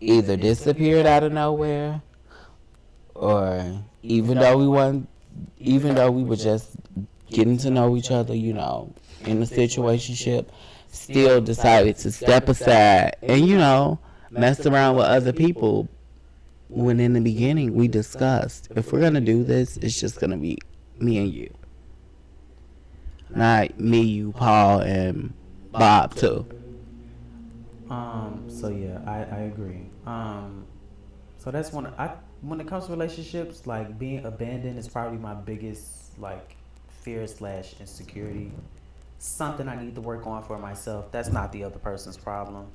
Either 0.00 0.36
disappeared 0.36 1.06
out 1.06 1.22
of 1.22 1.32
nowhere 1.32 2.02
or 3.14 3.82
even 4.02 4.38
though 4.38 4.58
we 4.58 4.68
weren't, 4.68 5.08
even 5.58 5.94
though 5.94 6.10
we 6.10 6.22
were 6.22 6.36
just 6.36 6.76
getting 7.30 7.56
to 7.58 7.70
know 7.70 7.96
each 7.96 8.10
other, 8.10 8.34
you 8.34 8.52
know, 8.52 8.92
in 9.24 9.42
a 9.42 9.46
situationship, 9.46 10.46
still 10.88 11.40
decided 11.40 11.96
to 11.96 12.12
step 12.12 12.48
aside 12.48 13.16
and, 13.22 13.46
you 13.46 13.56
know, 13.56 13.98
mess 14.30 14.64
around 14.66 14.96
with 14.96 15.06
other 15.06 15.32
people 15.32 15.88
when 16.74 17.00
in 17.00 17.12
the 17.12 17.20
beginning 17.20 17.74
we 17.74 17.88
discussed 17.88 18.68
if 18.74 18.92
we're 18.92 19.00
gonna 19.00 19.20
do 19.20 19.44
this, 19.44 19.76
it's 19.78 19.98
just 19.98 20.20
gonna 20.20 20.36
be 20.36 20.58
me 20.98 21.18
and 21.18 21.32
you, 21.32 21.54
not 23.30 23.78
me, 23.78 24.00
you, 24.02 24.32
Paul, 24.32 24.80
and 24.80 25.32
Bob 25.72 26.14
too. 26.14 26.46
Um. 27.90 28.44
So 28.48 28.68
yeah, 28.68 29.00
I, 29.06 29.18
I 29.36 29.40
agree. 29.42 29.86
Um. 30.06 30.64
So 31.38 31.50
that's 31.50 31.72
one. 31.72 31.86
I 31.98 32.12
when 32.40 32.60
it 32.60 32.66
comes 32.66 32.86
to 32.86 32.92
relationships, 32.92 33.66
like 33.66 33.98
being 33.98 34.24
abandoned 34.24 34.78
is 34.78 34.88
probably 34.88 35.18
my 35.18 35.34
biggest 35.34 36.18
like 36.18 36.56
fear 36.88 37.26
slash 37.26 37.74
insecurity. 37.80 38.52
Something 39.18 39.68
I 39.68 39.82
need 39.82 39.94
to 39.94 40.00
work 40.00 40.26
on 40.26 40.42
for 40.42 40.58
myself. 40.58 41.10
That's 41.12 41.30
not 41.30 41.52
the 41.52 41.64
other 41.64 41.78
person's 41.78 42.16
problem. 42.16 42.66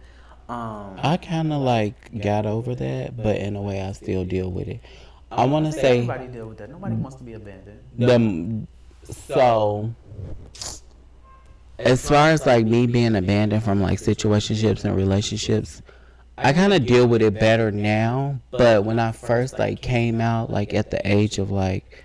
Um. 0.49 0.99
I 1.03 1.17
kind 1.17 1.53
of 1.53 1.61
like 1.61 2.21
got 2.21 2.47
over 2.47 2.73
that, 2.73 3.15
but 3.15 3.37
in 3.37 3.55
a 3.55 3.61
way, 3.61 3.81
I 3.81 3.91
still 3.91 4.25
deal 4.25 4.51
with 4.51 4.67
it. 4.67 4.81
I 5.31 5.45
want 5.45 5.67
to 5.67 5.71
say 5.71 5.99
everybody 5.99 6.27
deal 6.27 6.47
with 6.47 6.57
that. 6.57 6.71
Nobody 6.71 6.95
wants 6.95 7.17
to 7.17 7.23
be 7.23 7.33
abandoned. 7.33 7.79
them. 7.95 8.67
So, 9.27 9.93
as 11.77 12.07
far 12.07 12.29
as 12.29 12.47
like 12.47 12.65
me 12.65 12.87
being 12.87 13.15
abandoned 13.15 13.63
from 13.63 13.79
like 13.79 13.99
situationships 13.99 14.85
and 14.85 14.95
relationships, 14.95 15.83
I 16.35 16.53
kind 16.53 16.73
of 16.73 16.85
deal 16.85 17.07
with 17.07 17.21
it 17.21 17.35
better 17.39 17.71
now. 17.71 18.39
But 18.49 18.85
when 18.85 18.97
I 18.97 19.11
first 19.11 19.59
like 19.59 19.83
came 19.83 20.19
out, 20.19 20.49
like 20.49 20.73
at 20.73 20.89
the 20.89 20.99
age 21.07 21.37
of 21.37 21.51
like 21.51 22.03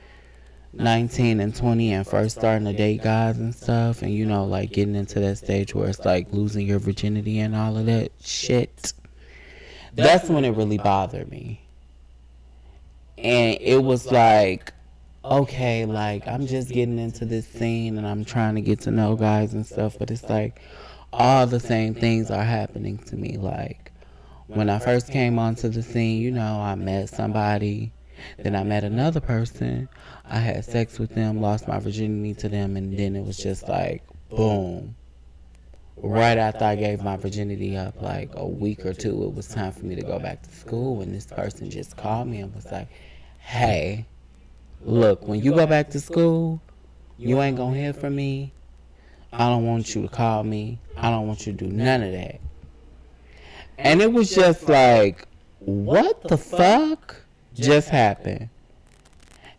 19 0.76 1.40
and 1.40 1.54
20 1.54 1.92
and 1.92 2.06
first 2.06 2.36
starting 2.36 2.66
to 2.66 2.72
date 2.72 3.02
guys 3.02 3.38
and 3.38 3.54
stuff, 3.54 4.02
and 4.02 4.12
you 4.12 4.26
know, 4.26 4.44
like 4.44 4.72
getting 4.72 4.94
into 4.94 5.20
that 5.20 5.38
stage 5.38 5.74
where 5.74 5.88
it's 5.88 6.04
like 6.04 6.32
losing 6.32 6.66
your 6.66 6.78
virginity 6.78 7.38
and 7.40 7.54
all 7.54 7.76
of 7.76 7.86
that 7.86 8.12
shit, 8.22 8.92
that's 9.94 10.28
when 10.28 10.44
it 10.44 10.50
really 10.50 10.78
bothered 10.78 11.30
me. 11.30 11.60
And 13.18 13.56
it 13.60 13.82
was 13.82 14.10
like, 14.10 14.72
okay, 15.24 15.86
like 15.86 16.26
I'm 16.26 16.46
just 16.46 16.68
getting 16.68 16.98
into 16.98 17.24
this 17.24 17.46
scene 17.46 17.96
and 17.96 18.06
I'm 18.06 18.24
trying 18.24 18.56
to 18.56 18.60
get 18.60 18.80
to 18.80 18.90
know 18.90 19.16
guys 19.16 19.54
and 19.54 19.66
stuff, 19.66 19.96
but 19.98 20.10
it's 20.10 20.28
like 20.28 20.60
all 21.12 21.46
the 21.46 21.60
same 21.60 21.94
things 21.94 22.30
are 22.30 22.44
happening 22.44 22.98
to 22.98 23.16
me. 23.16 23.36
Like 23.36 23.92
when 24.48 24.68
I 24.68 24.78
first 24.78 25.10
came 25.10 25.38
onto 25.38 25.68
the 25.68 25.82
scene, 25.82 26.20
you 26.20 26.30
know, 26.30 26.60
I 26.60 26.74
met 26.74 27.08
somebody, 27.08 27.92
then 28.38 28.54
I 28.54 28.62
met 28.62 28.84
another 28.84 29.20
person, 29.20 29.88
I 30.24 30.38
had 30.38 30.64
sex 30.64 30.98
with 30.98 31.14
them, 31.14 31.40
lost 31.40 31.68
my 31.68 31.78
virginity 31.78 32.34
to 32.34 32.48
them, 32.48 32.76
and 32.76 32.96
then 32.98 33.16
it 33.16 33.24
was 33.24 33.36
just 33.36 33.68
like 33.68 34.02
boom. 34.30 34.94
Right 35.96 36.38
after 36.38 36.64
I 36.64 36.74
gave 36.74 37.02
my 37.02 37.16
virginity 37.16 37.76
up, 37.76 38.02
like 38.02 38.30
a 38.34 38.46
week 38.46 38.84
or 38.84 38.92
two, 38.92 39.24
it 39.24 39.34
was 39.34 39.48
time 39.48 39.72
for 39.72 39.86
me 39.86 39.94
to 39.94 40.02
go 40.02 40.18
back 40.18 40.42
to 40.42 40.50
school, 40.50 41.00
and 41.02 41.14
this 41.14 41.26
person 41.26 41.70
just 41.70 41.96
called 41.96 42.28
me 42.28 42.40
and 42.40 42.54
was 42.54 42.70
like, 42.72 42.88
"Hey, 43.38 44.06
look, 44.82 45.26
when 45.26 45.40
you 45.40 45.54
go 45.54 45.66
back 45.66 45.90
to 45.90 46.00
school, 46.00 46.60
you 47.16 47.40
ain't 47.40 47.56
gonna 47.56 47.76
hear 47.76 47.92
from 47.92 48.16
me. 48.16 48.52
I 49.32 49.48
don't 49.48 49.66
want 49.66 49.94
you 49.94 50.02
to 50.02 50.08
call 50.08 50.42
me. 50.42 50.78
I 50.96 51.10
don't 51.10 51.26
want 51.26 51.46
you 51.46 51.52
to 51.52 51.58
do 51.58 51.72
none 51.72 52.02
of 52.02 52.12
that." 52.12 52.40
And 53.78 54.00
it 54.00 54.12
was 54.12 54.34
just 54.34 54.68
like, 54.68 55.26
what 55.60 56.22
the 56.28 56.36
fuck 56.36 57.23
just 57.54 57.88
happened? 57.88 58.48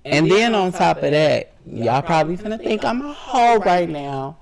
And 0.03 0.29
then 0.29 0.53
on 0.53 0.71
top 0.71 0.97
of 0.97 1.11
that, 1.11 1.53
y'all 1.65 2.01
probably 2.01 2.37
finna 2.37 2.61
think 2.61 2.85
I'm 2.85 3.01
a 3.01 3.13
hoe 3.13 3.57
right 3.57 3.89
now. 3.89 4.37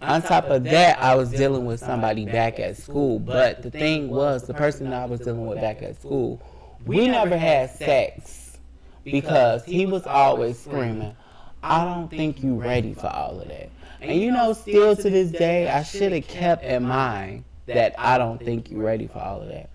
On 0.00 0.20
top 0.20 0.46
of 0.46 0.64
that, 0.64 1.00
I 1.00 1.14
was 1.14 1.30
dealing 1.30 1.64
with 1.64 1.80
somebody 1.80 2.26
back 2.26 2.58
at 2.58 2.76
school. 2.76 3.18
But 3.18 3.62
the 3.62 3.70
thing 3.70 4.10
was, 4.10 4.46
the 4.46 4.54
person 4.54 4.92
I 4.92 5.06
was 5.06 5.20
dealing 5.20 5.46
with 5.46 5.60
back 5.60 5.82
at 5.82 6.00
school, 6.00 6.42
we 6.84 7.06
never 7.08 7.38
had 7.38 7.70
sex 7.70 8.58
because 9.04 9.64
he 9.64 9.86
was 9.86 10.06
always 10.06 10.58
screaming, 10.58 11.14
I 11.62 11.84
don't 11.84 12.08
think 12.08 12.42
you 12.42 12.56
ready 12.56 12.92
for 12.92 13.06
all 13.06 13.40
of 13.40 13.48
that. 13.48 13.70
And 14.00 14.20
you 14.20 14.30
know, 14.30 14.52
still 14.52 14.94
to 14.96 15.10
this 15.10 15.30
day, 15.30 15.68
I 15.68 15.82
should 15.82 16.12
have 16.12 16.26
kept 16.26 16.64
in 16.64 16.82
mind 16.82 17.44
that 17.66 17.94
I 17.98 18.18
don't 18.18 18.38
think 18.38 18.70
you 18.70 18.82
ready 18.82 19.06
for 19.06 19.18
all 19.20 19.40
of 19.40 19.48
that. 19.48 19.70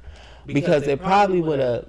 Because 0.45 0.87
it 0.87 1.01
probably 1.01 1.41
would 1.41 1.59
have 1.59 1.87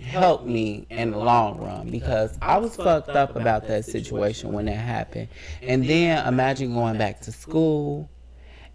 helped 0.00 0.46
me 0.46 0.86
in 0.90 1.10
the 1.12 1.18
long 1.18 1.58
run 1.58 1.90
because 1.90 2.38
I 2.40 2.58
was 2.58 2.76
fucked 2.76 3.10
up 3.10 3.36
about 3.36 3.66
that 3.68 3.84
situation 3.84 4.52
when 4.52 4.66
that 4.66 4.76
happened. 4.76 5.28
And 5.62 5.88
then 5.88 6.26
imagine 6.26 6.74
going 6.74 6.98
back 6.98 7.20
to 7.22 7.32
school 7.32 8.08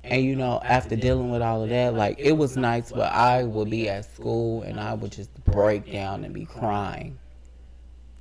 and 0.03 0.21
you 0.21 0.36
know, 0.36 0.59
after 0.63 0.95
dealing 0.97 1.32
with 1.32 1.41
all 1.41 1.63
of 1.63 1.69
that, 1.69 1.93
like 1.93 2.19
it 2.19 2.34
was 2.34 2.57
nice, 2.57 2.91
but 2.91 3.11
I 3.11 3.43
would 3.43 3.69
be 3.69 3.88
at 3.88 4.05
school 4.13 4.61
and 4.63 4.80
I 4.80 4.93
would 4.93 5.13
just 5.13 5.34
break 5.45 5.91
down 5.91 6.26
and 6.26 6.34
be 6.34 6.45
crying 6.45 7.17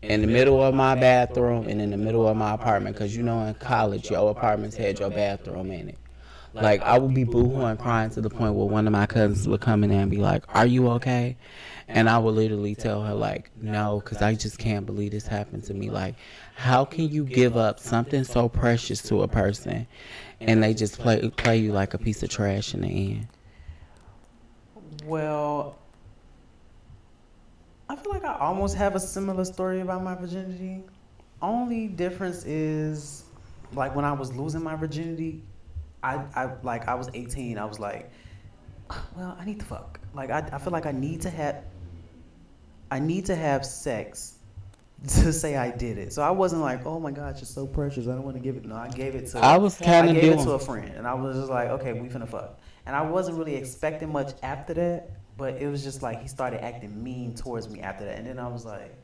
in 0.02 0.20
the 0.20 0.26
middle 0.26 0.62
of 0.62 0.74
my 0.74 0.94
bathroom 0.94 1.66
and 1.68 1.80
in 1.80 1.90
the 1.90 1.96
middle 1.96 2.26
of 2.28 2.36
my 2.36 2.54
apartment 2.54 2.94
because 2.94 3.16
you 3.16 3.22
know, 3.22 3.44
in 3.46 3.54
college, 3.54 4.10
your 4.10 4.30
apartments 4.30 4.76
had 4.76 4.98
your 5.00 5.10
bathroom 5.10 5.70
in 5.72 5.88
it. 5.90 5.98
Like 6.54 6.82
I 6.82 6.98
would 6.98 7.14
be 7.14 7.24
boohooing, 7.24 7.78
crying 7.78 8.10
to 8.10 8.20
the 8.20 8.30
point 8.30 8.54
where 8.54 8.66
one 8.66 8.86
of 8.86 8.92
my 8.92 9.06
cousins 9.06 9.48
would 9.48 9.60
come 9.60 9.82
in 9.84 9.90
and 9.90 10.10
be 10.10 10.18
like, 10.18 10.44
"Are 10.54 10.66
you 10.66 10.88
okay?" 10.90 11.36
And 11.94 12.08
I 12.08 12.18
would 12.18 12.34
literally 12.34 12.74
tell 12.74 13.02
her 13.02 13.14
like, 13.14 13.50
"No," 13.60 14.00
because 14.02 14.22
I 14.22 14.34
just 14.34 14.58
can't 14.58 14.86
believe 14.86 15.12
this 15.12 15.26
happened 15.26 15.64
to 15.64 15.74
me. 15.74 15.90
Like, 15.90 16.14
how 16.54 16.84
can 16.84 17.08
you 17.08 17.24
give 17.24 17.56
up 17.56 17.78
something 17.78 18.24
so 18.24 18.48
precious 18.48 19.02
to 19.02 19.22
a 19.22 19.28
person, 19.28 19.86
and 20.40 20.62
they 20.62 20.72
just 20.72 20.98
play 20.98 21.28
play 21.30 21.58
you 21.58 21.72
like 21.72 21.92
a 21.94 21.98
piece 21.98 22.22
of 22.22 22.30
trash 22.30 22.72
in 22.74 22.80
the 22.80 22.88
end? 22.88 23.28
Well, 25.04 25.76
I 27.88 27.96
feel 27.96 28.12
like 28.12 28.24
I 28.24 28.38
almost 28.38 28.74
have 28.76 28.94
a 28.94 29.00
similar 29.00 29.44
story 29.44 29.80
about 29.80 30.02
my 30.02 30.14
virginity. 30.14 30.82
Only 31.42 31.88
difference 31.88 32.44
is, 32.46 33.24
like 33.74 33.94
when 33.94 34.04
I 34.06 34.12
was 34.12 34.32
losing 34.32 34.62
my 34.62 34.76
virginity, 34.76 35.42
I, 36.02 36.24
I 36.34 36.50
like 36.62 36.88
I 36.88 36.94
was 36.94 37.10
18. 37.12 37.58
I 37.58 37.64
was 37.64 37.78
like, 37.78 38.10
well, 39.16 39.36
I 39.38 39.44
need 39.44 39.60
to 39.60 39.66
fuck. 39.66 40.00
Like 40.14 40.30
I, 40.30 40.48
I 40.52 40.58
feel 40.58 40.72
like 40.72 40.86
I 40.86 40.92
need 40.92 41.20
to 41.22 41.30
have, 41.30 41.64
I 42.92 42.98
need 42.98 43.24
to 43.26 43.34
have 43.34 43.64
sex 43.64 44.34
to 45.08 45.32
say 45.32 45.56
I 45.56 45.70
did 45.70 45.96
it. 45.96 46.12
So 46.12 46.20
I 46.20 46.30
wasn't 46.30 46.60
like, 46.60 46.84
oh 46.84 47.00
my 47.00 47.10
gosh, 47.10 47.40
it's 47.40 47.50
so 47.50 47.66
precious. 47.66 48.06
I 48.06 48.10
don't 48.10 48.22
want 48.22 48.36
to 48.36 48.42
give 48.42 48.56
it. 48.56 48.66
No, 48.66 48.76
I 48.76 48.88
gave 48.88 49.14
it 49.14 49.28
to. 49.28 49.38
I 49.38 49.56
was 49.56 49.78
kinda 49.78 50.10
I 50.10 50.12
gave 50.12 50.32
it 50.34 50.42
to 50.42 50.50
a 50.52 50.58
friend, 50.58 50.92
and 50.94 51.06
I 51.06 51.14
was 51.14 51.36
just 51.36 51.48
like, 51.48 51.70
okay, 51.70 51.94
we 51.94 52.08
finna 52.10 52.28
fuck. 52.28 52.58
And 52.84 52.94
I 52.94 53.00
wasn't 53.00 53.38
really 53.38 53.54
expecting 53.54 54.12
much 54.12 54.32
after 54.42 54.74
that, 54.74 55.10
but 55.38 55.54
it 55.54 55.68
was 55.68 55.82
just 55.82 56.02
like 56.02 56.20
he 56.20 56.28
started 56.28 56.62
acting 56.62 57.02
mean 57.02 57.34
towards 57.34 57.70
me 57.70 57.80
after 57.80 58.04
that, 58.04 58.18
and 58.18 58.26
then 58.26 58.38
I 58.38 58.48
was 58.48 58.66
like, 58.66 58.94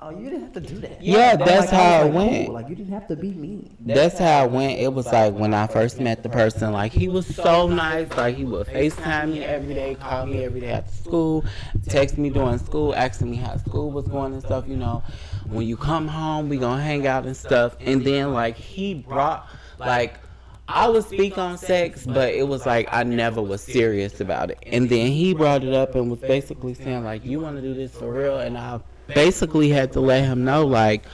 Oh, 0.00 0.10
you 0.10 0.30
didn't 0.30 0.42
have 0.42 0.52
to 0.52 0.60
do 0.60 0.78
that. 0.78 1.02
Yeah, 1.02 1.32
I'm 1.32 1.38
that's 1.40 1.72
I 1.72 1.76
how 1.76 2.02
it 2.02 2.04
like, 2.04 2.14
went. 2.14 2.48
oh, 2.48 2.52
like 2.52 2.68
you 2.68 2.76
didn't 2.76 2.92
have 2.92 3.08
to 3.08 3.16
be 3.16 3.32
mean. 3.32 3.76
That's 3.80 4.16
how 4.16 4.44
it 4.44 4.52
went. 4.52 4.78
It 4.78 4.92
was 4.92 5.06
like 5.06 5.34
when 5.34 5.52
I 5.52 5.66
first 5.66 5.98
met 5.98 6.22
the 6.22 6.28
person, 6.28 6.72
like 6.72 6.92
he 6.92 7.08
was 7.08 7.26
so 7.26 7.66
nice. 7.66 8.08
Like 8.16 8.36
he 8.36 8.44
would 8.44 8.68
FaceTime 8.68 9.32
me 9.32 9.44
every 9.44 9.74
day, 9.74 9.96
call 9.96 10.26
me 10.26 10.44
every 10.44 10.60
day 10.60 10.70
after 10.70 10.92
school, 10.92 11.44
text 11.88 12.16
me 12.16 12.30
during 12.30 12.58
school, 12.58 12.94
asking 12.94 13.28
me 13.28 13.38
how 13.38 13.56
school 13.56 13.90
was 13.90 14.06
going 14.06 14.34
and 14.34 14.42
stuff, 14.42 14.68
you 14.68 14.76
know. 14.76 15.02
When 15.46 15.66
you 15.66 15.76
come 15.76 16.06
home, 16.06 16.48
we 16.48 16.58
gonna 16.58 16.80
hang 16.80 17.04
out 17.08 17.26
and 17.26 17.36
stuff. 17.36 17.76
And 17.80 18.04
then 18.04 18.32
like 18.32 18.54
he 18.56 18.94
brought 18.94 19.48
like 19.80 20.20
I 20.68 20.88
would 20.88 21.06
speak 21.06 21.38
on 21.38 21.58
sex, 21.58 22.06
but 22.06 22.32
it 22.34 22.46
was 22.46 22.66
like 22.66 22.88
I 22.92 23.02
never 23.02 23.42
was 23.42 23.62
serious 23.62 24.20
about 24.20 24.52
it. 24.52 24.58
And 24.64 24.88
then 24.88 25.10
he 25.10 25.34
brought 25.34 25.64
it 25.64 25.74
up 25.74 25.96
and 25.96 26.08
was 26.08 26.20
basically 26.20 26.74
saying 26.74 27.02
like, 27.02 27.24
"You 27.24 27.40
want 27.40 27.56
to 27.56 27.62
do 27.62 27.74
this 27.74 27.96
for 27.96 28.12
real?" 28.12 28.38
And 28.38 28.56
I 28.56 28.78
basically 29.08 29.68
had 29.70 29.92
to 29.92 30.00
let 30.00 30.24
him 30.24 30.44
know 30.44 30.66
like. 30.66 31.04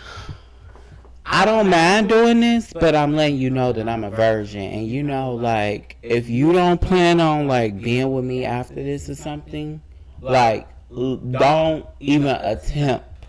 I 1.27 1.47
don't 1.47 1.71
mind 1.71 2.11
doing 2.11 2.41
this, 2.41 2.71
but 2.75 2.95
I'm 2.95 3.17
letting 3.17 3.39
you 3.39 3.49
know 3.49 3.73
that 3.73 3.89
I'm 3.89 4.05
a 4.05 4.11
virgin. 4.11 4.61
And 4.61 4.87
you 4.87 5.03
know, 5.03 5.33
like, 5.33 5.97
if 6.03 6.29
you 6.29 6.53
don't 6.53 6.79
plan 6.79 7.19
on, 7.19 7.49
like, 7.49 7.81
being 7.81 8.13
with 8.13 8.27
me 8.27 8.45
after 8.45 8.75
this 8.75 9.09
or 9.09 9.15
something, 9.15 9.81
like, 10.21 10.69
don't 10.91 11.87
even 11.99 12.29
attempt 12.29 13.27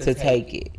to 0.00 0.12
take 0.12 0.52
it. 0.52 0.72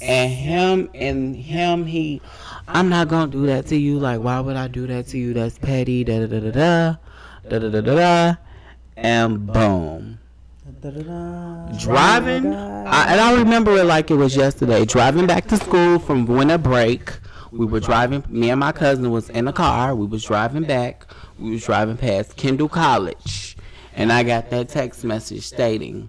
And 0.00 0.32
him, 0.32 0.88
and 0.94 1.34
him, 1.34 1.84
he, 1.84 2.22
I'm 2.68 2.88
not 2.88 3.08
gonna 3.08 3.30
do 3.30 3.46
that 3.46 3.66
to 3.66 3.76
you. 3.76 3.98
Like, 3.98 4.20
why 4.20 4.38
would 4.38 4.56
I 4.56 4.68
do 4.68 4.86
that 4.86 5.08
to 5.08 5.18
you? 5.18 5.34
That's 5.34 5.58
petty, 5.58 6.04
da 6.04 6.20
da 6.20 6.26
da 6.26 6.40
da 6.40 6.50
da, 6.50 6.96
da 7.48 7.58
da 7.58 7.80
da 7.80 7.80
da. 7.80 8.34
And 8.96 9.46
boom. 9.46 10.20
Driving? 10.80 12.46
Oh. 12.54 12.84
I, 12.86 13.12
and 13.12 13.20
i 13.20 13.34
remember 13.38 13.76
it 13.76 13.84
like 13.84 14.10
it 14.10 14.14
was 14.14 14.36
yesterday. 14.36 14.84
Driving 14.84 15.26
back 15.26 15.46
to 15.48 15.56
school 15.56 15.98
from 15.98 16.26
winter 16.26 16.58
break. 16.58 17.12
We 17.50 17.66
were 17.66 17.80
driving 17.80 18.24
me 18.28 18.50
and 18.50 18.60
my 18.60 18.72
cousin 18.72 19.10
was 19.10 19.28
in 19.30 19.44
the 19.44 19.52
car. 19.52 19.94
We 19.94 20.06
was 20.06 20.24
driving 20.24 20.64
back. 20.64 21.06
We 21.38 21.50
was 21.50 21.64
driving 21.64 21.96
past 21.96 22.36
kendall 22.36 22.68
college. 22.68 23.56
And 23.94 24.10
i 24.10 24.22
got 24.22 24.50
that 24.50 24.68
text 24.70 25.04
message 25.04 25.42
stating 25.42 26.08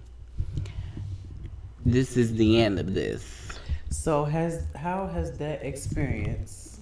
this 1.84 2.16
is 2.16 2.34
the 2.34 2.62
end 2.62 2.78
of 2.78 2.94
this. 2.94 3.58
So 3.90 4.24
has 4.24 4.64
how 4.74 5.06
has 5.06 5.36
that 5.38 5.64
experience 5.64 6.80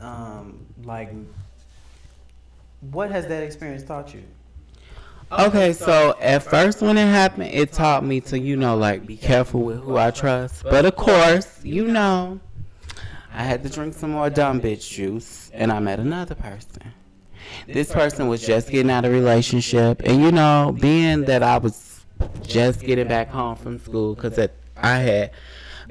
um 0.00 0.66
like 0.82 1.12
what 2.90 3.12
has 3.12 3.28
that 3.28 3.44
experience 3.44 3.84
taught 3.84 4.12
you? 4.12 4.22
Okay, 5.38 5.72
so 5.72 6.14
at 6.20 6.42
first 6.42 6.82
when 6.82 6.98
it 6.98 7.06
happened, 7.06 7.54
it 7.54 7.72
taught 7.72 8.04
me 8.04 8.20
to, 8.20 8.38
you 8.38 8.54
know, 8.54 8.76
like 8.76 9.06
be 9.06 9.16
careful 9.16 9.62
with 9.62 9.78
who 9.78 9.96
I 9.96 10.10
trust. 10.10 10.62
But 10.62 10.84
of 10.84 10.94
course, 10.96 11.64
you 11.64 11.86
know, 11.86 12.38
I 13.32 13.42
had 13.42 13.62
to 13.62 13.70
drink 13.70 13.94
some 13.94 14.10
more 14.10 14.28
dumb 14.28 14.60
bitch 14.60 14.90
juice, 14.90 15.50
and 15.54 15.72
I 15.72 15.80
met 15.80 16.00
another 16.00 16.34
person. 16.34 16.92
This 17.66 17.90
person 17.90 18.28
was 18.28 18.44
just 18.44 18.68
getting 18.68 18.90
out 18.90 19.06
of 19.06 19.12
a 19.12 19.14
relationship, 19.14 20.02
and 20.04 20.22
you 20.22 20.32
know, 20.32 20.76
being 20.78 21.22
that 21.22 21.42
I 21.42 21.56
was 21.56 22.04
just 22.42 22.80
getting 22.80 23.08
back 23.08 23.28
home 23.28 23.56
from 23.56 23.78
school, 23.78 24.14
because 24.14 24.38
I 24.76 24.96
had 24.98 25.30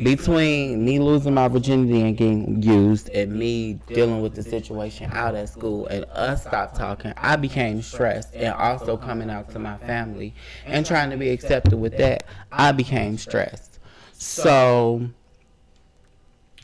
between 0.04 0.84
me 0.84 1.00
losing 1.00 1.34
my 1.34 1.48
virginity 1.48 2.02
and 2.02 2.18
getting 2.18 2.62
used 2.62 3.10
and 3.10 3.34
me 3.34 3.74
dealing 3.88 4.22
with 4.22 4.36
the 4.36 4.44
situation 4.44 5.10
out 5.14 5.36
at 5.36 5.50
school 5.50 5.88
and 5.88 6.06
us 6.06 6.42
stop 6.44 6.76
talking, 6.76 7.14
I 7.18 7.36
became 7.36 7.82
stressed 7.82 8.34
and 8.34 8.54
also 8.54 8.98
coming 8.98 9.30
out 9.30 9.52
to 9.52 9.60
my 9.60 9.78
family 9.78 10.34
and 10.66 10.86
trying 10.86 11.10
to 11.12 11.18
be 11.18 11.30
accepted 11.30 11.76
with 11.76 11.98
that, 11.98 12.24
I 12.52 12.72
became 12.72 13.18
stressed. 13.18 13.80
So 14.14 15.10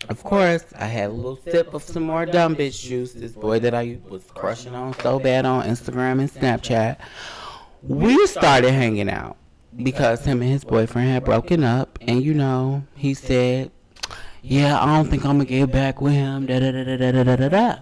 of 0.09 0.23
course, 0.23 0.63
I 0.77 0.85
had 0.85 1.09
a 1.09 1.13
little 1.13 1.37
sip 1.37 1.73
of 1.73 1.83
some 1.83 2.03
more 2.03 2.25
dumb 2.25 2.55
bitch 2.55 2.81
juice. 2.81 3.13
This 3.13 3.33
boy 3.33 3.59
that 3.59 3.73
I 3.73 3.99
was 4.07 4.23
crushing 4.33 4.73
on 4.73 4.93
so 4.99 5.19
bad 5.19 5.45
on 5.45 5.65
Instagram 5.65 6.19
and 6.19 6.31
Snapchat. 6.31 6.97
We 7.83 8.25
started 8.27 8.71
hanging 8.71 9.09
out 9.09 9.37
because 9.81 10.25
him 10.25 10.41
and 10.41 10.51
his 10.51 10.63
boyfriend 10.63 11.09
had 11.09 11.23
broken 11.23 11.63
up, 11.63 11.99
and 12.01 12.23
you 12.23 12.33
know, 12.33 12.83
he 12.95 13.13
said, 13.13 13.71
"Yeah, 14.41 14.81
I 14.81 14.85
don't 14.95 15.09
think 15.09 15.25
I'm 15.25 15.37
gonna 15.37 15.45
get 15.45 15.71
back 15.71 16.01
with 16.01 16.13
him." 16.13 16.45
Da 16.45 16.59
da 16.59 16.71
da 16.71 16.83
da 16.83 17.11
da 17.11 17.23
da 17.23 17.35
da 17.35 17.49
da. 17.49 17.75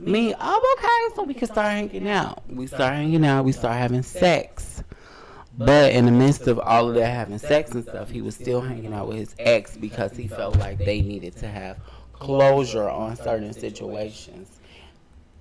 Me, 0.00 0.34
I'm 0.38 0.62
okay, 0.78 1.14
so 1.14 1.22
we 1.22 1.34
can 1.34 1.46
start 1.46 1.68
hanging 1.68 2.08
out. 2.08 2.42
We 2.48 2.66
start 2.66 2.94
hanging 2.94 3.24
out. 3.24 3.44
We 3.44 3.52
start 3.52 3.76
having 3.76 4.02
sex. 4.02 4.82
But 5.56 5.92
in 5.92 6.06
the 6.06 6.10
midst 6.10 6.48
of 6.48 6.58
all 6.58 6.88
of 6.88 6.96
that 6.96 7.06
having 7.06 7.38
sex 7.38 7.70
and 7.70 7.84
stuff, 7.84 8.10
he 8.10 8.20
was 8.20 8.34
still 8.34 8.60
hanging 8.60 8.92
out 8.92 9.06
with 9.06 9.18
his 9.18 9.36
ex 9.38 9.76
because 9.76 10.16
he 10.16 10.26
felt 10.26 10.56
like 10.58 10.78
they 10.78 11.00
needed 11.00 11.36
to 11.36 11.46
have 11.46 11.78
closure 12.12 12.88
on 12.88 13.14
certain 13.14 13.52
situations. 13.52 14.53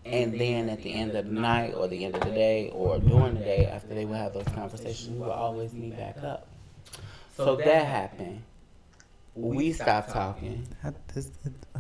And 0.06 0.40
then 0.40 0.70
at 0.70 0.84
the 0.84 0.94
end 0.94 1.16
of 1.16 1.26
the 1.26 1.32
night 1.32 1.74
or 1.76 1.88
the 1.88 2.04
end 2.04 2.16
of 2.16 2.22
the 2.22 2.32
day 2.32 2.70
or 2.74 3.00
during 3.00 3.36
the 3.36 3.40
day 3.40 3.66
after 3.66 3.94
they 3.96 4.06
would 4.06 4.18
have 4.18 4.34
those 4.34 4.48
conversations, 4.54 5.10
we 5.10 5.20
would 5.20 5.30
always 5.30 5.74
meet 5.74 5.98
back 5.98 6.18
up. 6.24 6.48
So 7.38 7.56
that 7.56 7.86
happened. 7.86 8.44
We 9.36 9.72
stopped 9.74 10.12
talking. 10.12 10.68
How, 10.82 10.94
this, 11.14 11.32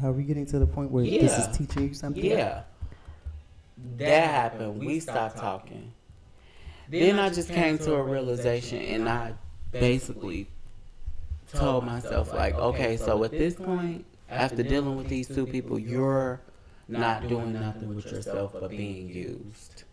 how 0.01 0.09
are 0.09 0.13
we 0.13 0.24
getting 0.24 0.45
to 0.47 0.59
the 0.59 0.65
point 0.65 0.89
where 0.89 1.03
this 1.03 1.38
is 1.38 1.55
teaching 1.55 1.89
you 1.89 1.93
something? 1.93 2.24
Yeah. 2.24 2.63
That 3.97 4.30
happened. 4.30 4.80
We 4.80 4.99
stopped 4.99 5.38
talking. 5.38 5.91
Then 6.89 7.19
I 7.19 7.30
just 7.30 7.49
came 7.49 7.78
to 7.80 7.95
a 7.95 8.01
realization 8.01 8.80
and 8.80 9.09
I 9.09 9.34
basically 9.71 10.47
told 11.53 11.86
myself, 11.86 12.34
like, 12.34 12.55
okay, 12.55 12.97
so 12.97 13.24
at 13.24 13.32
this 13.32 13.55
point, 13.55 14.05
after 14.30 14.63
dealing 14.63 14.95
with 14.95 15.07
these 15.07 15.28
two 15.28 15.45
people, 15.45 15.78
you're 15.78 16.39
not 16.95 17.27
doing 17.27 17.59
nothing 17.59 17.95
with 17.95 18.11
yourself 18.11 18.55
but 18.59 18.75
being 18.75 19.09
used. 19.09 19.83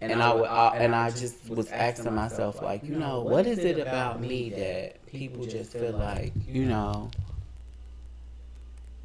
And 0.00 0.22
I, 0.22 0.28
w- 0.28 0.46
I- 0.46 0.76
and 0.78 0.94
I 0.94 1.10
just 1.10 1.50
was 1.50 1.70
asking 1.72 2.14
myself, 2.14 2.60
like, 2.62 2.88
you 2.88 2.96
know, 2.96 3.22
what 3.22 3.46
is 3.46 3.64
it 3.64 3.78
about 3.78 4.20
me 4.20 4.50
that 4.50 5.06
people 5.06 5.46
just 5.46 5.76
feel 5.76 5.94
like, 5.94 6.34
you 6.46 6.66
know, 6.66 7.12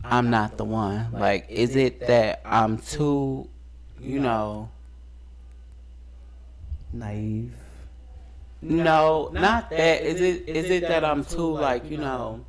I'm 0.03 0.29
not 0.29 0.57
the 0.57 0.65
one? 0.65 1.09
Like, 1.15 1.45
is 1.49 1.75
it 1.75 2.05
that 2.07 2.41
I'm 2.45 2.77
too, 2.79 3.49
you 3.99 4.19
know, 4.19 4.71
Naive. 6.93 7.53
no, 8.61 9.29
not 9.33 9.69
that. 9.69 10.03
Is 10.03 10.21
it 10.21 10.49
is 10.49 10.69
it 10.69 10.87
that 10.87 11.05
I'm 11.05 11.23
too 11.25 11.53
like, 11.55 11.89
you 11.89 11.97
know, 11.97 12.46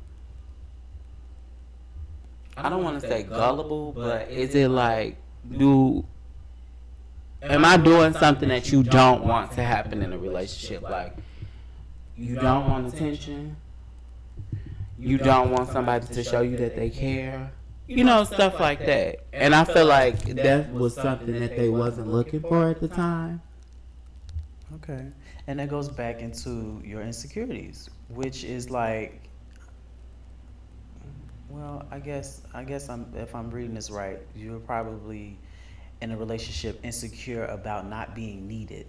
I 2.61 2.69
don't 2.69 2.83
want 2.83 3.01
to 3.01 3.07
say 3.07 3.23
gullible, 3.23 3.93
but 3.93 4.29
is 4.29 4.55
it 4.55 4.69
like 4.69 5.17
do 5.57 6.05
am 7.41 7.63
I 7.65 7.77
doing 7.77 8.13
something 8.13 8.49
that 8.49 8.71
you 8.71 8.83
don't 8.83 9.23
want 9.23 9.53
to 9.53 9.63
happen 9.63 10.01
in 10.01 10.13
a 10.13 10.17
relationship 10.17 10.81
like 10.83 11.15
you 12.17 12.35
don't 12.35 12.69
want 12.69 12.93
attention? 12.93 13.55
You 14.97 15.17
don't 15.17 15.51
want 15.51 15.69
somebody 15.69 16.05
to 16.07 16.23
show 16.23 16.41
you 16.41 16.57
that 16.57 16.75
they 16.75 16.89
care? 16.89 17.51
You 17.87 18.03
know, 18.03 18.25
stuff 18.25 18.59
like 18.59 18.85
that. 18.85 19.23
And 19.31 19.55
I 19.55 19.63
feel 19.63 19.85
like 19.85 20.19
that 20.35 20.71
was 20.73 20.93
something 20.93 21.39
that 21.39 21.55
they 21.55 21.69
wasn't 21.69 22.07
looking 22.07 22.41
for 22.41 22.69
at 22.69 22.81
the 22.81 22.89
time. 22.89 23.41
Okay. 24.75 25.05
And 25.47 25.59
that 25.59 25.69
goes 25.69 25.89
back 25.89 26.19
into 26.19 26.81
your 26.85 27.01
insecurities, 27.01 27.89
which 28.09 28.43
is 28.43 28.69
like 28.69 29.28
well, 31.49 31.85
I 31.91 31.99
guess 31.99 32.41
I 32.53 32.63
guess 32.63 32.89
I'm 32.89 33.11
if 33.15 33.35
I'm 33.35 33.49
reading 33.49 33.73
this 33.73 33.89
right, 33.89 34.19
you're 34.35 34.59
probably 34.59 35.37
in 36.01 36.11
a 36.11 36.17
relationship 36.17 36.79
insecure 36.83 37.45
about 37.45 37.87
not 37.87 38.15
being 38.15 38.47
needed. 38.47 38.87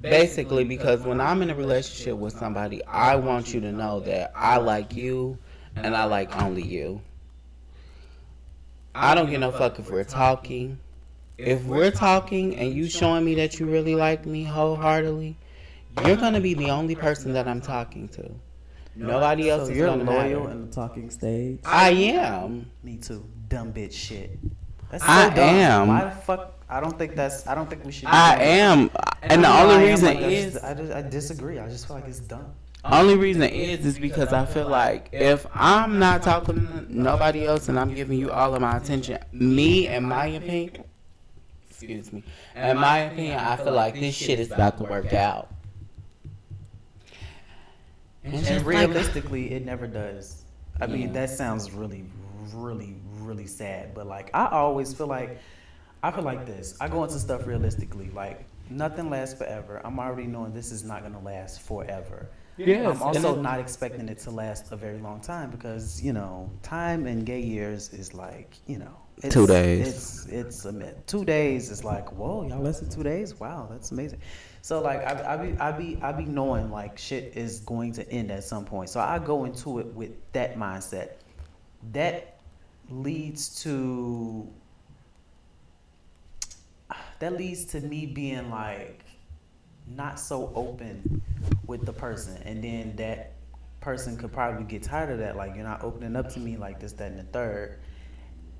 Basically, 0.00 0.64
because 0.64 1.02
when 1.02 1.20
I'm 1.20 1.42
in 1.42 1.50
a 1.50 1.54
relationship 1.54 2.16
with 2.16 2.36
somebody, 2.36 2.84
I 2.86 3.14
want 3.14 3.54
you 3.54 3.60
to 3.60 3.70
know 3.70 4.00
that 4.00 4.32
I 4.34 4.56
like 4.56 4.96
you 4.96 5.38
and 5.76 5.94
I 5.94 6.04
like 6.04 6.36
only 6.42 6.62
you. 6.62 7.00
I 8.94 9.14
don't 9.14 9.30
give 9.30 9.40
no 9.40 9.52
fuck 9.52 9.78
if 9.78 9.90
we're 9.90 10.04
talking. 10.04 10.78
If 11.38 11.64
we're 11.64 11.92
talking 11.92 12.56
and 12.56 12.74
you 12.74 12.88
showing 12.88 13.24
me 13.24 13.36
that 13.36 13.60
you 13.60 13.66
really 13.66 13.94
like 13.94 14.26
me 14.26 14.42
wholeheartedly, 14.42 15.36
you're 16.04 16.16
gonna 16.16 16.40
be 16.40 16.54
the 16.54 16.70
only 16.70 16.96
person 16.96 17.32
that 17.34 17.46
I'm 17.46 17.60
talking 17.60 18.08
to. 18.08 18.30
Nobody 18.94 19.48
else 19.50 19.64
So 19.66 19.70
is 19.70 19.76
you're 19.78 19.86
gonna 19.88 20.04
loyal 20.04 20.40
matter. 20.44 20.52
in 20.52 20.66
the 20.66 20.72
talking 20.72 21.10
stage. 21.10 21.60
I 21.64 21.90
am. 21.90 22.70
Me 22.82 22.96
too. 22.98 23.24
Dumb 23.48 23.72
bitch 23.72 23.92
shit. 23.92 24.38
That's 24.90 25.02
I 25.06 25.28
dumb. 25.30 25.38
am. 25.38 25.88
Why 25.88 26.04
the 26.04 26.10
fuck? 26.10 26.58
I 26.68 26.80
don't 26.80 26.98
think 26.98 27.14
that's. 27.16 27.46
I 27.46 27.54
don't 27.54 27.68
think 27.68 27.84
we 27.84 27.92
should. 27.92 28.02
be 28.02 28.06
I 28.08 28.36
doing 28.36 28.48
am. 28.48 28.90
And 29.22 29.44
the 29.44 29.48
I 29.48 29.60
don't 29.60 29.68
know 29.68 29.74
only 29.74 29.74
why 29.74 29.80
I 29.80 29.82
am 29.84 29.88
reason 29.90 30.06
like 30.06 30.20
is 30.20 30.56
I, 30.58 30.74
just, 30.74 30.92
I 30.92 31.02
disagree. 31.02 31.58
I 31.58 31.68
just 31.68 31.86
feel 31.86 31.96
like 31.96 32.06
it's 32.08 32.18
dumb. 32.20 32.46
Only 32.84 33.14
reason 33.16 33.42
is 33.44 33.86
is 33.86 33.98
because 33.98 34.32
I 34.32 34.44
feel 34.44 34.68
like 34.68 35.08
if 35.12 35.46
I'm 35.54 35.98
not 36.00 36.22
talking 36.24 36.66
to 36.66 36.86
nobody 36.88 37.46
else 37.46 37.68
and 37.68 37.78
I'm 37.78 37.94
giving 37.94 38.18
you 38.18 38.30
all 38.32 38.54
of 38.54 38.60
my 38.60 38.76
attention, 38.76 39.18
me 39.32 39.86
and 39.86 40.04
my 40.06 40.26
opinion, 40.26 40.82
excuse 41.70 42.12
me. 42.12 42.24
In 42.56 42.78
my 42.78 42.98
opinion, 42.98 43.38
I 43.38 43.56
feel 43.56 43.72
like 43.72 43.94
this 43.94 44.14
shit 44.16 44.40
is 44.40 44.50
about 44.50 44.78
to 44.78 44.84
work 44.84 45.12
out. 45.12 45.51
And 48.24 48.34
And 48.34 48.44
just 48.44 48.64
like- 48.64 48.66
realistically, 48.66 49.52
it 49.52 49.64
never 49.64 49.86
does. 49.86 50.44
I 50.80 50.86
mean, 50.86 51.12
that 51.12 51.30
sounds 51.30 51.70
really, 51.70 52.04
really, 52.54 52.96
really 53.20 53.46
sad. 53.46 53.94
But 53.94 54.06
like, 54.06 54.30
I 54.34 54.46
always 54.46 54.92
feel 54.94 55.06
like, 55.06 55.38
I 56.02 56.10
feel 56.10 56.24
like 56.24 56.46
this. 56.46 56.76
I 56.80 56.88
go 56.88 57.04
into 57.04 57.18
stuff 57.18 57.46
realistically. 57.46 58.10
Like, 58.10 58.44
nothing 58.70 59.10
lasts 59.10 59.38
forever. 59.38 59.80
I'm 59.84 59.98
already 59.98 60.26
knowing 60.26 60.52
this 60.52 60.72
is 60.72 60.82
not 60.84 61.02
gonna 61.02 61.20
last 61.20 61.60
forever. 61.62 62.28
Yes, 62.58 62.96
I'm 62.96 63.02
also 63.02 63.38
it- 63.38 63.42
not 63.42 63.60
expecting 63.60 64.08
it 64.08 64.18
to 64.20 64.30
last 64.30 64.72
a 64.72 64.76
very 64.76 64.98
long 64.98 65.20
time 65.20 65.50
because 65.50 66.02
you 66.02 66.12
know, 66.12 66.50
time 66.62 67.06
in 67.06 67.24
gay 67.24 67.40
years 67.40 67.92
is 67.92 68.12
like, 68.14 68.54
you 68.66 68.78
know, 68.78 68.94
it's, 69.22 69.34
Two 69.34 69.46
days. 69.46 69.88
It's 69.88 70.26
it's 70.26 70.64
a 70.64 70.72
myth. 70.72 70.96
Two 71.06 71.24
days 71.24 71.70
is 71.70 71.84
like, 71.84 72.12
whoa, 72.12 72.46
y'all 72.46 72.60
lasted 72.60 72.90
two 72.90 73.02
days. 73.02 73.38
Wow, 73.38 73.68
that's 73.70 73.90
amazing. 73.90 74.20
So 74.62 74.80
like, 74.80 75.00
I, 75.00 75.34
I 75.34 75.36
be 75.36 75.58
I 75.58 75.72
be 75.72 75.98
I 76.00 76.12
be 76.12 76.24
knowing 76.24 76.70
like 76.70 76.96
shit 76.96 77.36
is 77.36 77.60
going 77.60 77.92
to 77.94 78.08
end 78.10 78.30
at 78.30 78.44
some 78.44 78.64
point. 78.64 78.90
So 78.90 79.00
I 79.00 79.18
go 79.18 79.44
into 79.44 79.80
it 79.80 79.86
with 79.86 80.12
that 80.32 80.56
mindset. 80.56 81.14
That 81.92 82.38
leads 82.88 83.60
to 83.62 84.48
that 87.18 87.36
leads 87.36 87.64
to 87.66 87.80
me 87.80 88.06
being 88.06 88.50
like 88.50 89.04
not 89.88 90.20
so 90.20 90.52
open 90.54 91.20
with 91.66 91.84
the 91.84 91.92
person. 91.92 92.40
And 92.44 92.62
then 92.62 92.94
that 92.96 93.32
person 93.80 94.16
could 94.16 94.32
probably 94.32 94.62
get 94.62 94.84
tired 94.84 95.10
of 95.10 95.18
that. 95.18 95.36
Like 95.36 95.56
you're 95.56 95.64
not 95.64 95.82
opening 95.82 96.14
up 96.14 96.32
to 96.34 96.38
me 96.38 96.56
like 96.56 96.78
this 96.78 96.92
that 96.92 97.10
and 97.10 97.18
the 97.18 97.24
third. 97.24 97.80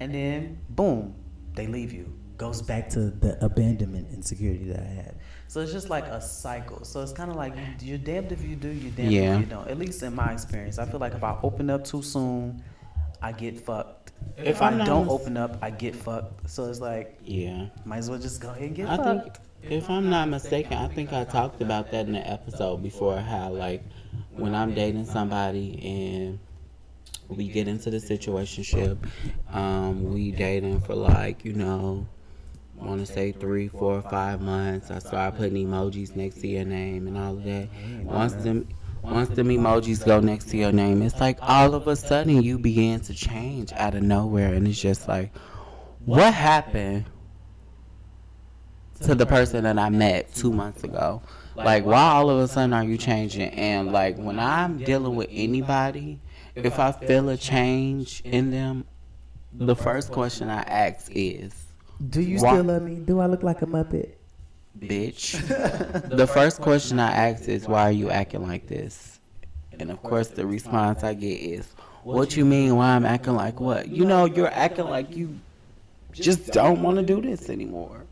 And 0.01 0.13
then 0.13 0.59
boom 0.71 1.15
they 1.55 1.69
leave 1.69 1.93
you. 1.93 2.13
Goes 2.39 2.61
back 2.61 2.89
to 2.91 3.11
the 3.11 3.45
abandonment 3.45 4.09
insecurity 4.13 4.65
that 4.65 4.81
i 4.81 4.95
had 4.95 5.15
so 5.53 5.61
it's 5.61 5.73
just 5.73 5.91
like 5.91 6.07
a 6.07 6.21
cycle 6.21 6.83
so 6.83 7.03
it's 7.03 7.13
kind 7.13 7.31
of 7.31 7.37
like 7.37 7.55
you- 7.57 7.89
you're 7.89 7.99
damned 7.99 8.33
if 8.33 8.43
you 8.43 8.57
do 8.57 8.69
you're 8.69 8.91
damned 8.93 9.13
Yeah. 9.13 9.35
if 9.35 9.41
you 9.41 9.47
don't 9.47 9.69
at 9.69 9.79
least 9.79 10.03
in 10.03 10.15
my 10.15 10.33
experience 10.33 10.79
i 10.79 10.87
feel 10.87 11.01
like 11.01 11.13
if 11.15 11.23
i 11.23 11.39
open 11.43 11.69
up 11.69 11.85
too 11.85 12.01
soon 12.03 12.63
i 13.21 13.33
get 13.33 13.61
fucked 13.61 14.13
if, 14.39 14.47
If 14.47 14.63
i 14.63 14.69
I'm 14.69 14.79
don't 14.91 15.05
mis- 15.05 15.13
open 15.17 15.37
up 15.37 15.59
i 15.61 15.69
get 15.71 15.95
fucked 15.95 16.49
so 16.49 16.65
it's 16.71 16.81
like 16.81 17.19
Yeah. 17.25 17.67
might 17.85 17.99
as 17.99 18.09
well 18.09 18.19
just 18.19 18.41
go 18.41 18.49
ahead 18.51 18.63
and 18.63 18.75
get 18.77 18.89
I 18.89 18.97
fucked 18.97 19.37
think, 19.37 19.73
if 19.81 19.89
I'm 19.91 20.09
not 20.11 20.29
mistaken, 20.29 20.73
I 20.73 20.89
think 20.89 21.13
I 21.13 21.23
talked 21.25 21.61
about 21.63 21.93
that 21.93 22.07
in 22.07 22.15
the 22.15 22.27
episode 22.29 22.83
before. 22.83 23.17
How 23.21 23.51
like 23.51 23.85
when 24.33 24.57
I'm 24.57 24.75
dating 24.75 25.05
somebody 25.05 25.67
and 25.85 26.41
we 27.29 27.47
get 27.47 27.69
into 27.69 27.89
the 27.89 27.99
situationship, 27.99 28.99
um, 29.53 30.13
we 30.13 30.33
dating 30.33 30.81
for 30.81 30.97
like 30.97 31.45
you 31.45 31.53
know, 31.53 32.09
want 32.85 33.07
to 33.07 33.13
say 33.13 33.33
three, 33.33 33.69
four, 33.69 34.03
five 34.03 34.41
months. 34.41 34.91
I 34.91 34.99
start 34.99 35.37
putting 35.37 35.67
emojis 35.67 36.15
next 36.17 36.41
to 36.41 36.49
your 36.49 36.65
name 36.65 37.07
and 37.07 37.17
all 37.17 37.37
of 37.37 37.45
that. 37.45 37.69
Once 38.03 38.35
them. 38.35 38.69
Once 39.03 39.31
them 39.31 39.49
emojis 39.49 40.07
go 40.07 40.21
next 40.21 40.49
to 40.51 40.57
your 40.57 40.71
name, 40.71 41.03
it's 41.03 41.19
like 41.19 41.37
all 41.43 41.75
of 41.75 41.89
a 41.89 41.97
sudden 41.97 42.41
you 42.41 42.57
begin 42.57 43.01
to 43.01 43.13
change 43.13 43.73
out 43.73 43.97
of 43.97 44.03
nowhere, 44.05 44.55
and 44.55 44.69
it's 44.69 44.81
just 44.81 45.09
like, 45.09 45.33
what 46.05 46.33
happened? 46.33 47.07
to 49.03 49.15
the 49.15 49.27
person 49.27 49.65
that 49.65 49.79
I 49.79 49.89
met 49.91 50.35
two 50.35 50.53
months 50.53 50.85
ago. 50.85 51.23
Like, 51.55 51.85
why 51.85 52.13
all 52.13 52.31
of 52.31 52.39
a 52.39 52.49
sudden 52.49 52.73
are 52.73 52.85
you 52.85 52.97
changing? 52.97 53.51
And 53.51 53.93
like, 53.93 54.17
when 54.17 54.39
I'm 54.39 54.79
dealing 54.79 55.17
with 55.17 55.29
anybody, 55.31 56.21
if 56.55 56.79
I 56.79 56.93
feel 56.93 57.29
a 57.29 57.37
change 57.37 58.23
in 58.25 58.51
them, 58.51 58.87
the 59.53 59.77
first 59.77 60.13
question 60.13 60.49
I 60.49 60.63
ask 60.63 61.11
is, 61.15 61.53
do 62.09 62.21
you 62.21 62.39
Why- 62.39 62.55
still 62.55 62.65
love 62.65 62.83
me 62.83 62.97
do 62.97 63.21
i 63.21 63.27
look 63.27 63.43
like 63.43 63.63
a 63.63 63.67
muppet 63.67 64.11
bitch. 64.79 66.09
the 66.17 66.27
first 66.27 66.61
question 66.61 66.99
I 67.01 67.13
ask 67.13 67.49
is, 67.49 67.69
why 67.69 67.83
are 67.83 67.93
you 67.93 68.11
acting 68.11 68.47
like 68.47 68.67
this? 68.67 69.21
And 69.79 69.91
of 69.91 70.03
course, 70.03 70.29
the 70.29 70.47
response 70.47 71.03
I 71.03 71.15
get 71.15 71.41
is, 71.41 71.75
what 72.03 72.37
you 72.37 72.45
mean, 72.45 72.77
why 72.77 72.91
I'm 72.91 73.07
acting 73.07 73.35
like 73.35 73.61
what? 73.61 73.89
You 73.89 74.05
know, 74.05 74.25
you're 74.25 74.53
acting 74.53 74.87
like 74.87 75.17
you 75.17 75.39
just 76.13 76.49
don't 76.49 76.83
want 76.83 76.97
to 76.97 77.03
do 77.03 77.21
this 77.21 77.49
anymore. 77.49 78.05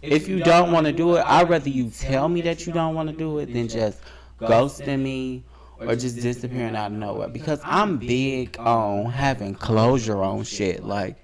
If 0.00 0.28
you 0.28 0.38
don't 0.42 0.70
want 0.70 0.86
to 0.86 0.92
do 0.92 1.16
it, 1.16 1.24
I'd 1.26 1.50
rather 1.50 1.68
you 1.68 1.90
tell 1.90 2.28
me 2.28 2.40
that 2.42 2.66
you 2.66 2.72
don't 2.72 2.94
want 2.94 3.10
to 3.10 3.16
do 3.16 3.38
it 3.38 3.52
than 3.52 3.68
just 3.68 4.00
ghosting 4.40 5.02
me 5.02 5.42
or 5.80 5.96
just 5.96 6.20
disappearing 6.20 6.76
out 6.76 6.92
of 6.92 6.98
nowhere. 6.98 7.28
Because 7.28 7.60
I'm 7.64 7.98
big 7.98 8.56
on 8.60 9.06
having 9.06 9.54
closure 9.54 10.22
on 10.22 10.44
shit. 10.44 10.84
Like, 10.84 11.16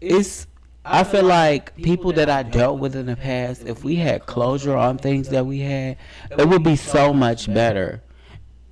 it's 0.00 0.48
I 0.84 1.04
feel 1.04 1.24
like 1.24 1.76
people 1.76 2.12
that 2.14 2.28
I 2.28 2.42
dealt 2.42 2.80
with 2.80 2.96
in 2.96 3.06
the 3.06 3.16
past, 3.16 3.62
if 3.66 3.84
we 3.84 3.96
had 3.96 4.26
closure 4.26 4.76
on 4.76 4.98
things 4.98 5.28
that 5.28 5.46
we 5.46 5.60
had, 5.60 5.96
it 6.30 6.48
would 6.48 6.64
be 6.64 6.76
so 6.76 7.12
much 7.12 7.52
better. 7.52 8.02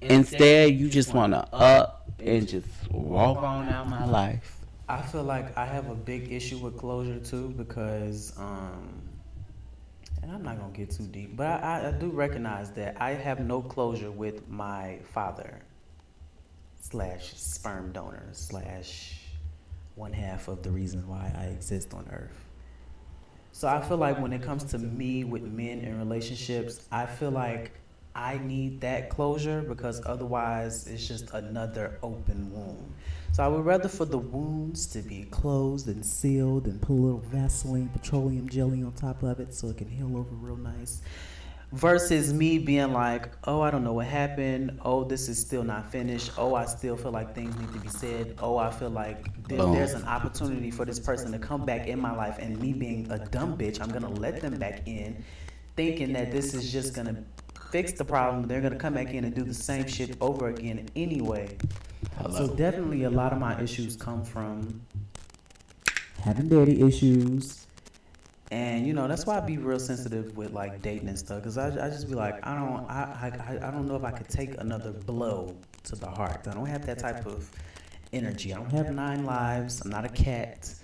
Instead, 0.00 0.74
you 0.74 0.88
just 0.88 1.14
want 1.14 1.32
to 1.34 1.46
up 1.54 2.11
and 2.18 2.48
just 2.48 2.66
walk 2.90 3.38
on 3.38 3.68
out 3.68 3.88
my 3.88 4.04
life. 4.06 4.56
I 4.88 5.02
feel 5.02 5.22
like 5.22 5.56
I 5.56 5.64
have 5.66 5.88
a 5.88 5.94
big 5.94 6.32
issue 6.32 6.58
with 6.58 6.76
closure 6.76 7.20
too 7.20 7.50
because, 7.50 8.36
um, 8.36 9.02
and 10.20 10.32
I'm 10.32 10.42
not 10.42 10.58
gonna 10.58 10.72
get 10.72 10.90
too 10.90 11.04
deep, 11.04 11.36
but 11.36 11.46
I, 11.46 11.82
I, 11.82 11.88
I 11.88 11.92
do 11.92 12.11
recognize 12.11 12.72
that 12.72 12.96
I 13.00 13.11
have 13.11 13.38
no 13.38 13.62
closure 13.62 14.11
with 14.11 14.48
my 14.48 14.98
father 15.12 15.61
slash 16.80 17.34
sperm 17.36 17.92
donor 17.92 18.28
slash 18.32 19.19
one 20.01 20.12
half 20.14 20.48
of 20.48 20.62
the 20.62 20.70
reason 20.70 21.07
why 21.07 21.30
I 21.36 21.44
exist 21.44 21.92
on 21.92 22.09
Earth. 22.11 22.46
So 23.53 23.68
I 23.68 23.82
feel 23.82 23.98
like 23.98 24.18
when 24.18 24.32
it 24.32 24.42
comes 24.42 24.64
to 24.64 24.78
me 24.78 25.24
with 25.24 25.42
men 25.42 25.80
in 25.80 25.98
relationships, 25.98 26.86
I 26.90 27.05
feel 27.05 27.30
like 27.30 27.72
I 28.14 28.38
need 28.38 28.80
that 28.80 29.11
closure 29.11 29.61
because 29.61 30.01
otherwise 30.07 30.86
it's 30.86 31.07
just 31.07 31.30
another 31.32 31.98
open 32.03 32.51
wound. 32.51 32.94
So 33.32 33.44
I 33.44 33.48
would 33.48 33.64
rather 33.64 33.88
for 33.88 34.07
the 34.07 34.18
wounds 34.18 34.86
to 34.86 35.03
be 35.03 35.24
closed 35.30 35.86
and 35.86 36.05
sealed 36.05 36.66
and 36.66 36.80
put 36.80 36.94
a 36.94 36.94
little 36.94 37.20
Vaseline 37.20 37.90
petroleum 37.90 38.48
jelly 38.48 38.82
on 38.82 38.92
top 38.92 39.22
of 39.22 39.38
it 39.38 39.53
so 39.53 39.68
it 39.68 39.76
can 39.76 39.88
heal 39.88 40.16
over 40.16 40.34
real 40.34 40.57
nice. 40.57 41.03
Versus 41.72 42.32
me 42.32 42.58
being 42.58 42.92
like, 42.92 43.28
oh, 43.44 43.60
I 43.60 43.70
don't 43.70 43.84
know 43.84 43.92
what 43.92 44.06
happened. 44.06 44.80
Oh, 44.84 45.04
this 45.04 45.28
is 45.28 45.38
still 45.38 45.62
not 45.62 45.92
finished. 45.92 46.32
Oh, 46.36 46.56
I 46.56 46.64
still 46.64 46.96
feel 46.96 47.12
like 47.12 47.32
things 47.32 47.56
need 47.58 47.72
to 47.72 47.78
be 47.78 47.88
said. 47.88 48.34
Oh, 48.40 48.56
I 48.56 48.72
feel 48.72 48.90
like 48.90 49.46
there, 49.46 49.64
there's 49.66 49.92
an 49.92 50.04
opportunity 50.04 50.72
for 50.72 50.84
this 50.84 50.98
person 50.98 51.30
to 51.30 51.38
come 51.38 51.64
back 51.64 51.86
in 51.86 52.00
my 52.00 52.12
life, 52.12 52.38
and 52.40 52.60
me 52.60 52.72
being 52.72 53.08
a 53.12 53.18
dumb 53.18 53.56
bitch, 53.56 53.80
I'm 53.80 53.88
gonna 53.88 54.10
let 54.10 54.40
them 54.40 54.58
back 54.58 54.88
in, 54.88 55.22
thinking 55.76 56.12
that 56.14 56.32
this 56.32 56.54
is 56.54 56.72
just 56.72 56.92
gonna 56.92 57.22
fix 57.70 57.92
the 57.92 58.04
problem. 58.04 58.48
They're 58.48 58.60
gonna 58.60 58.74
come 58.74 58.94
back 58.94 59.14
in 59.14 59.24
and 59.24 59.32
do 59.32 59.44
the 59.44 59.54
same 59.54 59.86
shit 59.86 60.16
over 60.20 60.48
again 60.48 60.88
anyway. 60.96 61.56
So 62.32 62.48
definitely, 62.48 63.04
a 63.04 63.10
lot 63.10 63.32
of 63.32 63.38
my 63.38 63.60
issues 63.60 63.94
come 63.94 64.24
from 64.24 64.80
having 66.20 66.48
daddy 66.48 66.82
issues. 66.82 67.68
And 68.51 68.84
you 68.86 68.92
know 68.92 69.07
that's 69.07 69.26
why 69.26 69.36
I 69.38 69.40
be 69.40 69.59
real 69.59 69.78
sensitive 69.78 70.36
with 70.36 70.53
like 70.53 70.82
dating 70.82 71.09
and 71.09 71.18
stuff, 71.18 71.42
cause 71.44 71.57
I, 71.57 71.68
I 71.68 71.88
just 71.88 72.09
be 72.09 72.14
like 72.14 72.44
I 72.44 72.55
don't 72.57 72.90
I, 72.90 73.30
I 73.40 73.68
I 73.68 73.70
don't 73.70 73.86
know 73.86 73.94
if 73.94 74.03
I 74.03 74.11
could 74.11 74.28
take 74.28 74.61
another 74.61 74.90
blow 74.90 75.57
to 75.84 75.96
the 75.96 76.09
heart. 76.09 76.48
I 76.48 76.55
don't 76.55 76.66
have 76.66 76.84
that 76.86 76.98
type 76.98 77.26
of 77.26 77.48
energy. 78.12 78.53
I 78.53 78.57
don't 78.57 78.72
have 78.72 78.92
nine 78.92 79.24
lives. 79.24 79.80
I'm 79.82 79.90
not 79.90 80.05
a 80.05 80.09
cat, 80.09 80.74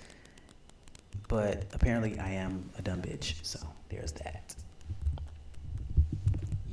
but 1.29 1.64
apparently 1.73 2.19
I 2.21 2.31
am 2.31 2.71
a 2.79 2.83
dumb 2.83 3.03
bitch. 3.03 3.35
So 3.43 3.59
there's 3.89 4.12
that. 4.12 4.55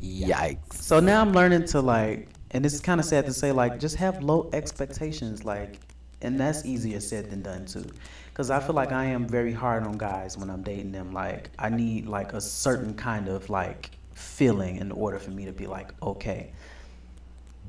Yikes. 0.01 0.73
So 0.73 0.99
now 0.99 1.21
I'm 1.21 1.31
learning 1.33 1.65
to 1.67 1.81
like, 1.81 2.27
and 2.51 2.65
it's 2.65 2.79
kind 2.79 2.99
of 2.99 3.05
sad 3.05 3.25
to 3.25 3.33
say, 3.33 3.51
like, 3.51 3.79
just 3.79 3.95
have 3.95 4.21
low 4.21 4.49
expectations, 4.53 5.45
like, 5.45 5.79
and 6.21 6.39
that's 6.39 6.65
easier 6.65 6.99
said 6.99 7.29
than 7.29 7.41
done 7.41 7.65
too. 7.65 7.85
Cause 8.33 8.49
I 8.49 8.59
feel 8.59 8.73
like 8.73 8.91
I 8.91 9.05
am 9.05 9.27
very 9.27 9.53
hard 9.53 9.83
on 9.83 9.97
guys 9.97 10.37
when 10.37 10.49
I'm 10.49 10.63
dating 10.63 10.91
them. 10.91 11.13
Like, 11.13 11.51
I 11.59 11.69
need 11.69 12.07
like 12.07 12.33
a 12.33 12.41
certain 12.41 12.95
kind 12.95 13.27
of 13.27 13.49
like 13.49 13.91
feeling 14.13 14.77
in 14.77 14.91
order 14.91 15.19
for 15.19 15.29
me 15.29 15.45
to 15.45 15.51
be 15.51 15.67
like, 15.67 15.93
okay. 16.01 16.51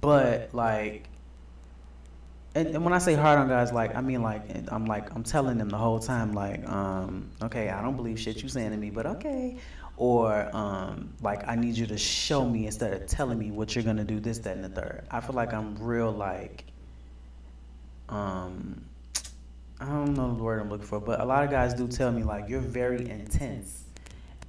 But 0.00 0.54
like, 0.54 1.08
and, 2.54 2.68
and 2.68 2.84
when 2.84 2.94
I 2.94 2.98
say 2.98 3.14
hard 3.14 3.38
on 3.38 3.48
guys, 3.48 3.72
like 3.72 3.94
I 3.94 4.00
mean 4.00 4.22
like 4.22 4.42
I'm 4.68 4.86
like 4.86 5.12
I'm 5.14 5.22
telling 5.24 5.58
them 5.58 5.68
the 5.68 5.78
whole 5.78 5.98
time 5.98 6.32
like 6.32 6.66
um 6.68 7.30
okay 7.42 7.68
I 7.68 7.82
don't 7.82 7.96
believe 7.96 8.18
shit 8.18 8.42
you 8.42 8.48
saying 8.48 8.70
to 8.70 8.76
me 8.76 8.90
but 8.90 9.06
okay 9.06 9.56
or 9.96 10.54
um 10.54 11.12
like 11.20 11.46
I 11.48 11.56
need 11.56 11.76
you 11.76 11.86
to 11.86 11.98
show 11.98 12.44
me 12.48 12.66
instead 12.66 12.92
of 12.92 13.08
telling 13.08 13.38
me 13.38 13.50
what 13.50 13.74
you're 13.74 13.84
gonna 13.84 14.04
do 14.04 14.20
this 14.20 14.38
that 14.38 14.56
and 14.56 14.64
the 14.64 14.68
third. 14.68 15.04
I 15.10 15.20
feel 15.20 15.34
like 15.34 15.52
I'm 15.52 15.74
real 15.76 16.12
like 16.12 16.64
um 18.08 18.84
I 19.84 19.88
don't 19.88 20.14
know 20.14 20.34
the 20.34 20.42
word 20.42 20.60
I'm 20.60 20.70
looking 20.70 20.86
for 20.86 21.00
but 21.00 21.20
a 21.20 21.24
lot 21.24 21.44
of 21.44 21.50
guys 21.50 21.74
do 21.74 21.86
tell 21.86 22.10
me 22.10 22.22
like 22.22 22.48
you're 22.48 22.60
very 22.60 23.08
intense 23.10 23.84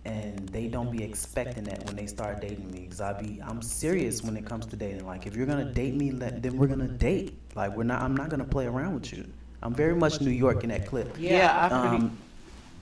and 0.06 0.48
they 0.50 0.68
don't 0.68 0.92
be 0.92 1.04
expecting 1.04 1.64
that 1.64 1.84
when 1.86 1.96
they 1.96 2.06
start 2.06 2.40
dating 2.40 2.72
me 2.72 2.82
because 2.82 3.02
I 3.02 3.14
be 3.20 3.42
I'm 3.44 3.62
serious 3.62 4.24
when 4.24 4.38
it 4.38 4.46
comes 4.46 4.66
to 4.68 4.76
dating. 4.76 5.06
Like 5.06 5.26
if 5.26 5.36
you're 5.36 5.48
gonna 5.48 5.66
date 5.74 5.96
me, 5.96 6.12
let, 6.12 6.44
then 6.44 6.58
we're 6.58 6.68
gonna 6.68 6.88
date. 6.88 7.38
Like 7.56 7.76
we're 7.76 7.84
not. 7.84 8.04
I'm 8.04 8.16
not 8.16 8.30
gonna 8.30 8.46
play 8.46 8.68
around 8.68 8.94
with 8.94 9.12
you. 9.12 9.26
I'm 9.64 9.74
very 9.74 9.96
much 9.96 10.22
New 10.22 10.30
York 10.30 10.64
in 10.64 10.70
that 10.70 10.86
clip. 10.86 11.16
Yeah, 11.18 11.70
I 11.72 11.74
Um, 11.74 12.18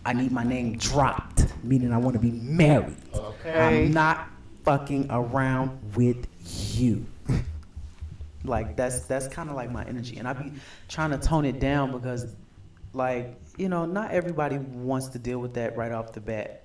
I 0.06 0.12
need 0.12 0.34
my 0.34 0.44
name 0.44 0.78
dropped, 0.78 1.48
meaning 1.64 1.94
I 1.94 1.98
want 1.98 2.14
to 2.16 2.20
be 2.20 2.32
married. 2.32 2.98
Okay. 3.16 3.86
I'm 3.86 3.94
not 3.94 4.28
fucking 4.66 5.08
around 5.10 5.96
with 5.96 6.28
you. 6.76 7.06
like 8.44 8.76
that's 8.76 9.02
that's 9.02 9.30
kind 9.30 9.50
of 9.50 9.56
like 9.56 9.72
my 9.72 9.86
energy, 9.86 10.18
and 10.18 10.28
I 10.28 10.34
be 10.34 10.52
trying 10.90 11.12
to 11.12 11.18
tone 11.18 11.46
it 11.46 11.62
down 11.62 11.94
because, 11.94 12.36
like 12.94 13.40
you 13.58 13.70
know, 13.70 13.86
not 13.86 14.12
everybody 14.12 14.58
wants 14.58 15.08
to 15.10 15.20
deal 15.20 15.40
with 15.40 15.54
that 15.56 15.76
right 15.76 15.92
off 15.92 16.14
the 16.14 16.22
bat. 16.22 16.64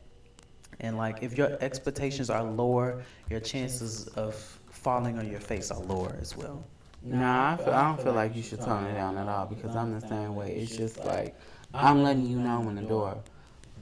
And 0.80 0.96
like 0.96 1.22
if 1.22 1.36
your 1.36 1.58
expectations 1.60 2.30
are 2.30 2.42
lower, 2.42 3.02
your 3.28 3.40
chances 3.40 4.06
of 4.08 4.34
falling 4.70 5.18
on 5.18 5.28
your 5.30 5.40
face 5.40 5.70
are 5.70 5.80
lower 5.80 6.16
as 6.20 6.36
well. 6.36 6.64
Nah, 7.02 7.52
I, 7.52 7.56
feel, 7.56 7.72
I 7.72 7.82
don't 7.88 8.02
feel 8.02 8.12
like 8.12 8.34
you 8.34 8.42
should 8.42 8.60
tone 8.60 8.84
it 8.84 8.94
down 8.94 9.16
at 9.18 9.28
all 9.28 9.46
because 9.46 9.76
I'm 9.76 9.98
the 9.98 10.06
same 10.06 10.34
way. 10.34 10.52
It's 10.52 10.76
just 10.76 11.04
like 11.04 11.36
I'm 11.72 12.02
letting 12.02 12.26
you 12.26 12.38
know 12.38 12.68
in 12.68 12.74
the 12.74 12.82
door, 12.82 13.18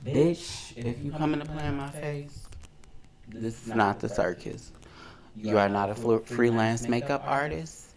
bitch. 0.04 0.76
If 0.76 1.02
you 1.02 1.12
coming 1.12 1.40
to 1.40 1.46
play 1.46 1.66
in 1.66 1.76
my 1.76 1.90
face, 1.90 2.46
this 3.28 3.66
is 3.66 3.74
not 3.74 4.00
the 4.00 4.08
circus. 4.08 4.72
You 5.34 5.58
are 5.58 5.68
not 5.68 5.90
a 5.90 6.18
freelance 6.20 6.88
makeup 6.88 7.22
artist, 7.26 7.94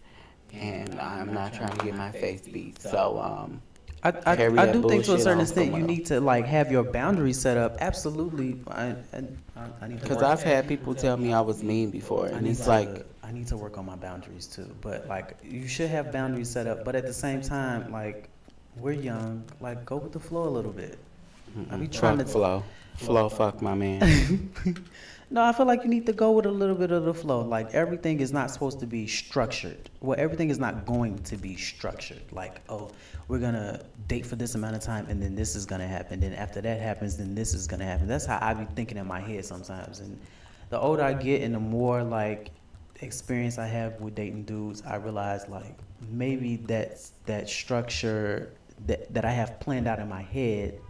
and 0.52 0.98
I'm 1.00 1.32
not 1.32 1.54
trying 1.54 1.76
to 1.76 1.84
get 1.84 1.96
my 1.96 2.12
face 2.12 2.42
beat. 2.42 2.80
So, 2.80 3.18
um, 3.18 3.62
I, 4.02 4.08
I, 4.24 4.32
I 4.34 4.72
do 4.72 4.88
think 4.88 5.04
to 5.04 5.14
a 5.14 5.18
certain 5.18 5.40
extent 5.40 5.74
you 5.74 5.82
need 5.82 6.06
to 6.06 6.20
like 6.20 6.46
have 6.46 6.72
your 6.72 6.84
boundaries 6.84 7.38
set 7.38 7.56
up. 7.56 7.76
Absolutely, 7.80 8.58
I, 8.68 8.94
I, 9.12 9.24
I 9.82 9.88
need 9.88 10.00
because 10.00 10.22
I've 10.22 10.42
had 10.42 10.66
people 10.68 10.94
tell 10.94 11.16
me 11.16 11.32
I 11.34 11.40
was 11.40 11.62
mean 11.62 11.90
before, 11.90 12.26
I 12.26 12.30
and 12.30 12.42
need 12.42 12.52
it's 12.52 12.64
to, 12.64 12.68
like, 12.68 13.06
I 13.22 13.32
need 13.32 13.46
to 13.48 13.56
work 13.56 13.76
on 13.76 13.84
my 13.84 13.96
boundaries 13.96 14.46
too. 14.46 14.74
But 14.80 15.06
like 15.06 15.36
you 15.42 15.68
should 15.68 15.90
have 15.90 16.12
boundaries 16.12 16.48
set 16.48 16.66
up. 16.66 16.84
But 16.84 16.94
at 16.94 17.06
the 17.06 17.12
same 17.12 17.42
time, 17.42 17.92
like 17.92 18.28
we're 18.76 18.92
young, 18.92 19.44
like 19.60 19.84
go 19.84 19.96
with 19.96 20.12
the 20.12 20.20
flow 20.20 20.48
a 20.48 20.50
little 20.50 20.72
bit. 20.72 20.98
I 21.70 21.76
be 21.76 21.88
trying 21.88 22.16
fuck 22.18 22.26
to 22.26 22.32
flow, 22.32 22.64
flow, 22.96 23.28
fuck 23.28 23.60
my 23.60 23.74
man. 23.74 24.50
No, 25.32 25.44
I 25.44 25.52
feel 25.52 25.64
like 25.64 25.84
you 25.84 25.88
need 25.88 26.06
to 26.06 26.12
go 26.12 26.32
with 26.32 26.44
a 26.46 26.50
little 26.50 26.74
bit 26.74 26.90
of 26.90 27.04
the 27.04 27.14
flow. 27.14 27.42
Like 27.42 27.72
everything 27.72 28.18
is 28.18 28.32
not 28.32 28.50
supposed 28.50 28.80
to 28.80 28.86
be 28.86 29.06
structured. 29.06 29.88
Well, 30.00 30.18
everything 30.18 30.50
is 30.50 30.58
not 30.58 30.84
going 30.86 31.20
to 31.20 31.36
be 31.36 31.54
structured. 31.54 32.22
Like, 32.32 32.60
oh, 32.68 32.90
we're 33.28 33.38
gonna 33.38 33.80
date 34.08 34.26
for 34.26 34.34
this 34.34 34.56
amount 34.56 34.74
of 34.74 34.82
time, 34.82 35.06
and 35.08 35.22
then 35.22 35.36
this 35.36 35.54
is 35.54 35.66
gonna 35.66 35.86
happen. 35.86 36.18
Then 36.18 36.32
after 36.32 36.60
that 36.62 36.80
happens, 36.80 37.16
then 37.16 37.36
this 37.36 37.54
is 37.54 37.68
gonna 37.68 37.84
happen. 37.84 38.08
That's 38.08 38.26
how 38.26 38.40
I 38.42 38.54
be 38.54 38.64
thinking 38.74 38.98
in 38.98 39.06
my 39.06 39.20
head 39.20 39.44
sometimes. 39.44 40.00
And 40.00 40.18
the 40.68 40.80
older 40.80 41.04
I 41.04 41.12
get, 41.12 41.42
and 41.42 41.54
the 41.54 41.60
more 41.60 42.02
like 42.02 42.50
experience 43.00 43.56
I 43.56 43.68
have 43.68 44.00
with 44.00 44.16
dating 44.16 44.44
dudes, 44.44 44.82
I 44.84 44.96
realize 44.96 45.48
like 45.48 45.78
maybe 46.10 46.56
that's 46.56 47.12
that 47.26 47.48
structure 47.48 48.52
that 48.86 49.14
that 49.14 49.24
I 49.24 49.30
have 49.30 49.60
planned 49.60 49.86
out 49.86 50.00
in 50.00 50.08
my 50.08 50.22
head 50.22 50.80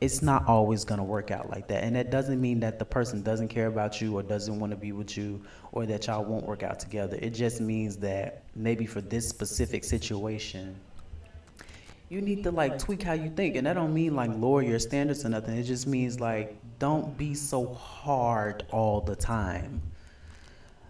it's 0.00 0.22
not 0.22 0.46
always 0.46 0.84
going 0.84 0.98
to 0.98 1.04
work 1.04 1.30
out 1.30 1.50
like 1.50 1.66
that. 1.68 1.82
And 1.82 1.96
that 1.96 2.10
doesn't 2.10 2.40
mean 2.40 2.60
that 2.60 2.78
the 2.78 2.84
person 2.84 3.22
doesn't 3.22 3.48
care 3.48 3.66
about 3.66 4.00
you 4.00 4.16
or 4.16 4.22
doesn't 4.22 4.58
want 4.60 4.70
to 4.70 4.76
be 4.76 4.92
with 4.92 5.16
you 5.16 5.42
or 5.72 5.86
that 5.86 6.06
y'all 6.06 6.24
won't 6.24 6.46
work 6.46 6.62
out 6.62 6.78
together. 6.78 7.18
It 7.20 7.30
just 7.30 7.60
means 7.60 7.96
that 7.98 8.44
maybe 8.54 8.86
for 8.86 9.00
this 9.00 9.28
specific 9.28 9.82
situation, 9.82 10.78
you 12.08 12.20
need 12.20 12.44
to 12.44 12.52
like 12.52 12.78
tweak 12.78 13.02
how 13.02 13.14
you 13.14 13.28
think. 13.28 13.56
And 13.56 13.66
that 13.66 13.74
don't 13.74 13.92
mean 13.92 14.14
like 14.14 14.30
lower 14.36 14.62
your 14.62 14.78
standards 14.78 15.24
or 15.24 15.30
nothing. 15.30 15.56
It 15.56 15.64
just 15.64 15.86
means 15.86 16.20
like 16.20 16.56
don't 16.78 17.18
be 17.18 17.34
so 17.34 17.74
hard 17.74 18.64
all 18.70 19.00
the 19.00 19.16
time. 19.16 19.82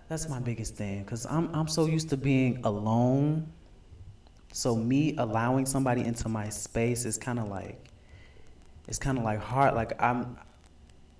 That's 0.09 0.29
my 0.29 0.39
biggest 0.39 0.75
thing 0.75 1.05
cuz 1.07 1.27
I'm 1.27 1.55
I'm 1.55 1.69
so 1.69 1.87
used 1.87 2.11
to 2.11 2.17
being 2.17 2.61
alone. 2.65 3.51
So 4.53 4.77
me 4.77 5.17
allowing 5.17 5.67
somebody 5.67 6.05
into 6.05 6.29
my 6.29 6.51
space 6.51 7.05
is 7.05 7.17
kind 7.17 7.39
of 7.39 7.49
like 7.49 7.88
it's 8.89 8.99
kind 8.99 9.19
of 9.19 9.25
like 9.25 9.41
hard. 9.41 9.75
Like 9.75 10.03
I'm, 10.03 10.37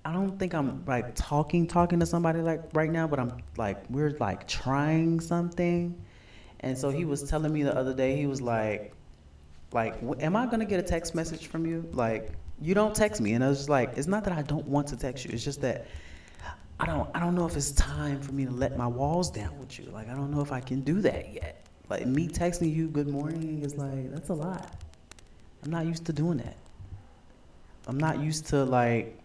I 0.03 0.11
don't 0.11 0.37
think 0.39 0.53
I'm 0.53 0.83
like 0.85 1.13
talking 1.15 1.67
talking 1.67 1.99
to 1.99 2.05
somebody 2.05 2.41
like 2.41 2.61
right 2.73 2.91
now, 2.91 3.07
but 3.07 3.19
I'm 3.19 3.31
like 3.57 3.77
we're 3.89 4.17
like 4.19 4.47
trying 4.47 5.19
something, 5.19 5.95
and 6.61 6.77
so 6.77 6.89
he 6.89 7.05
was 7.05 7.23
telling 7.29 7.53
me 7.53 7.63
the 7.63 7.75
other 7.77 7.93
day 7.93 8.15
he 8.15 8.25
was 8.25 8.41
like, 8.41 8.93
like 9.71 9.95
am 10.19 10.35
I 10.35 10.47
gonna 10.47 10.65
get 10.65 10.79
a 10.79 10.83
text 10.83 11.13
message 11.13 11.47
from 11.47 11.65
you? 11.65 11.87
Like 11.93 12.31
you 12.59 12.73
don't 12.73 12.95
text 12.95 13.21
me, 13.21 13.33
and 13.33 13.43
I 13.43 13.49
was 13.49 13.59
just 13.59 13.69
like, 13.69 13.97
it's 13.97 14.07
not 14.07 14.23
that 14.23 14.33
I 14.33 14.41
don't 14.41 14.67
want 14.67 14.87
to 14.87 14.97
text 14.97 15.23
you, 15.23 15.31
it's 15.31 15.45
just 15.45 15.61
that. 15.61 15.85
I 16.81 16.85
don't 16.85 17.09
I 17.13 17.19
don't 17.19 17.35
know 17.35 17.45
if 17.45 17.57
it's 17.57 17.71
time 17.71 18.21
for 18.21 18.31
me 18.31 18.45
to 18.45 18.51
let 18.51 18.77
my 18.77 18.87
walls 18.87 19.29
down 19.29 19.59
with 19.59 19.77
you. 19.77 19.85
Like 19.91 20.09
I 20.09 20.15
don't 20.15 20.31
know 20.31 20.41
if 20.41 20.53
I 20.53 20.61
can 20.61 20.81
do 20.81 21.01
that 21.01 21.33
yet. 21.33 21.65
Like 21.89 22.05
me 22.05 22.29
texting 22.29 22.73
you 22.73 22.87
good 22.87 23.09
morning 23.09 23.61
is 23.63 23.75
like 23.75 24.11
that's 24.11 24.29
a 24.29 24.33
lot. 24.33 24.73
I'm 25.63 25.71
not 25.71 25.85
used 25.85 26.05
to 26.05 26.13
doing 26.13 26.37
that. 26.37 26.55
I'm 27.87 27.97
not 27.97 28.19
used 28.19 28.47
to 28.47 28.63
like 28.63 29.19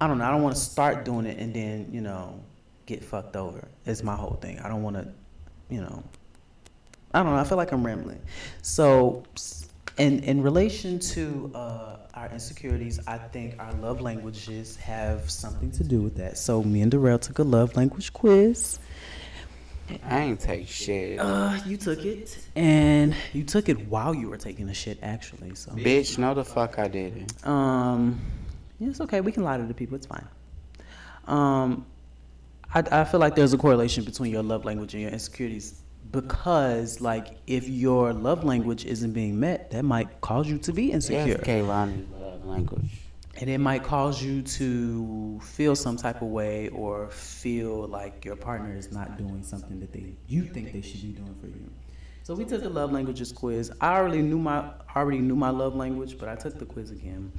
I 0.00 0.06
don't 0.06 0.18
know, 0.18 0.24
I 0.24 0.30
don't 0.30 0.42
want 0.42 0.54
to 0.54 0.60
start 0.60 1.04
doing 1.04 1.24
it 1.24 1.38
and 1.38 1.54
then, 1.54 1.88
you 1.90 2.02
know, 2.02 2.38
get 2.84 3.02
fucked 3.02 3.34
over. 3.34 3.66
Is 3.86 4.02
my 4.02 4.14
whole 4.14 4.34
thing. 4.34 4.58
I 4.58 4.68
don't 4.68 4.82
want 4.82 4.96
to, 4.96 5.08
you 5.70 5.80
know, 5.80 6.02
I 7.14 7.22
don't 7.22 7.32
know, 7.32 7.38
I 7.38 7.44
feel 7.44 7.56
like 7.56 7.72
I'm 7.72 7.84
rambling. 7.84 8.20
So 8.62 9.24
in 9.96 10.20
in 10.20 10.42
relation 10.42 10.98
to 10.98 11.50
uh, 11.54 11.96
our 12.14 12.28
insecurities, 12.30 13.00
I 13.06 13.16
think 13.16 13.54
our 13.58 13.72
love 13.74 14.00
languages 14.02 14.76
have 14.76 15.30
something 15.30 15.70
to 15.72 15.84
do 15.84 16.02
with 16.02 16.16
that. 16.16 16.36
So 16.36 16.62
me 16.62 16.82
and 16.82 16.90
Darrell 16.90 17.18
took 17.18 17.38
a 17.38 17.44
love 17.44 17.76
language 17.76 18.12
quiz. 18.12 18.78
I 20.04 20.20
ain't 20.20 20.40
take 20.40 20.68
shit. 20.68 21.18
Uh, 21.20 21.58
you 21.66 21.76
took 21.76 22.04
it, 22.04 22.38
and 22.54 23.14
you 23.32 23.44
took 23.44 23.68
it 23.68 23.86
while 23.88 24.14
you 24.14 24.28
were 24.28 24.36
taking 24.36 24.66
the 24.66 24.74
shit, 24.74 24.98
actually. 25.02 25.54
So 25.54 25.72
Bitch, 25.72 26.18
no 26.18 26.34
the 26.34 26.44
fuck 26.44 26.78
I 26.78 26.88
didn't. 26.88 27.46
Um, 27.46 28.20
yeah, 28.78 28.88
it's 28.88 29.00
okay. 29.00 29.20
We 29.20 29.32
can 29.32 29.42
lie 29.44 29.56
to 29.56 29.64
the 29.64 29.74
people. 29.74 29.96
It's 29.96 30.06
fine. 30.06 30.26
Um, 31.26 31.86
I, 32.74 32.82
I 33.00 33.04
feel 33.04 33.20
like 33.20 33.34
there's 33.34 33.52
a 33.52 33.58
correlation 33.58 34.04
between 34.04 34.32
your 34.32 34.42
love 34.42 34.64
language 34.64 34.94
and 34.94 35.02
your 35.02 35.12
insecurities 35.12 35.80
because, 36.10 37.00
like, 37.00 37.38
if 37.46 37.68
your 37.68 38.12
love 38.12 38.44
language 38.44 38.84
isn't 38.84 39.12
being 39.12 39.40
met, 39.40 39.70
that 39.72 39.82
might 39.82 40.20
cause 40.20 40.48
you 40.48 40.58
to 40.58 40.72
be 40.72 40.92
insecure, 40.92 41.26
Yes, 41.26 41.40
Kaylani's 41.40 42.08
love 42.20 42.44
language. 42.44 42.90
And 43.38 43.50
it 43.50 43.58
might 43.58 43.82
cause 43.82 44.22
you 44.22 44.42
to 44.42 45.38
feel 45.42 45.76
some 45.76 45.96
type 45.96 46.22
of 46.22 46.28
way 46.28 46.68
or 46.68 47.08
feel 47.08 47.86
like 47.86 48.24
your 48.24 48.36
partner 48.36 48.76
is 48.76 48.90
not 48.90 49.18
doing 49.18 49.42
something 49.42 49.78
that 49.80 49.92
they 49.92 50.16
you 50.26 50.44
think 50.44 50.72
they 50.72 50.80
should 50.80 51.02
be 51.02 51.08
doing 51.08 51.34
for 51.40 51.46
you. 51.46 51.70
So 52.22 52.34
we 52.34 52.44
took 52.44 52.62
the 52.62 52.70
love 52.70 52.92
languages 52.92 53.30
quiz. 53.30 53.70
I 53.80 53.96
already 53.96 54.22
knew 54.22 54.38
my 54.38 54.70
already 54.96 55.18
knew 55.18 55.36
my 55.36 55.50
love 55.50 55.76
language, 55.76 56.18
but 56.18 56.28
I 56.28 56.34
took 56.34 56.58
the 56.58 56.64
quiz 56.64 56.90
again. 56.90 57.30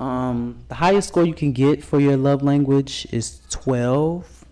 Um, 0.00 0.64
the 0.68 0.74
highest 0.74 1.08
score 1.08 1.24
you 1.24 1.34
can 1.34 1.52
get 1.52 1.84
for 1.84 2.00
your 2.00 2.16
love 2.16 2.42
language 2.42 3.06
is 3.12 3.40
12. 3.50 4.44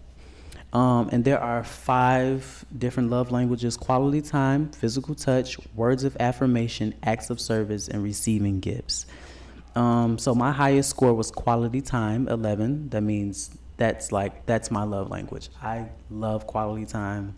Um, 0.73 1.09
and 1.11 1.25
there 1.25 1.41
are 1.41 1.65
five 1.65 2.65
different 2.79 3.11
love 3.11 3.33
languages 3.33 3.77
quality 3.77 4.23
time, 4.23 4.71
physical 4.71 5.17
touch, 5.17 5.59
words 5.75 6.05
of 6.05 6.17
affirmation, 6.21 6.95
acts 7.03 7.29
of 7.29 7.41
service, 7.41 7.89
and 7.89 8.05
receiving 8.05 8.61
gifts. 8.61 9.07
Um, 9.81 10.19
so 10.19 10.35
my 10.35 10.53
highest 10.53 10.91
score 10.91 11.15
was 11.15 11.31
quality 11.31 11.81
time, 11.81 12.29
11. 12.29 12.91
That 12.91 13.03
means 13.03 13.57
that's 13.77 14.13
like, 14.13 14.45
that's 14.47 14.71
my 14.71 14.83
love 14.85 15.11
language. 15.11 15.49
I 15.63 15.87
love 16.11 16.47
quality 16.47 16.87
time 16.87 17.35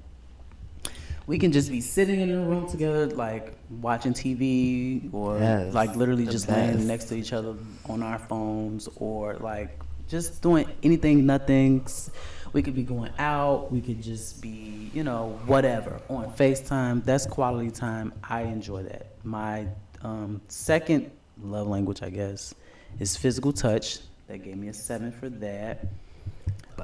we 1.26 1.38
can 1.38 1.52
just 1.52 1.70
be 1.70 1.80
sitting 1.80 2.20
in 2.20 2.30
a 2.30 2.40
room 2.42 2.68
together, 2.68 3.06
like 3.06 3.54
watching 3.70 4.12
TV, 4.12 5.12
or 5.14 5.38
Yes, 5.38 5.72
like 5.72 5.94
literally 5.94 6.26
just 6.26 6.46
best. 6.46 6.74
laying 6.74 6.86
next 6.86 7.04
to 7.06 7.14
each 7.14 7.32
other 7.32 7.54
on 7.88 8.02
our 8.02 8.18
phones, 8.18 8.88
or 8.96 9.34
like 9.34 9.78
just 10.08 10.42
doing 10.42 10.66
anything, 10.82 11.24
nothing. 11.24 11.86
We 12.52 12.62
could 12.62 12.74
be 12.74 12.82
going 12.82 13.12
out. 13.18 13.72
We 13.72 13.80
could 13.80 14.02
just 14.02 14.42
be, 14.42 14.90
you 14.92 15.04
know, 15.04 15.40
whatever 15.46 16.00
on 16.10 16.30
FaceTime. 16.32 17.02
That's 17.04 17.24
quality 17.24 17.70
time. 17.70 18.12
I 18.22 18.42
enjoy 18.42 18.82
that. 18.82 19.06
My 19.24 19.68
um, 20.02 20.42
second 20.48 21.10
love 21.44 21.66
language, 21.66 22.02
I 22.02 22.10
guess, 22.10 22.54
is 22.98 23.16
physical 23.16 23.52
touch. 23.52 23.98
That 24.28 24.38
gave 24.44 24.56
me 24.56 24.68
a 24.68 24.74
seven 24.74 25.12
for 25.12 25.28
that. 25.28 25.86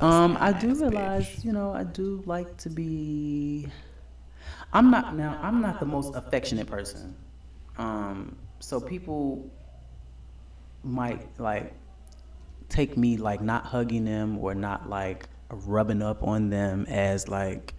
Um, 0.01 0.37
I 0.39 0.53
do 0.53 0.75
realize, 0.75 1.45
you 1.45 1.53
know, 1.53 1.73
I 1.73 1.85
do 1.85 2.23
like 2.27 2.57
to 2.59 2.71
be. 2.71 3.69
I'm 4.73 4.91
not 4.91 5.17
now. 5.17 5.39
I'm 5.43 5.61
not 5.61 5.81
the 5.81 5.87
most 5.87 6.15
affectionate 6.15 6.67
person. 6.67 7.17
Um, 7.79 8.37
so 8.61 8.81
people 8.81 9.51
might 10.85 11.27
like 11.39 11.73
take 12.69 12.97
me 12.97 13.17
like 13.17 13.41
not 13.41 13.65
hugging 13.65 14.05
them 14.05 14.39
or 14.39 14.55
not 14.55 14.89
like 14.89 15.27
rubbing 15.51 16.03
up 16.03 16.23
on 16.23 16.51
them 16.51 16.85
as 16.87 17.29
like 17.29 17.75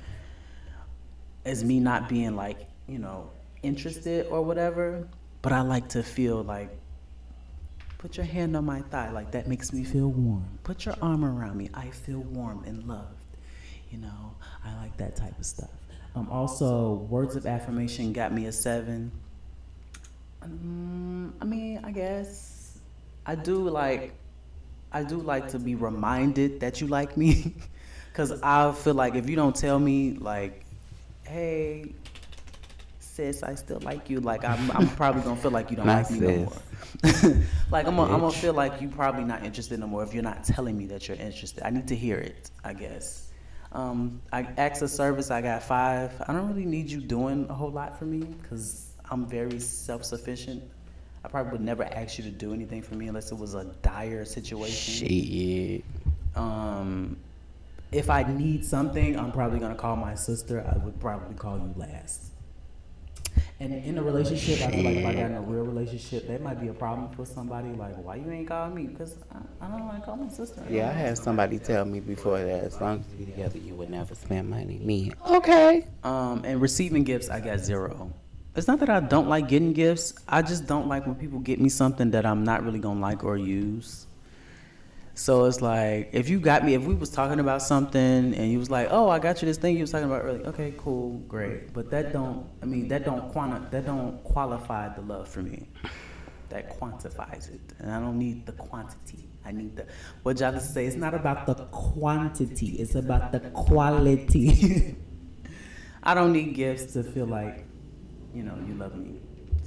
as 1.45 1.63
me 1.63 1.79
not 1.79 2.09
being 2.09 2.35
like 2.35 2.67
you 2.87 2.97
know 2.99 3.29
interested 3.63 4.27
or 4.27 4.41
whatever. 4.41 5.07
But 5.41 5.53
I 5.53 5.61
like 5.61 5.89
to 5.89 6.03
feel 6.03 6.43
like 6.43 6.69
Put 7.99 8.15
your 8.15 8.25
hand 8.25 8.55
on 8.55 8.63
my 8.63 8.79
thigh, 8.79 9.11
like 9.11 9.31
that 9.31 9.49
makes 9.49 9.73
me 9.73 9.83
feel 9.83 10.07
warm. 10.07 10.45
Put 10.63 10.85
your 10.85 10.95
arm 11.01 11.25
around 11.25 11.57
me, 11.57 11.69
I 11.73 11.89
feel 11.89 12.19
warm 12.19 12.63
and 12.65 12.87
loved. 12.87 13.11
You 13.91 13.97
know, 13.97 14.35
I 14.63 14.73
like 14.77 14.95
that 14.97 15.17
type 15.17 15.37
of 15.37 15.45
stuff. 15.45 15.69
Um, 16.15 16.29
also, 16.31 16.93
words 17.09 17.35
of 17.35 17.45
affirmation 17.45 18.13
got 18.13 18.33
me 18.33 18.45
a 18.45 18.53
seven. 18.53 19.11
Mm, 20.41 21.33
I 21.41 21.45
mean, 21.45 21.81
I 21.83 21.91
guess 21.91 22.79
I 23.25 23.35
do 23.35 23.67
like 23.67 24.13
I 24.93 25.03
do 25.03 25.17
like 25.17 25.49
to 25.49 25.59
be 25.59 25.75
reminded 25.75 26.61
that 26.61 26.79
you 26.79 26.87
like 26.87 27.17
me 27.17 27.53
cuz 28.13 28.31
I 28.41 28.71
feel 28.71 28.93
like 28.93 29.15
if 29.15 29.29
you 29.29 29.35
don't 29.35 29.55
tell 29.55 29.77
me 29.77 30.13
like 30.13 30.65
hey 31.23 31.91
sis, 33.19 33.43
I 33.43 33.55
still 33.55 33.79
like 33.81 34.09
you, 34.09 34.21
like 34.21 34.45
I'm, 34.45 34.71
I'm 34.71 34.87
probably 34.95 35.21
going 35.23 35.35
to 35.35 35.41
feel 35.41 35.51
like 35.51 35.69
you 35.69 35.77
don't 35.77 35.87
like 35.87 36.09
me 36.09 36.19
no 36.19 36.37
more. 36.37 36.53
like 37.71 37.85
I'm 37.85 37.95
gonna 37.97 38.13
I'm 38.13 38.21
gonna 38.21 38.31
feel 38.31 38.53
like 38.53 38.81
you 38.81 38.87
probably 38.87 39.25
not 39.25 39.43
interested 39.43 39.79
no 39.79 39.87
more 39.87 40.03
if 40.03 40.13
you're 40.13 40.23
not 40.23 40.43
telling 40.43 40.77
me 40.77 40.85
that 40.87 41.07
you're 41.07 41.17
interested. 41.17 41.65
I 41.65 41.69
need 41.69 41.87
to 41.89 41.95
hear 41.95 42.17
it, 42.17 42.49
I 42.63 42.73
guess. 42.73 43.29
Um, 43.73 44.21
I 44.31 44.47
acts 44.57 44.81
of 44.81 44.89
service. 44.89 45.29
I 45.29 45.41
got 45.41 45.61
five. 45.61 46.11
I 46.27 46.33
don't 46.33 46.47
really 46.47 46.65
need 46.65 46.89
you 46.89 47.01
doing 47.01 47.45
a 47.49 47.53
whole 47.53 47.69
lot 47.69 47.99
for 47.99 48.05
me 48.05 48.19
because 48.19 48.93
I'm 49.11 49.25
very 49.25 49.59
self-sufficient. 49.59 50.63
I 51.23 51.27
probably 51.27 51.51
would 51.51 51.61
never 51.61 51.83
ask 51.83 52.17
you 52.17 52.23
to 52.23 52.31
do 52.31 52.53
anything 52.53 52.81
for 52.81 52.95
me 52.95 53.09
unless 53.09 53.31
it 53.31 53.37
was 53.37 53.53
a 53.53 53.65
dire 53.81 54.23
situation. 54.23 55.07
Shit. 55.07 55.83
Um, 56.35 57.17
if 57.91 58.09
I 58.09 58.23
need 58.23 58.65
something, 58.65 59.19
I'm 59.19 59.31
probably 59.31 59.59
gonna 59.59 59.75
call 59.75 59.97
my 59.97 60.15
sister. 60.15 60.65
I 60.65 60.77
would 60.83 60.99
probably 61.01 61.35
call 61.35 61.57
you 61.57 61.73
last. 61.75 62.28
And 63.61 63.73
in 63.73 63.97
a 63.97 64.01
relationship, 64.01 64.65
I 64.65 64.71
feel 64.71 64.85
like 64.85 64.97
if 64.97 65.05
I 65.05 65.13
got 65.13 65.25
in 65.25 65.35
a 65.35 65.41
real 65.41 65.65
relationship, 65.65 66.27
that 66.27 66.41
might 66.41 66.61
be 66.61 66.69
a 66.69 66.73
problem 66.73 67.09
for 67.09 67.25
somebody. 67.25 67.67
Like, 67.69 68.01
why 68.01 68.15
you 68.15 68.31
ain't 68.31 68.47
call 68.47 68.69
me? 68.69 68.87
Because 68.87 69.17
I, 69.33 69.65
I 69.65 69.69
don't 69.69 69.85
want 69.85 69.99
to 69.99 70.05
call 70.05 70.15
my 70.15 70.29
sister. 70.29 70.63
Yeah, 70.69 70.87
I 70.87 70.93
had 70.93 71.17
somebody 71.17 71.59
tell 71.59 71.83
me 71.83 71.99
before 71.99 72.39
that 72.39 72.63
as 72.63 72.79
long 72.79 72.99
as 73.01 73.19
we 73.19 73.25
together, 73.25 73.57
you 73.57 73.75
would 73.75 73.89
never 73.89 74.15
spend 74.15 74.49
money. 74.49 74.79
Me, 74.79 75.11
okay. 75.29 75.85
Um, 76.05 76.43
and 76.45 76.61
receiving 76.61 77.03
gifts, 77.03 77.29
I 77.29 77.41
got 77.41 77.59
zero. 77.59 78.13
It's 78.55 78.67
not 78.67 78.79
that 78.79 78.89
I 78.89 79.01
don't 79.01 79.27
like 79.27 79.49
getting 79.49 79.73
gifts. 79.73 80.13
I 80.27 80.41
just 80.41 80.65
don't 80.65 80.87
like 80.87 81.05
when 81.05 81.15
people 81.15 81.39
get 81.39 81.59
me 81.59 81.67
something 81.67 82.11
that 82.11 82.25
I'm 82.25 82.45
not 82.45 82.63
really 82.63 82.79
gonna 82.79 83.01
like 83.01 83.25
or 83.25 83.37
use. 83.37 84.07
So 85.19 85.43
it's 85.43 85.59
like 85.59 86.11
if 86.13 86.29
you 86.29 86.39
got 86.39 86.63
me, 86.63 86.75
if 86.75 86.85
we 86.85 86.95
was 86.95 87.09
talking 87.09 87.41
about 87.41 87.61
something 87.61 88.33
and 88.33 88.51
you 88.53 88.57
was 88.57 88.69
like, 88.71 88.87
"Oh, 88.89 89.09
I 89.09 89.19
got 89.19 89.41
you 89.41 89.47
this 89.47 89.57
thing 89.57 89.75
you 89.75 89.81
was 89.81 89.91
talking 89.91 90.07
about 90.07 90.23
earlier." 90.23 90.45
Okay, 90.45 90.73
cool, 90.77 91.17
great. 91.27 91.73
But 91.73 91.91
that 91.91 92.13
don't, 92.13 92.47
I 92.63 92.65
mean, 92.65 92.87
that 92.87 93.03
don't 93.03 93.29
quanti- 93.33 93.67
that 93.69 93.85
don't 93.85 94.23
qualify 94.23 94.87
the 94.95 95.01
love 95.01 95.27
for 95.27 95.41
me. 95.41 95.67
That 96.47 96.79
quantifies 96.79 97.53
it, 97.53 97.59
and 97.79 97.91
I 97.91 97.99
don't 97.99 98.17
need 98.17 98.45
the 98.45 98.53
quantity. 98.53 99.27
I 99.43 99.51
need 99.51 99.75
the 99.75 99.87
what 100.23 100.39
y'all 100.39 100.57
say. 100.57 100.85
It's 100.85 100.95
not 100.95 101.13
about 101.13 101.45
the 101.45 101.55
quantity. 101.65 102.77
It's 102.79 102.95
about 102.95 103.33
the 103.33 103.41
quality. 103.41 104.95
I 106.01 106.13
don't 106.13 106.31
need 106.31 106.55
gifts 106.55 106.93
to 106.93 107.03
feel 107.03 107.25
like, 107.25 107.65
you 108.33 108.43
know, 108.43 108.57
you 108.65 108.73
love 108.75 108.95
me. 108.95 109.19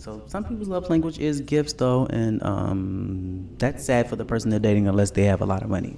So 0.03 0.20
some 0.26 0.42
people's 0.42 0.66
love 0.66 0.90
language 0.90 1.20
is 1.20 1.40
gifts, 1.42 1.74
though, 1.74 2.07
and 2.07 2.42
um, 2.42 3.48
that's 3.59 3.84
sad 3.84 4.09
for 4.09 4.16
the 4.16 4.24
person 4.24 4.50
they're 4.50 4.59
dating 4.59 4.88
unless 4.88 5.12
they 5.12 5.22
have 5.26 5.42
a 5.42 5.46
lot 5.46 5.62
of 5.62 5.70
money. 5.70 5.96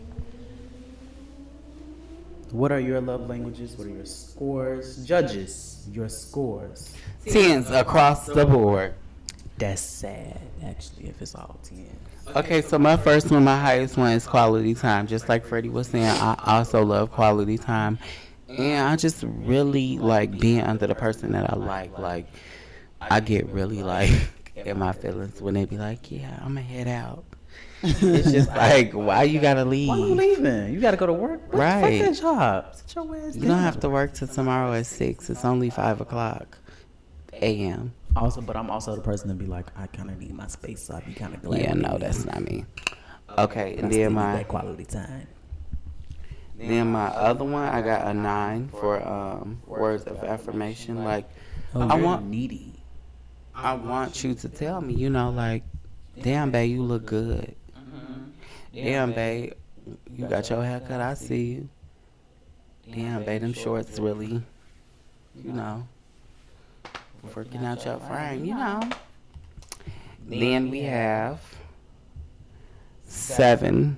What 2.50 2.70
are 2.70 2.80
your 2.80 3.00
love 3.00 3.30
languages? 3.30 3.78
What 3.78 3.86
are 3.86 3.90
your 3.90 4.05
scores? 4.05 5.07
Judges, 5.07 5.88
your 5.90 6.11
scores. 6.11 6.94
Tens 7.24 7.70
across 7.70 8.26
the 8.26 8.44
board. 8.44 8.92
That's 9.57 9.80
sad, 9.80 10.38
actually, 10.62 11.09
if 11.09 11.22
it's 11.22 11.34
all 11.34 11.59
10. 11.62 11.86
Okay, 12.36 12.61
so 12.61 12.78
my 12.78 12.98
first 12.98 13.30
one, 13.30 13.42
my 13.42 13.59
highest 13.59 13.96
one 13.96 14.12
is 14.12 14.26
quality 14.26 14.74
time. 14.74 15.07
Just 15.07 15.30
like 15.30 15.46
Freddie 15.46 15.70
was 15.70 15.86
saying, 15.86 16.05
I 16.05 16.36
also 16.44 16.84
love 16.84 17.11
quality 17.11 17.57
time. 17.57 17.98
And 18.50 18.86
I 18.86 18.96
just 18.96 19.24
really 19.26 19.96
like 19.96 20.38
being 20.38 20.61
under 20.61 20.86
the 20.86 20.94
person 20.94 21.32
that 21.32 21.50
I 21.50 21.57
like. 21.57 21.98
Like, 21.98 22.26
I 23.11 23.20
get 23.20 23.46
really 23.48 23.82
like 23.82 24.11
in 24.57 24.78
my 24.78 24.92
feelings 24.92 25.40
when 25.40 25.55
they 25.55 25.64
be 25.64 25.78
like, 25.78 26.11
yeah, 26.11 26.38
I'm 26.42 26.55
to 26.55 26.61
head 26.62 26.88
out. 26.88 27.24
It's 27.82 28.30
just 28.32 28.48
like, 28.48 28.92
why 28.92 29.24
you 29.24 29.40
got 29.40 29.55
to 29.55 29.64
Why 29.64 29.74
you 29.74 30.14
leave? 30.14 30.38
leaving? 30.38 30.72
You 30.74 30.80
got 30.80 30.92
to 30.92 30.96
go 30.96 31.07
to 31.07 31.12
work? 31.12 31.40
What 31.42 31.52
the 31.52 31.57
fuck 31.59 31.82
Right. 31.82 31.98
that 32.00 32.14
job. 32.20 32.74
Sit 32.74 32.94
your 32.94 33.16
ass 33.16 33.36
You 33.36 33.46
don't 33.46 33.59
have 33.59 33.80
to 33.80 33.90
work 33.90 34.14
till 34.14 34.28
tomorrow 34.28 34.72
at 34.72 34.86
6. 34.86 35.28
It's 35.30 35.44
only 35.44 35.70
5 35.70 36.00
o'clock 36.00 36.59
a.m. 37.34 37.92
Also, 38.16 38.40
but 38.40 38.57
I'm 38.57 38.70
also 38.70 38.94
the 38.94 39.02
person 39.02 39.28
to 39.28 39.34
be 39.34 39.46
like, 39.46 39.66
I 39.76 39.86
kind 39.88 40.09
of 40.09 40.18
need 40.18 40.32
my 40.34 40.46
space, 40.46 40.82
so 40.84 40.94
I'd 40.94 41.05
be 41.05 41.12
kind 41.14 41.34
of 41.34 41.42
glad. 41.42 41.61
Yeah, 41.61 41.74
no, 41.74 41.98
that's 41.98 42.24
not 42.24 42.40
me. 42.42 42.64
Okay, 43.36 43.74
and 43.76 43.90
then 43.92 44.12
my 44.12 44.36
that 44.36 44.48
quality 44.48 44.84
time. 44.84 45.26
Then 46.57 46.92
my 46.92 47.07
other 47.07 47.44
one, 47.44 47.64
I 47.68 47.82
got 47.82 48.07
a 48.07 48.14
nine 48.14 48.68
for 48.68 49.05
um, 49.07 49.61
words 49.66 50.05
of 50.05 50.22
affirmation. 50.22 51.02
Like, 51.05 51.28
Oh, 51.74 51.88
I 51.88 51.96
want, 51.96 52.26
needy. 52.26 52.74
I 53.55 53.74
want 53.74 54.24
you 54.24 54.34
to 54.34 54.48
tell 54.48 54.80
me, 54.80 54.94
you 54.94 55.11
know, 55.11 55.30
like, 55.30 55.62
damn, 56.20 56.50
babe, 56.50 56.70
you 56.70 56.82
look 56.82 57.07
good. 57.07 57.55
Damn, 58.74 59.12
babe, 59.12 59.52
you 60.11 60.26
got 60.26 60.50
your 60.50 60.64
haircut. 60.64 61.00
I 61.00 61.14
see 61.14 61.44
you. 61.44 61.68
Damn, 62.92 63.24
babe, 63.24 63.42
them 63.42 63.52
shorts 63.52 63.98
really, 63.98 64.42
you 65.44 65.52
know, 65.52 65.86
working 67.34 67.64
out 67.64 67.84
your 67.84 68.00
frame, 68.00 68.44
you 68.44 68.55
know. 68.55 68.82
Then 70.26 70.70
we 70.70 70.80
have 70.82 71.40
seven 73.05 73.96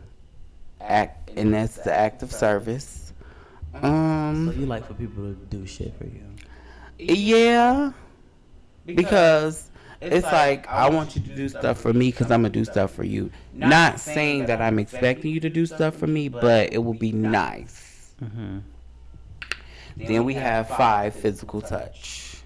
act, 0.81 1.31
and 1.37 1.55
that's 1.55 1.77
the 1.77 1.95
act 1.95 2.23
of 2.23 2.33
service. 2.33 3.13
Um. 3.75 4.51
So 4.53 4.61
you 4.61 4.67
like 4.67 4.87
for 4.87 4.95
people 4.95 5.25
to 5.25 5.35
do 5.35 5.67
shit 5.67 5.97
for 5.97 6.05
you. 6.05 6.23
Yeah, 6.99 7.93
because 8.87 9.71
it's 10.01 10.27
like 10.27 10.69
I 10.69 10.89
want 10.89 11.17
you 11.17 11.23
to 11.23 11.37
do 11.37 11.49
stuff 11.49 11.81
for 11.81 11.93
me 11.93 12.11
because 12.11 12.31
I'm 12.31 12.43
gonna 12.43 12.51
do 12.51 12.65
stuff 12.65 12.93
for 12.93 13.05
you. 13.05 13.31
Not 13.53 14.01
saying 14.01 14.47
that 14.47 14.61
I'm 14.61 14.79
expecting 14.79 15.33
you 15.33 15.41
to 15.41 15.51
do 15.51 15.67
stuff 15.67 15.97
for 15.97 16.07
me, 16.07 16.29
but 16.29 16.73
it 16.73 16.79
will 16.79 16.95
be 16.95 17.13
nice. 17.13 18.15
Mm-hmm. 18.23 18.59
Then 19.97 20.25
we 20.25 20.35
have 20.35 20.69
five 20.69 21.15
physical 21.15 21.61
touch. 21.61 22.43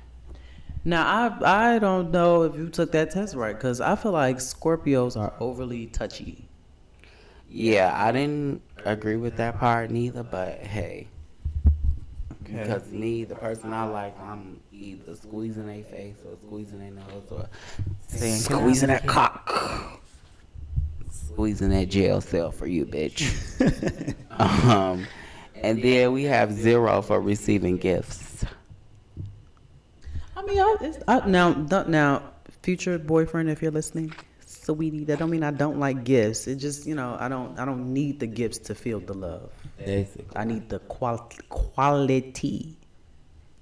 Now 0.84 1.07
I 1.43 1.74
I 1.74 1.78
don't 1.78 2.11
know 2.11 2.45
if 2.45 2.57
you 2.57 2.68
took 2.68 2.93
that 2.93 3.11
test 3.11 3.34
right 3.34 3.55
because 3.55 3.80
I 3.80 3.97
feel 3.97 4.12
like 4.12 4.38
Scorpios 4.38 5.16
are 5.16 5.34
overly 5.41 5.86
touchy. 5.86 6.49
Yeah, 7.49 7.93
I 7.97 8.12
didn't 8.12 8.62
agree 8.84 9.16
with 9.16 9.36
that 9.36 9.59
part 9.59 9.91
neither, 9.91 10.22
but 10.22 10.59
hey. 10.59 11.09
Because 12.45 12.91
me, 12.91 13.24
the 13.24 13.34
person 13.34 13.72
I 13.72 13.84
like, 13.84 14.18
I'm 14.20 14.59
either 14.81 15.14
squeezing 15.14 15.66
their 15.66 15.85
face 15.85 16.16
or 16.26 16.37
squeezing 16.47 16.78
their 16.78 16.91
nose 16.91 17.31
or 17.31 17.49
saying, 18.09 18.37
Squeezing 18.41 18.89
that 18.89 19.07
cock. 19.07 20.01
squeezing 21.11 21.70
that 21.70 21.89
jail 21.89 22.20
cell 22.20 22.51
for 22.51 22.66
you, 22.66 22.87
bitch. 22.87 24.14
um, 24.41 25.07
and 25.55 25.83
then 25.83 26.12
we 26.12 26.24
have 26.24 26.53
zero 26.53 27.03
for 27.03 27.20
receiving 27.20 27.76
gifts. 27.76 28.45
I 30.37 30.43
mean, 30.43 30.59
I, 30.59 30.76
it's, 30.81 30.99
I, 31.07 31.26
now 31.28 31.53
don't- 31.53 31.89
now 31.91 32.22
future 32.62 32.99
boyfriend, 32.99 33.51
if 33.51 33.61
you're 33.62 33.70
listening, 33.70 34.12
sweetie, 34.47 35.05
that 35.05 35.18
don't 35.18 35.31
mean 35.31 35.43
I 35.43 35.51
don't 35.51 35.78
like 35.78 36.05
gifts. 36.05 36.47
It 36.47 36.57
just 36.57 36.87
you 36.87 36.95
know 36.95 37.16
I 37.20 37.28
don't 37.28 37.59
I 37.59 37.64
don't 37.64 37.93
need 37.93 38.20
the 38.20 38.26
gifts 38.26 38.59
to 38.59 38.74
feel 38.74 39.01
the 39.01 39.14
love. 39.14 39.53
Basically. 39.78 40.37
I 40.37 40.45
need 40.45 40.68
the 40.68 40.78
quality 40.81 41.39
quality 41.49 42.76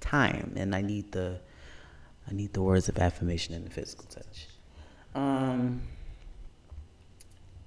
time, 0.01 0.53
and 0.57 0.75
I 0.75 0.83
need 0.83 1.13
the 1.13 1.41
I 2.29 2.35
need 2.35 2.53
the 2.53 2.63
words 2.63 2.89
of 2.89 2.99
affirmation 2.99 3.55
and 3.55 3.65
the 3.67 3.71
physical 3.71 4.05
touch. 4.07 4.49
Um, 5.15 5.81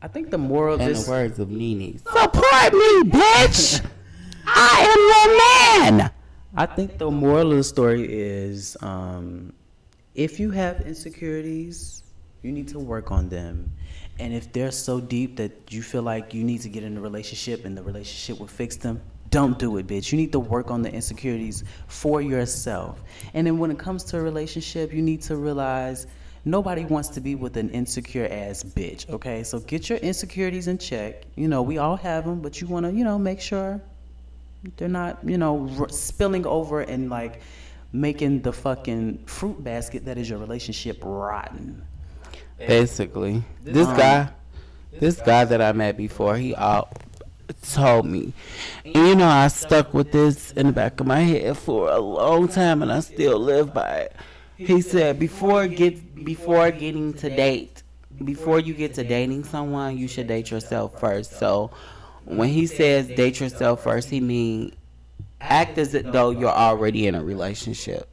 I 0.02 0.08
think 0.08 0.30
the 0.30 0.38
moral 0.38 0.76
of 0.76 0.82
In 0.82 0.88
this 0.88 1.06
the 1.06 1.12
words 1.12 1.40
of 1.40 1.50
Nene, 1.50 1.98
support 1.98 2.74
me, 2.74 3.04
bitch. 3.04 3.86
I 4.46 4.76
am 4.92 5.90
your 5.90 6.00
man. 6.00 6.12
I 6.56 6.66
think 6.66 6.98
the 6.98 7.10
moral 7.10 7.52
of 7.52 7.58
the 7.58 7.64
story 7.64 8.06
is 8.12 8.76
um, 8.82 9.54
if 10.16 10.40
you 10.40 10.52
have 10.52 10.82
insecurities, 10.82 12.04
you 12.42 12.52
need 12.52 12.68
to 12.70 12.80
work 12.80 13.12
on 13.12 13.30
them. 13.30 13.72
And 14.20 14.34
if 14.34 14.52
they're 14.52 14.72
so 14.72 15.00
deep 15.00 15.38
that 15.38 15.72
you 15.72 15.82
feel 15.82 16.04
like 16.04 16.34
you 16.34 16.44
need 16.44 16.62
to 16.62 16.70
get 16.70 16.84
in 16.84 16.98
a 16.98 17.02
relationship 17.02 17.66
and 17.66 17.78
the 17.78 17.84
relationship 17.84 18.40
will 18.40 18.48
fix 18.48 18.76
them, 18.76 19.02
don't 19.32 19.58
do 19.58 19.78
it, 19.78 19.88
bitch. 19.88 20.12
You 20.12 20.18
need 20.18 20.34
to 20.34 20.40
work 20.40 20.70
on 20.70 20.82
the 20.82 20.94
insecurities 20.94 21.64
for 21.88 22.22
yourself. 22.22 23.02
And 23.34 23.48
then 23.48 23.58
when 23.58 23.72
it 23.72 23.80
comes 23.80 24.04
to 24.06 24.18
a 24.18 24.22
relationship, 24.22 24.94
you 24.94 25.02
need 25.02 25.22
to 25.24 25.38
realize 25.38 26.06
nobody 26.44 26.84
wants 26.86 27.08
to 27.10 27.22
be 27.22 27.36
with 27.36 27.56
an 27.56 27.70
insecure 27.70 28.28
ass 28.30 28.64
bitch, 28.64 29.10
okay? 29.10 29.44
So 29.44 29.60
get 29.62 29.90
your 29.90 30.00
insecurities 30.00 30.68
in 30.68 30.78
check. 30.78 31.24
You 31.36 31.48
know, 31.48 31.62
we 31.62 31.78
all 31.78 31.96
have 31.96 32.26
them, 32.26 32.42
but 32.42 32.60
you 32.60 32.68
want 32.68 32.86
to, 32.86 32.92
you 32.92 33.06
know, 33.06 33.18
make 33.18 33.40
sure 33.40 33.82
they're 34.76 34.90
not, 34.90 35.20
you 35.24 35.38
know, 35.38 35.70
r- 35.80 35.90
spilling 35.90 36.46
over 36.46 36.82
and 36.82 37.10
like 37.10 37.42
making 37.94 38.42
the 38.42 38.52
fucking 38.52 39.24
fruit 39.26 39.64
basket 39.64 40.06
that 40.06 40.18
is 40.18 40.30
your 40.30 40.40
relationship 40.40 41.00
rotten. 41.04 41.82
Basically, 42.58 43.44
this 43.64 43.88
um, 43.88 43.98
guy, 43.98 44.30
this 45.00 45.20
guy 45.22 45.46
that 45.46 45.62
I 45.62 45.72
met 45.72 45.98
before, 45.98 46.36
he 46.38 46.54
all 46.54 46.92
told 47.62 48.06
me, 48.06 48.34
and 48.86 48.96
you 48.96 49.16
know, 49.16 49.28
I 49.28 49.48
stuck 49.48 49.94
with 49.94 50.12
this 50.12 50.52
in 50.52 50.68
the 50.68 50.74
back 50.74 51.00
of 51.00 51.08
my 51.08 51.22
head 51.22 51.58
for 51.58 51.90
a 51.90 52.00
long 52.00 52.48
time, 52.48 52.82
and 52.82 52.92
I 52.92 53.00
still 53.00 53.40
live 53.40 53.74
by 53.74 53.90
it. 54.02 54.16
He 54.58 54.82
said 54.82 55.20
before 55.20 55.68
get 55.68 56.24
before 56.24 56.72
getting 56.72 57.14
to 57.16 57.30
date, 57.30 57.84
before 58.24 58.60
you 58.60 58.74
get 58.74 58.94
to 58.96 59.04
dating 59.04 59.44
someone, 59.46 59.98
you 59.98 60.08
should 60.08 60.28
date 60.28 60.52
yourself 60.52 61.00
first. 61.00 61.38
So 61.40 61.72
when 62.26 62.50
he 62.50 62.68
says 62.68 63.08
date 63.08 63.40
yourself 63.40 63.84
first, 63.84 64.10
he 64.10 64.20
means 64.20 64.74
act 65.40 65.78
as 65.78 65.92
though 65.92 66.30
you're 66.30 66.50
already 66.50 67.08
in 67.08 67.16
a 67.16 67.24
relationship. 67.24 68.08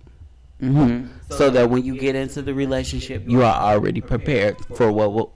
hmm 0.61 1.07
So 1.31 1.51
that 1.51 1.69
when 1.71 1.85
you 1.85 1.97
get 1.97 2.15
into 2.15 2.43
the 2.43 2.55
relationship, 2.55 3.25
you 3.27 3.43
are 3.43 3.55
already 3.55 4.01
prepared 4.01 4.57
for 4.75 4.91
what 4.91 5.13
will, 5.13 5.33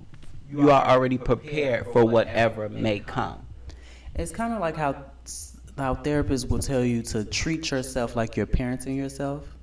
you 0.51 0.71
are 0.71 0.85
already 0.87 1.19
prepared 1.19 1.87
for 1.93 2.05
whatever 2.05 2.69
may 2.69 3.01
come. 3.01 3.41
It's 4.15 4.33
kind 4.33 4.53
of 4.53 4.61
like 4.61 4.77
how 4.77 5.05
how 5.79 5.95
therapists 5.95 6.49
will 6.49 6.59
tell 6.59 6.85
you 6.85 7.03
to 7.03 7.25
treat 7.25 7.71
yourself 7.71 8.15
like 8.15 8.37
you're 8.37 8.47
parenting 8.47 8.97
yourself. 8.97 9.57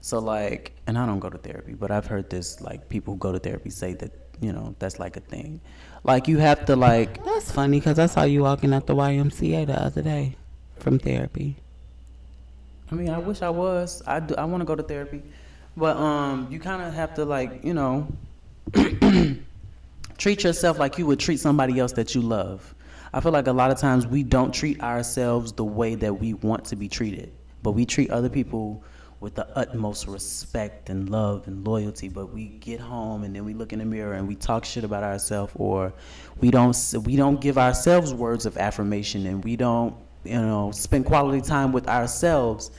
So 0.00 0.20
like, 0.20 0.72
and 0.86 0.96
I 0.96 1.04
don't 1.04 1.18
go 1.18 1.28
to 1.28 1.38
therapy, 1.38 1.74
but 1.74 1.90
I've 1.90 2.06
heard 2.06 2.30
this 2.30 2.60
like 2.60 2.88
people 2.88 3.14
who 3.14 3.18
go 3.18 3.32
to 3.32 3.38
therapy 3.38 3.70
say 3.70 3.94
that 3.94 4.12
you 4.40 4.52
know 4.52 4.74
that's 4.78 4.98
like 4.98 5.16
a 5.16 5.20
thing. 5.20 5.60
Like 6.04 6.28
you 6.28 6.38
have 6.38 6.64
to 6.66 6.76
like 6.76 7.22
That's 7.24 7.50
funny 7.50 7.80
because 7.80 7.98
I 7.98 8.06
saw 8.06 8.22
you 8.22 8.42
walking 8.42 8.72
out 8.72 8.86
the 8.86 8.94
YMCA 8.94 9.66
the 9.66 9.82
other 9.82 10.02
day 10.02 10.36
from 10.76 10.98
therapy. 10.98 11.56
I 12.90 12.94
mean, 12.94 13.10
I 13.10 13.18
wish 13.18 13.42
I 13.42 13.50
was. 13.50 14.02
I 14.06 14.20
do. 14.20 14.34
I 14.36 14.44
want 14.44 14.60
to 14.60 14.64
go 14.64 14.74
to 14.74 14.82
therapy, 14.82 15.22
but 15.76 15.96
um, 15.96 16.46
you 16.50 16.60
kind 16.60 16.82
of 16.82 16.94
have 16.94 17.14
to 17.14 17.24
like, 17.24 17.64
you 17.64 17.74
know, 17.74 18.06
treat 20.18 20.44
yourself 20.44 20.78
like 20.78 20.98
you 20.98 21.06
would 21.06 21.18
treat 21.18 21.40
somebody 21.40 21.78
else 21.78 21.92
that 21.92 22.14
you 22.14 22.22
love. 22.22 22.74
I 23.12 23.20
feel 23.20 23.32
like 23.32 23.46
a 23.46 23.52
lot 23.52 23.70
of 23.70 23.78
times 23.78 24.06
we 24.06 24.22
don't 24.22 24.52
treat 24.52 24.80
ourselves 24.82 25.52
the 25.52 25.64
way 25.64 25.94
that 25.94 26.12
we 26.12 26.34
want 26.34 26.64
to 26.66 26.76
be 26.76 26.88
treated, 26.88 27.32
but 27.62 27.72
we 27.72 27.86
treat 27.86 28.10
other 28.10 28.28
people 28.28 28.82
with 29.20 29.34
the 29.34 29.48
utmost 29.58 30.06
respect 30.06 30.90
and 30.90 31.08
love 31.08 31.46
and 31.48 31.66
loyalty. 31.66 32.08
But 32.08 32.32
we 32.32 32.46
get 32.46 32.80
home 32.80 33.24
and 33.24 33.34
then 33.34 33.44
we 33.44 33.54
look 33.54 33.72
in 33.72 33.80
the 33.80 33.84
mirror 33.84 34.12
and 34.12 34.28
we 34.28 34.34
talk 34.34 34.64
shit 34.64 34.84
about 34.84 35.02
ourselves, 35.02 35.52
or 35.56 35.92
we 36.40 36.50
don't 36.50 36.76
we 37.04 37.16
don't 37.16 37.40
give 37.40 37.58
ourselves 37.58 38.12
words 38.12 38.46
of 38.46 38.58
affirmation, 38.58 39.26
and 39.26 39.42
we 39.42 39.56
don't 39.56 39.96
you 40.24 40.40
know 40.40 40.70
spend 40.72 41.06
quality 41.06 41.40
time 41.40 41.72
with 41.72 41.88
ourselves. 41.88 42.70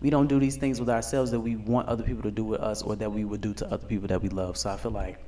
We 0.00 0.10
don't 0.10 0.28
do 0.28 0.38
these 0.38 0.56
things 0.56 0.78
with 0.78 0.90
ourselves 0.90 1.32
that 1.32 1.40
we 1.40 1.56
want 1.56 1.88
other 1.88 2.04
people 2.04 2.22
to 2.22 2.30
do 2.30 2.44
with 2.44 2.60
us, 2.60 2.82
or 2.82 2.94
that 2.96 3.10
we 3.10 3.24
would 3.24 3.40
do 3.40 3.54
to 3.54 3.66
other 3.72 3.86
people 3.86 4.06
that 4.08 4.22
we 4.22 4.28
love. 4.28 4.56
So 4.56 4.70
I 4.70 4.76
feel 4.76 4.92
like 4.92 5.18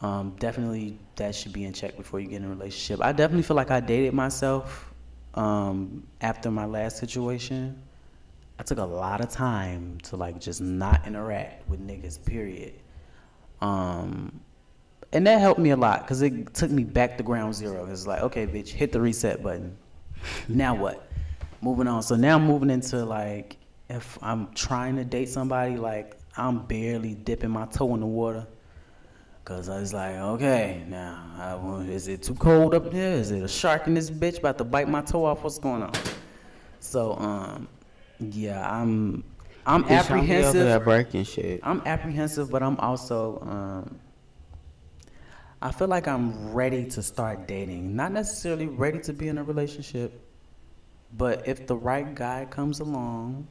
um, 0.00 0.36
definitely 0.38 0.98
that 1.16 1.34
should 1.34 1.52
be 1.52 1.64
in 1.64 1.72
check 1.72 1.96
before 1.96 2.20
you 2.20 2.28
get 2.28 2.36
in 2.36 2.44
a 2.44 2.48
relationship. 2.48 3.04
I 3.04 3.12
definitely 3.12 3.42
feel 3.42 3.56
like 3.56 3.70
I 3.70 3.80
dated 3.80 4.14
myself 4.14 4.92
um, 5.34 6.06
after 6.20 6.50
my 6.50 6.64
last 6.66 6.98
situation. 6.98 7.82
I 8.58 8.62
took 8.64 8.78
a 8.78 8.84
lot 8.84 9.20
of 9.20 9.30
time 9.30 9.98
to 10.04 10.16
like 10.16 10.40
just 10.40 10.60
not 10.60 11.06
interact 11.06 11.68
with 11.68 11.84
niggas. 11.84 12.24
Period. 12.24 12.74
Um, 13.60 14.40
and 15.12 15.26
that 15.26 15.40
helped 15.40 15.60
me 15.60 15.70
a 15.70 15.76
lot 15.76 16.02
because 16.02 16.22
it 16.22 16.54
took 16.54 16.70
me 16.70 16.84
back 16.84 17.16
to 17.16 17.22
ground 17.22 17.54
zero. 17.54 17.86
It's 17.90 18.06
like, 18.06 18.22
okay, 18.22 18.46
bitch, 18.46 18.68
hit 18.68 18.92
the 18.92 19.00
reset 19.00 19.42
button. 19.42 19.76
now 20.48 20.74
what? 20.74 21.08
Moving 21.60 21.88
on. 21.88 22.02
So 22.02 22.14
now 22.14 22.36
I'm 22.36 22.46
moving 22.46 22.70
into 22.70 23.04
like, 23.04 23.56
if 23.88 24.18
I'm 24.22 24.52
trying 24.54 24.96
to 24.96 25.04
date 25.04 25.28
somebody, 25.28 25.76
like 25.76 26.16
I'm 26.36 26.66
barely 26.66 27.14
dipping 27.14 27.50
my 27.50 27.66
toe 27.66 27.94
in 27.94 28.00
the 28.00 28.06
water. 28.06 28.46
Cause 29.48 29.70
I 29.70 29.80
was 29.80 29.94
like, 29.94 30.14
okay, 30.16 30.84
now 30.88 31.24
I, 31.38 31.80
is 31.84 32.06
it 32.06 32.22
too 32.22 32.34
cold 32.34 32.74
up 32.74 32.90
there? 32.90 33.14
Is 33.14 33.30
it 33.30 33.42
a 33.42 33.48
shark 33.48 33.86
in 33.86 33.94
this 33.94 34.10
bitch 34.10 34.40
about 34.40 34.58
to 34.58 34.64
bite 34.64 34.90
my 34.90 35.00
toe 35.00 35.24
off? 35.24 35.42
What's 35.42 35.58
going 35.58 35.82
on? 35.82 35.92
So, 36.80 37.14
um, 37.14 37.66
yeah, 38.20 38.70
I'm, 38.70 39.24
I'm 39.64 39.84
Bitch, 39.84 40.06
don't 40.06 40.26
be 40.26 40.36
over 40.36 40.52
there 40.52 40.76
apprehensive. 40.76 41.26
shit. 41.26 41.60
I'm 41.62 41.80
apprehensive, 41.86 42.50
but 42.50 42.62
I'm 42.62 42.76
also, 42.76 43.40
um, 43.40 43.98
I 45.62 45.72
feel 45.72 45.88
like 45.88 46.06
I'm 46.06 46.52
ready 46.52 46.84
to 46.90 47.02
start 47.02 47.48
dating. 47.48 47.96
Not 47.96 48.12
necessarily 48.12 48.66
ready 48.66 48.98
to 49.00 49.14
be 49.14 49.28
in 49.28 49.38
a 49.38 49.44
relationship, 49.44 50.12
but 51.16 51.48
if 51.48 51.66
the 51.66 51.74
right 51.74 52.14
guy 52.14 52.46
comes 52.50 52.80
along, 52.80 53.48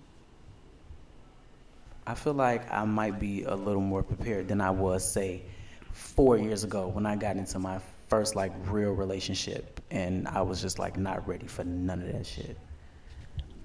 I 2.06 2.14
feel 2.14 2.36
like 2.36 2.72
I 2.72 2.86
might 2.86 3.20
be 3.20 3.46
a 3.46 3.56
little 3.56 3.82
more 3.82 4.04
prepared 4.04 4.48
than 4.48 4.62
I 4.62 4.70
was, 4.70 5.12
say, 5.12 5.42
four 5.98 6.38
years 6.38 6.64
ago 6.64 6.88
when 6.88 7.06
I 7.06 7.16
got 7.16 7.36
into 7.38 7.58
my 7.60 7.80
first 8.08 8.36
like 8.36 8.52
real 8.70 8.92
relationship, 8.94 9.82
and 9.92 10.28
I 10.28 10.42
was 10.42 10.62
just 10.62 10.80
like 10.80 10.98
not 10.98 11.28
ready 11.28 11.48
for 11.48 11.64
none 11.64 12.02
of 12.02 12.12
that 12.14 12.26
shit. 12.26 12.58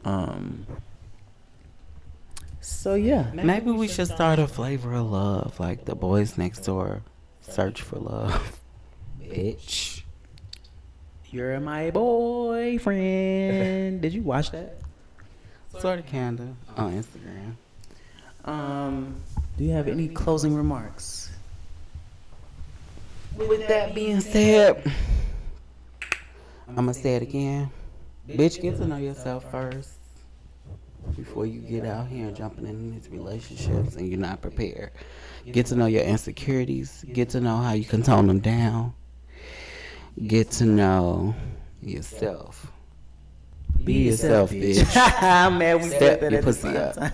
Um. 0.05 0.67
So 2.61 2.95
yeah, 2.95 3.31
Maybe 3.35 3.71
we 3.73 3.89
should 3.89 4.07
start 4.07 4.39
a 4.39 4.47
flavor 4.47 4.95
of 4.95 5.11
love, 5.11 5.59
like 5.59 5.85
the 5.85 5.95
boys 5.97 6.39
next 6.39 6.61
door. 6.61 7.03
Search 7.41 7.83
for 7.83 7.99
love, 7.99 8.61
bitch. 9.21 10.03
you're 11.31 11.59
my 11.61 11.91
boyfriend. 11.91 12.93
Did 14.01 14.15
you 14.15 14.23
watch 14.23 14.53
that? 14.53 14.79
Sort 15.79 15.99
of 15.99 16.07
kinda 16.07 16.55
on 16.77 17.03
Instagram. 17.03 17.55
Um. 18.49 19.17
Do 19.59 19.65
you 19.65 19.73
have 19.73 19.89
any 19.89 20.09
closing 20.09 20.55
remarks? 20.55 21.22
With 23.49 23.67
that 23.69 23.95
being 23.95 24.21
said, 24.21 24.93
I'ma 26.77 26.93
say 26.93 27.17
it 27.17 27.23
again. 27.23 27.71
Bitch, 28.29 28.61
get 28.61 28.77
to 28.77 28.87
know 28.87 28.97
yourself 28.97 29.51
first 29.51 29.91
before 31.17 31.47
you 31.47 31.61
get 31.61 31.85
out 31.85 32.07
here 32.07 32.29
and 32.29 32.37
jumping 32.37 32.67
into 32.67 32.95
these 32.95 33.09
relationships 33.11 33.97
and 33.97 34.09
you're 34.09 34.21
not 34.21 34.41
prepared. 34.41 34.93
Get 35.51 35.67
to 35.67 35.77
know 35.77 35.87
your 35.87 36.03
insecurities. 36.03 37.05
Get 37.13 37.31
to 37.31 37.41
know 37.41 37.57
how 37.57 37.73
you 37.73 37.85
can 37.85 38.03
tone 38.03 38.27
them 38.29 38.41
down. 38.41 38.95
Get 40.27 40.51
to 40.53 40.65
know 40.65 41.35
yourself. 41.83 42.71
Be 43.85 43.95
yourself, 44.05 44.51
bitch. 44.51 44.87
I'm 45.23 45.59
mad 45.59 45.83
we 45.83 45.89
Step 45.89 46.21
that 46.21 46.33
your 46.33 46.43
pussy 46.43 46.77
up. 46.77 46.97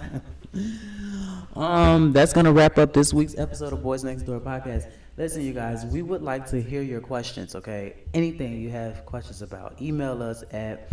Um, 1.57 2.13
that's 2.13 2.33
gonna 2.33 2.53
wrap 2.53 2.79
up 2.79 2.93
this 2.93 3.13
week's 3.13 3.37
episode 3.37 3.73
of 3.73 3.83
Boys 3.83 4.05
Next 4.05 4.23
Door 4.23 4.41
podcast. 4.41 4.89
Listen, 5.19 5.43
you 5.43 5.53
guys, 5.53 5.85
we 5.85 6.01
would 6.01 6.23
like 6.23 6.47
to 6.47 6.63
hear 6.63 6.81
your 6.81 7.01
questions. 7.01 7.57
Okay, 7.57 7.95
anything 8.15 8.61
you 8.61 8.71
have 8.71 9.05
questions 9.05 9.43
about, 9.43 9.75
email 9.83 10.23
us 10.23 10.45
at 10.53 10.91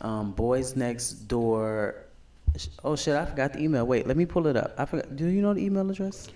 um, 0.00 0.32
Boys 0.32 0.74
Next 0.74 1.12
Door. 1.28 1.94
Oh 2.82 2.96
shit, 2.96 3.14
I 3.14 3.24
forgot 3.24 3.52
the 3.52 3.60
email. 3.62 3.86
Wait, 3.86 4.04
let 4.08 4.16
me 4.16 4.26
pull 4.26 4.48
it 4.48 4.56
up. 4.56 4.74
I 4.76 4.84
forgot. 4.84 5.14
Do 5.14 5.26
you 5.26 5.40
know 5.40 5.54
the 5.54 5.64
email 5.64 5.88
address? 5.88 6.26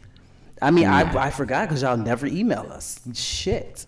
I 0.62 0.70
mean, 0.70 0.86
I, 0.86 1.00
I 1.20 1.30
forgot 1.30 1.68
because 1.68 1.82
y'all 1.82 1.96
never 1.96 2.28
email 2.28 2.70
us. 2.70 3.00
Shit. 3.12 3.86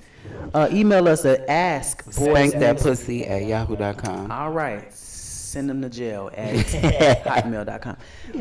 Uh, 0.52 0.68
email 0.72 1.06
us 1.06 1.24
at 1.24 1.48
ask 1.48 2.10
Spank 2.10 2.54
that 2.54 2.80
pussy 2.80 3.24
at 3.24 3.44
yahoo.com. 3.44 4.32
all 4.32 4.50
right. 4.50 4.92
Send 5.54 5.70
them 5.70 5.80
to 5.82 5.88
jail 5.88 6.32
at 6.34 6.56
hotmail.com. 7.24 7.96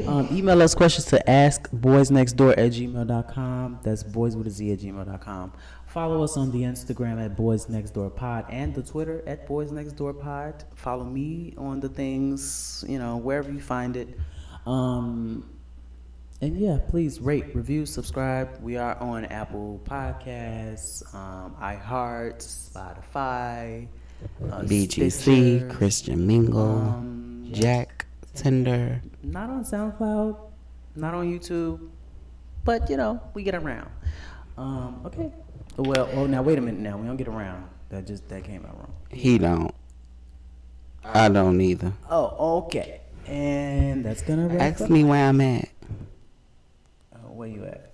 Um, 0.07 0.27
email 0.31 0.59
us 0.63 0.73
questions 0.73 1.05
to 1.05 1.23
askboysnextdoor 1.27 2.53
at 2.53 2.71
gmail.com. 2.71 3.79
That's 3.83 4.01
boys 4.01 4.35
with 4.35 4.47
a 4.47 4.49
Z 4.49 4.71
at 4.71 4.79
gmail.com. 4.79 5.53
Follow 5.85 6.23
us 6.23 6.37
on 6.37 6.49
the 6.51 6.63
Instagram 6.63 7.23
at 7.23 7.37
Boys 7.37 7.69
Next 7.69 7.91
Door 7.91 8.09
Pod 8.09 8.47
and 8.49 8.73
the 8.73 8.81
Twitter 8.81 9.21
at 9.27 9.45
Boys 9.45 9.71
Next 9.71 9.91
Door 9.91 10.15
Pod. 10.15 10.63
Follow 10.73 11.03
me 11.03 11.53
on 11.55 11.79
the 11.79 11.89
things, 11.89 12.83
you 12.89 12.97
know, 12.97 13.17
wherever 13.17 13.51
you 13.51 13.61
find 13.61 13.95
it. 13.95 14.17
Um, 14.65 15.47
and 16.41 16.57
yeah, 16.57 16.79
please 16.89 17.19
rate, 17.19 17.55
review, 17.55 17.85
subscribe. 17.85 18.59
We 18.59 18.75
are 18.77 18.97
on 18.97 19.25
Apple 19.25 19.79
Podcasts, 19.85 21.13
um, 21.13 21.55
iHeart, 21.61 22.39
Spotify, 22.39 23.87
uh, 24.51 24.61
BGC, 24.61 25.11
Stitcher, 25.11 25.67
Christian 25.69 26.25
Mingle, 26.27 26.61
um, 26.61 27.47
Jack, 27.51 28.05
Tinder. 28.35 29.01
not 29.23 29.49
on 29.49 29.63
SoundCloud, 29.63 30.37
not 30.95 31.13
on 31.13 31.31
YouTube, 31.31 31.89
but 32.63 32.89
you 32.89 32.97
know 32.97 33.19
we 33.33 33.43
get 33.43 33.55
around. 33.55 33.89
Um, 34.57 35.01
okay. 35.05 35.31
Well, 35.77 36.09
oh 36.13 36.25
now 36.27 36.41
wait 36.43 36.57
a 36.57 36.61
minute. 36.61 36.79
Now 36.81 36.97
we 36.97 37.07
don't 37.07 37.17
get 37.17 37.27
around. 37.27 37.67
That 37.89 38.05
just 38.07 38.27
that 38.29 38.43
came 38.43 38.65
out 38.65 38.77
wrong. 38.77 38.93
He 39.09 39.37
don't. 39.37 39.73
I 41.03 41.29
don't 41.29 41.59
either. 41.59 41.91
Oh, 42.09 42.61
okay. 42.65 43.01
And 43.27 44.03
that's 44.05 44.21
gonna 44.21 44.55
Ask 44.57 44.81
up. 44.81 44.89
me 44.89 45.03
where 45.03 45.27
I'm 45.29 45.41
at. 45.41 45.69
Oh, 47.15 47.31
where 47.33 47.47
you 47.47 47.65
at? 47.65 47.91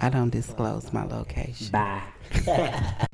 I 0.00 0.08
don't 0.10 0.30
disclose 0.30 0.92
my 0.92 1.04
location. 1.04 1.70
Bye. 1.72 2.02